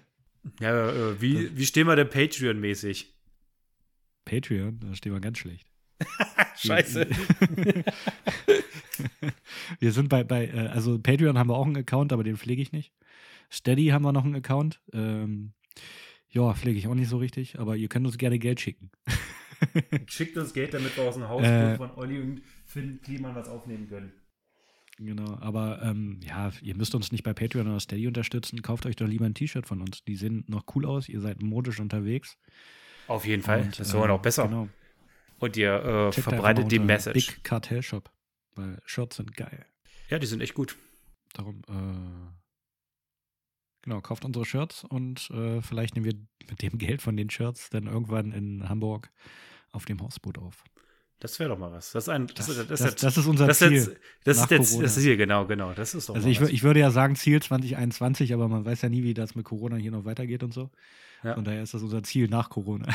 [0.60, 3.14] Ja, äh, wie, wie stehen wir denn Patreon-mäßig?
[4.24, 5.66] Patreon, da stehen wir ganz schlecht.
[6.56, 7.06] Scheiße.
[9.80, 12.62] wir sind bei, bei äh, also Patreon haben wir auch einen Account, aber den pflege
[12.62, 12.92] ich nicht.
[13.50, 14.80] Steady haben wir noch einen Account.
[14.92, 15.52] Ähm,
[16.28, 18.90] ja, pflege ich auch nicht so richtig, aber ihr könnt uns gerne Geld schicken.
[20.06, 21.76] Schickt uns Geld, damit wir aus dem Haus Äh.
[21.76, 24.12] von Olli und Finn Kliman was aufnehmen können.
[24.98, 28.62] Genau, aber ähm, ja, ihr müsst uns nicht bei Patreon oder Steady unterstützen.
[28.62, 30.02] Kauft euch doch lieber ein T-Shirt von uns.
[30.04, 32.38] Die sehen noch cool aus, ihr seid modisch unterwegs.
[33.06, 33.60] Auf jeden Fall.
[33.62, 34.48] Und, das ist sogar äh, noch besser.
[34.48, 34.68] Genau.
[35.38, 37.26] Und ihr äh, verbreitet die Message.
[37.26, 38.10] Big Cartel Shop,
[38.54, 39.66] weil Shirts sind geil.
[40.08, 40.76] Ja, die sind echt gut.
[41.34, 42.32] Darum, äh,
[43.86, 46.14] genau, kauft unsere Shirts und äh, vielleicht nehmen wir
[46.50, 49.10] mit dem Geld von den Shirts dann irgendwann in Hamburg
[49.70, 50.64] auf dem Hausboot auf.
[51.20, 51.92] Das wäre doch mal was.
[51.92, 53.72] Das ist, ein, das, Das, das, das, das, das ist unser Ziel.
[53.72, 55.72] jetzt, das ist jetzt das Ziel, genau, genau.
[55.72, 56.50] Das ist doch also ich, was.
[56.50, 59.76] ich würde ja sagen Ziel 2021, aber man weiß ja nie, wie das mit Corona
[59.76, 60.70] hier noch weitergeht und so.
[61.22, 61.34] Ja.
[61.34, 62.86] Von daher ist das unser Ziel nach Corona.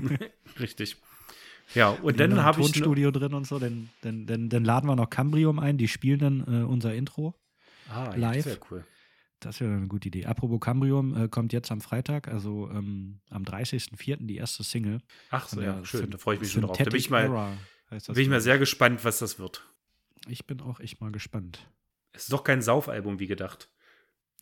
[0.58, 0.96] Richtig.
[1.74, 2.72] Ja, und noch dann habe ich.
[2.72, 6.18] Tonstudio drin und so, dann, dann, dann, dann laden wir noch Cambrium ein, die spielen
[6.18, 7.34] dann äh, unser Intro.
[7.88, 8.46] Ah, live.
[8.46, 8.84] Wäre cool.
[9.40, 10.26] Das wäre eine gute Idee.
[10.26, 14.26] Apropos Cambrium äh, kommt jetzt am Freitag, also ähm, am 30.04.
[14.26, 15.00] die erste Single.
[15.30, 16.00] Ach so, ja, schön.
[16.02, 16.76] Syn- Da freue ich mich schon drauf.
[16.76, 17.56] Da bin ich mal, Era
[17.90, 19.66] bin ich mal sehr gespannt, was das wird.
[20.28, 21.66] Ich bin auch echt mal gespannt.
[22.12, 23.70] Es ist doch kein Saufalbum, wie gedacht.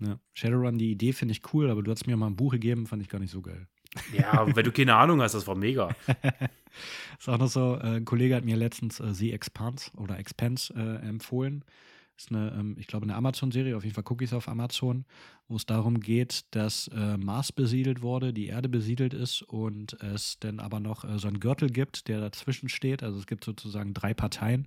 [0.00, 0.18] Ja.
[0.34, 3.02] Shadowrun, die Idee finde ich cool, aber du hast mir mal ein Buch gegeben, fand
[3.02, 3.66] ich gar nicht so geil.
[4.12, 5.88] Ja, weil du keine Ahnung hast, das war mega.
[7.18, 10.72] Ist auch noch so, äh, ein Kollege hat mir letztens äh, The Expanse oder Expanse
[10.74, 11.64] äh, empfohlen.
[12.16, 15.04] Ist eine, ähm, ich glaube, eine Amazon-Serie, auf jeden Fall Cookies auf Amazon,
[15.46, 20.38] wo es darum geht, dass äh, Mars besiedelt wurde, die Erde besiedelt ist und es
[20.40, 23.02] dann aber noch äh, so einen Gürtel gibt, der dazwischen steht.
[23.04, 24.66] Also es gibt sozusagen drei Parteien.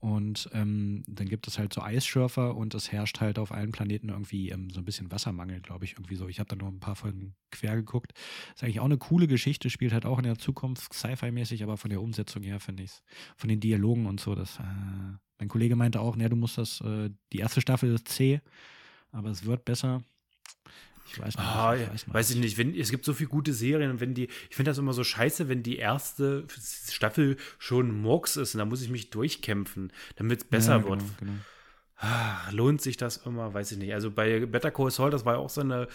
[0.00, 4.10] Und ähm, dann gibt es halt so Eisschürfer und es herrscht halt auf allen Planeten
[4.10, 6.28] irgendwie ähm, so ein bisschen Wassermangel, glaube ich, irgendwie so.
[6.28, 8.12] Ich habe da nur ein paar Folgen quer geguckt.
[8.54, 11.90] Ist eigentlich auch eine coole Geschichte, spielt halt auch in der Zukunft Sci-Fi-mäßig, aber von
[11.90, 13.02] der Umsetzung her finde ich es,
[13.36, 16.80] von den Dialogen und so, das, äh, mein Kollege meinte auch, ne, du musst das,
[16.80, 18.40] äh, die erste Staffel ist C,
[19.10, 20.02] aber es wird besser.
[21.10, 21.86] Ich weiß Ah, nicht.
[21.88, 22.58] ja, Ich noch weiß ich nicht.
[22.58, 25.04] Wenn, es gibt so viele gute Serien und wenn die, ich finde das immer so
[25.04, 26.44] scheiße, wenn die erste
[26.90, 31.00] Staffel schon Murks ist und da muss ich mich durchkämpfen, damit es besser ja, wird.
[31.00, 31.32] Genau, genau.
[32.00, 33.52] Ah, lohnt sich das immer?
[33.54, 33.92] Weiß ich nicht.
[33.92, 35.88] Also bei Better Call Saul, das war ja auch so eine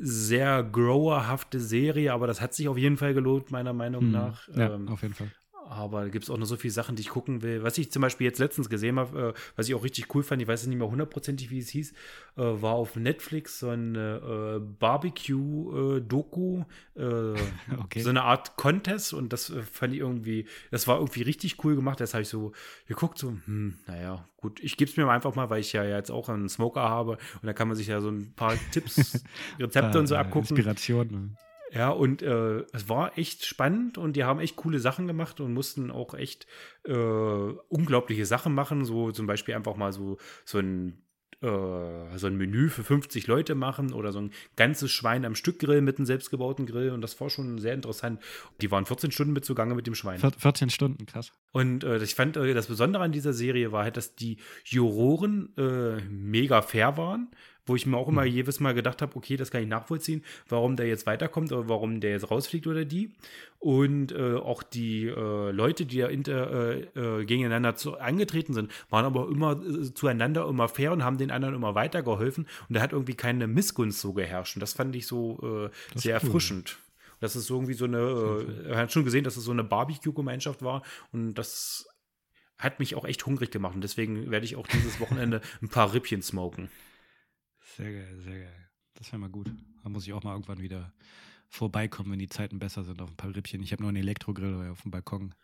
[0.00, 4.48] sehr growerhafte Serie, aber das hat sich auf jeden Fall gelohnt, meiner Meinung Hm, nach.
[4.48, 5.30] Ja, Ähm, auf jeden Fall.
[5.68, 7.62] Aber da gibt es auch noch so viele Sachen, die ich gucken will.
[7.62, 10.40] Was ich zum Beispiel jetzt letztens gesehen habe, äh, was ich auch richtig cool fand,
[10.40, 11.94] ich weiß nicht mehr hundertprozentig, wie es hieß, äh,
[12.36, 16.64] war auf Netflix so eine äh, Barbecue-Doku,
[16.96, 17.00] äh,
[17.78, 18.00] Okay.
[18.00, 21.74] so eine Art Contest und das äh, fand ich irgendwie, das war irgendwie richtig cool
[21.74, 22.00] gemacht.
[22.00, 22.52] Das habe ich so
[22.86, 26.10] geguckt, so, hm, naja, gut, ich gebe es mir einfach mal, weil ich ja jetzt
[26.10, 29.24] auch einen Smoker habe und da kann man sich ja so ein paar Tipps,
[29.58, 30.56] Rezepte und so abgucken.
[30.56, 31.08] Inspiration.
[31.08, 31.30] ne?
[31.72, 35.52] Ja, und äh, es war echt spannend und die haben echt coole Sachen gemacht und
[35.52, 36.46] mussten auch echt
[36.84, 38.84] äh, unglaubliche Sachen machen.
[38.84, 41.02] So zum Beispiel einfach mal so, so ein
[41.42, 45.58] äh, so ein Menü für 50 Leute machen oder so ein ganzes Schwein am Stück
[45.58, 48.22] Grill mit einem selbstgebauten Grill und das war schon sehr interessant.
[48.62, 50.18] Die waren 14 Stunden mit zugange mit dem Schwein.
[50.18, 51.32] Vier- 14 Stunden, krass.
[51.52, 55.52] Und äh, ich fand, äh, das Besondere an dieser Serie war halt, dass die Juroren
[55.58, 57.28] äh, mega fair waren,
[57.66, 60.76] wo ich mir auch immer jedes Mal gedacht habe, okay, das kann ich nachvollziehen, warum
[60.76, 63.12] der jetzt weiterkommt oder warum der jetzt rausfliegt oder die.
[63.58, 68.70] Und äh, auch die äh, Leute, die da inter, äh, äh, gegeneinander zu, angetreten sind,
[68.90, 72.46] waren aber immer äh, zueinander immer fair und haben den anderen immer weitergeholfen.
[72.68, 74.56] Und da hat irgendwie keine Missgunst so geherrscht.
[74.56, 76.78] Und das fand ich so äh, sehr cool, erfrischend.
[77.20, 80.82] Das ist irgendwie so eine, er hat schon gesehen, dass es so eine Barbecue-Gemeinschaft war
[81.12, 81.88] und das
[82.58, 85.92] hat mich auch echt hungrig gemacht und deswegen werde ich auch dieses Wochenende ein paar
[85.92, 86.68] Rippchen smoken.
[87.76, 88.68] Sehr geil, sehr geil.
[88.94, 89.50] Das wäre mal gut.
[89.82, 90.94] Da muss ich auch mal irgendwann wieder
[91.48, 93.62] vorbeikommen, wenn die Zeiten besser sind auf ein paar Rippchen.
[93.62, 95.34] Ich habe nur einen Elektrogrill auf dem Balkon.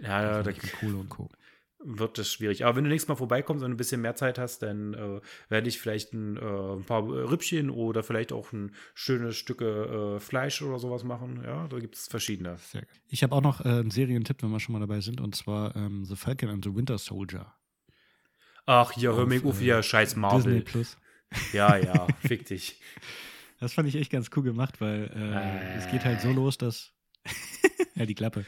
[0.00, 1.30] Ja, ja, da mit Kohle und Co.
[1.78, 2.64] wird das schwierig.
[2.64, 5.68] Aber wenn du nächstes Mal vorbeikommst und ein bisschen mehr Zeit hast, dann äh, werde
[5.68, 10.60] ich vielleicht ein, äh, ein paar Rippchen oder vielleicht auch ein schönes Stück äh, Fleisch
[10.62, 11.42] oder sowas machen.
[11.44, 12.56] Ja, da gibt es verschiedene.
[12.58, 12.90] Sehr geil.
[13.08, 15.76] Ich habe auch noch äh, einen Serientipp, wenn wir schon mal dabei sind, und zwar
[15.76, 17.54] ähm, The Falcon and the Winter Soldier.
[18.66, 20.60] Ach, hier, hör mich auf, hier, scheiß Disney Marvel.
[20.62, 20.98] Plus.
[21.52, 22.80] Ja, ja, fick dich.
[23.58, 26.92] Das fand ich echt ganz cool gemacht, weil äh, es geht halt so los, dass.
[27.94, 28.44] ja, die Klappe.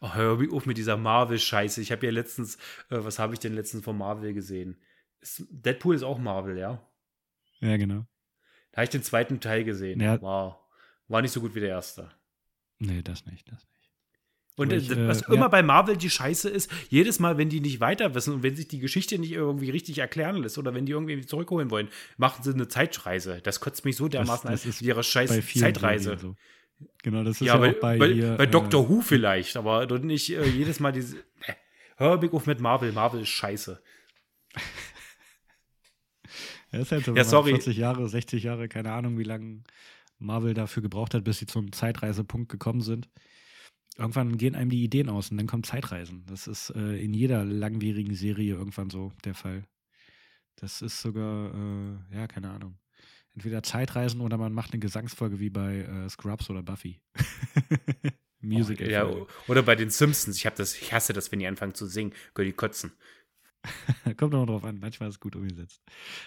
[0.00, 1.80] Oh, hör auf mit dieser Marvel-Scheiße.
[1.80, 2.54] Ich habe ja letztens,
[2.88, 4.80] äh, was habe ich denn letztens von Marvel gesehen?
[5.20, 6.88] Ist, Deadpool ist auch Marvel, ja?
[7.58, 8.06] ja, genau.
[8.70, 10.00] Da habe ich den zweiten Teil gesehen.
[10.00, 10.22] Ja.
[10.22, 10.56] Wow.
[11.08, 12.12] War nicht so gut wie der erste.
[12.78, 13.71] Nee, das nicht, das nicht.
[14.62, 15.48] Und ich, äh, was immer ja.
[15.48, 18.68] bei Marvel die Scheiße ist, jedes Mal, wenn die nicht weiter wissen und wenn sich
[18.68, 22.52] die Geschichte nicht irgendwie richtig erklären lässt oder wenn die irgendwie zurückholen wollen, machen sie
[22.52, 23.40] eine Zeitreise.
[23.42, 26.16] Das kotzt mich so dermaßen das an ist mit ihrer scheiß Zeitreise.
[26.18, 26.36] So.
[27.02, 29.56] Genau, das ist Ja, ja, bei, auch bei, bei, hier, bei äh, Doctor Who vielleicht,
[29.56, 31.18] aber nicht äh, jedes Mal diese.
[31.46, 31.54] Äh,
[31.96, 32.92] hör mich auf mit Marvel.
[32.92, 33.80] Marvel ist scheiße.
[36.72, 37.50] Ja, ist halt so, Ja, sorry.
[37.50, 39.62] 40 Jahre, 60 Jahre, keine Ahnung, wie lange
[40.18, 43.08] Marvel dafür gebraucht hat, bis sie zum Zeitreisepunkt gekommen sind.
[43.98, 46.24] Irgendwann gehen einem die Ideen aus und dann kommt Zeitreisen.
[46.26, 49.64] Das ist äh, in jeder langwierigen Serie irgendwann so der Fall.
[50.56, 52.78] Das ist sogar, äh, ja, keine Ahnung.
[53.34, 57.00] Entweder Zeitreisen oder man macht eine Gesangsfolge wie bei äh, Scrubs oder Buffy.
[58.40, 58.86] Musical.
[58.86, 60.36] Oh, ja, oder bei den Simpsons.
[60.36, 62.12] Ich, das, ich hasse das, wenn die anfangen zu singen.
[62.34, 62.92] Können die kotzen.
[64.16, 65.82] Kommt auch drauf an, manchmal ist es gut umgesetzt.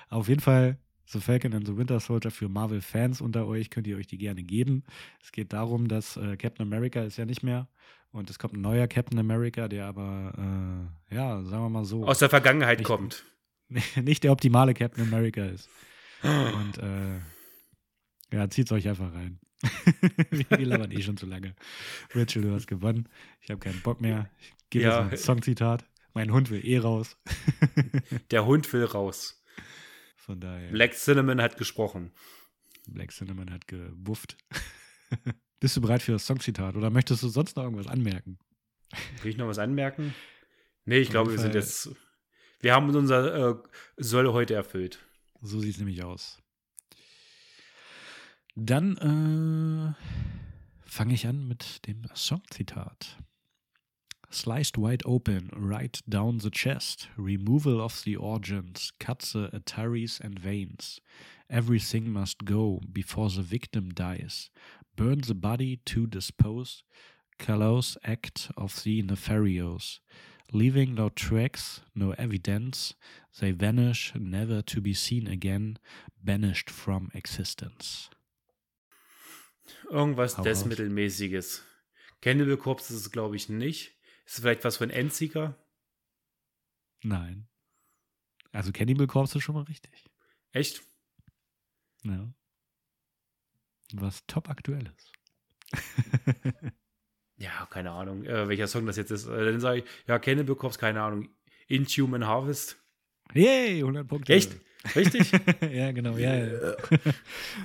[0.10, 3.98] Auf jeden Fall, The Falcon and the Winter Soldier für Marvel-Fans unter euch könnt ihr
[3.98, 4.84] euch die gerne geben.
[5.22, 7.68] Es geht darum, dass äh, Captain America ist ja nicht mehr
[8.12, 10.34] und es kommt ein neuer Captain America, der aber,
[11.12, 13.24] äh, ja, sagen wir mal so, Aus der Vergangenheit Ich- kommt.
[14.02, 15.70] nicht der optimale Captain America ist.
[16.24, 17.20] Und äh,
[18.36, 19.40] ja, zieht's euch einfach rein.
[20.32, 21.56] wir, wir labern eh schon zu lange.
[22.14, 23.08] Rachel, du hast gewonnen.
[23.42, 24.30] Ich habe keinen Bock mehr.
[24.40, 25.04] Ich gebe Ja.
[25.04, 25.86] jetzt ein Songzitat.
[26.14, 27.18] Mein Hund will eh raus.
[28.32, 29.44] Der Hund will raus.
[30.26, 30.72] Von daher.
[30.72, 32.12] Black Cinnamon hat gesprochen.
[32.88, 34.38] Black Cinnamon hat gewufft.
[35.60, 38.40] Bist du bereit für das Songzitat oder möchtest du sonst noch irgendwas anmerken?
[39.22, 40.16] Will ich noch was anmerken?
[40.86, 41.92] Nee, ich Auf glaube, wir sind jetzt.
[42.60, 43.56] Wir haben unser äh,
[43.98, 44.98] Soll heute erfüllt.
[45.42, 46.42] So sieht es nämlich aus.
[48.56, 53.20] Dann äh, fange ich an mit dem Songzitat.
[54.36, 60.38] Sliced wide open, right down the chest, removal of the organs, cut the arteries and
[60.38, 61.00] veins.
[61.50, 64.50] Everything must go before the victim dies.
[64.98, 66.84] Burn the body to dispose,
[67.40, 70.02] callous act of the nefarious.
[70.52, 72.94] Leaving no tracks, no evidence,
[73.40, 75.78] they vanish, never to be seen again,
[76.22, 78.10] banished from existence.
[79.90, 80.44] Irgendwas Hau raus.
[80.44, 81.62] Death-Mittelmäßiges.
[82.20, 83.95] Cannibal Corpse ist es, glaube ich, nicht.
[84.26, 85.56] Ist es vielleicht was für ein Endseeker?
[87.04, 87.48] Nein.
[88.52, 90.06] Also Cannibal Corpse ist schon mal richtig.
[90.52, 90.82] Echt?
[92.04, 92.34] Ja.
[93.94, 95.12] Was top aktuell ist.
[97.38, 99.28] Ja, keine Ahnung, äh, welcher Song das jetzt ist.
[99.28, 101.30] Äh, dann sage ich, ja, Cannibal Corpse, keine Ahnung.
[101.68, 102.78] Inhuman Harvest.
[103.34, 104.34] Yay, 100 Punkte.
[104.34, 104.56] Echt?
[104.96, 105.32] Richtig?
[105.72, 106.76] ja, genau, ja, ja.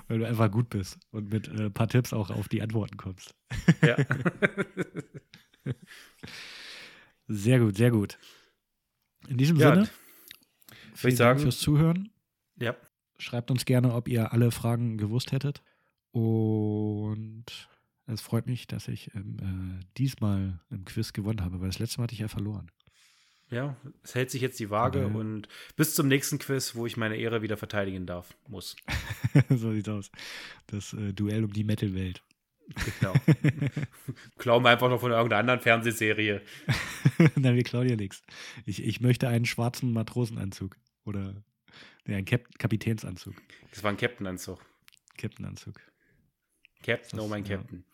[0.08, 2.96] Weil du einfach gut bist und mit ein äh, paar Tipps auch auf die Antworten
[2.96, 3.34] kommst.
[3.82, 3.96] ja.
[7.28, 8.18] Sehr gut, sehr gut.
[9.28, 9.88] In diesem Ja, Sinne,
[10.94, 12.10] vielen sagen- Dank fürs Zuhören.
[12.56, 12.76] ja.
[13.18, 15.62] Schreibt uns gerne, ob ihr alle Fragen gewusst hättet.
[16.12, 17.44] Und
[18.06, 21.98] es freut mich, dass ich ähm, äh, diesmal im Quiz gewonnen habe, weil das letzte
[21.98, 22.70] Mal hatte ich ja verloren.
[23.50, 25.14] Ja, es hält sich jetzt die Waage Okay.
[25.14, 28.74] und bis zum nächsten Quiz, wo ich meine Ehre wieder verteidigen darf, muss.
[29.50, 30.10] so sieht's aus.
[30.68, 32.22] Das äh, Duell um die Metal-Welt.
[33.01, 33.14] Genau.
[34.38, 36.40] Klauen wir einfach noch von irgendeiner anderen Fernsehserie.
[37.36, 38.22] Nein, wir klauen ja nichts.
[38.64, 40.76] Ich, ich möchte einen schwarzen Matrosenanzug.
[41.05, 41.42] Oder
[42.06, 43.34] nee, einen Kap Kapitänsanzug.
[43.70, 44.64] Das war ein Captain-Anzug.
[45.18, 45.80] Captainanzug.
[46.82, 47.56] Captain, Das- oh mein ja.
[47.56, 47.84] Captain.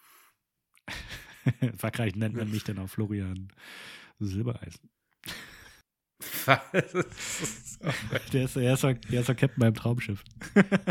[1.61, 3.53] In Frankreich nennt man mich dann auch Florian
[4.19, 4.91] Silbereisen.
[8.33, 10.25] Der ist, der, ist doch, der ist doch Captain beim Traumschiff.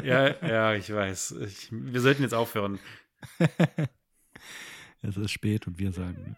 [0.03, 1.31] ja, ja, ich weiß.
[1.47, 2.79] Ich, wir sollten jetzt aufhören.
[5.01, 6.35] Es ist spät und wir sagen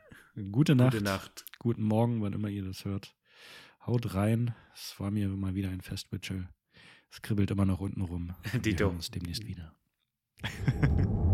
[0.51, 1.45] gute Nacht, Gute Nacht.
[1.59, 3.15] guten Morgen, wann immer ihr das hört.
[3.85, 4.53] Haut rein.
[4.73, 6.49] Es war mir mal wieder ein Fest, Mitchell.
[7.09, 8.35] Es kribbelt immer noch unten rum.
[8.51, 8.85] Wir Dito.
[8.85, 9.73] hören uns demnächst wieder.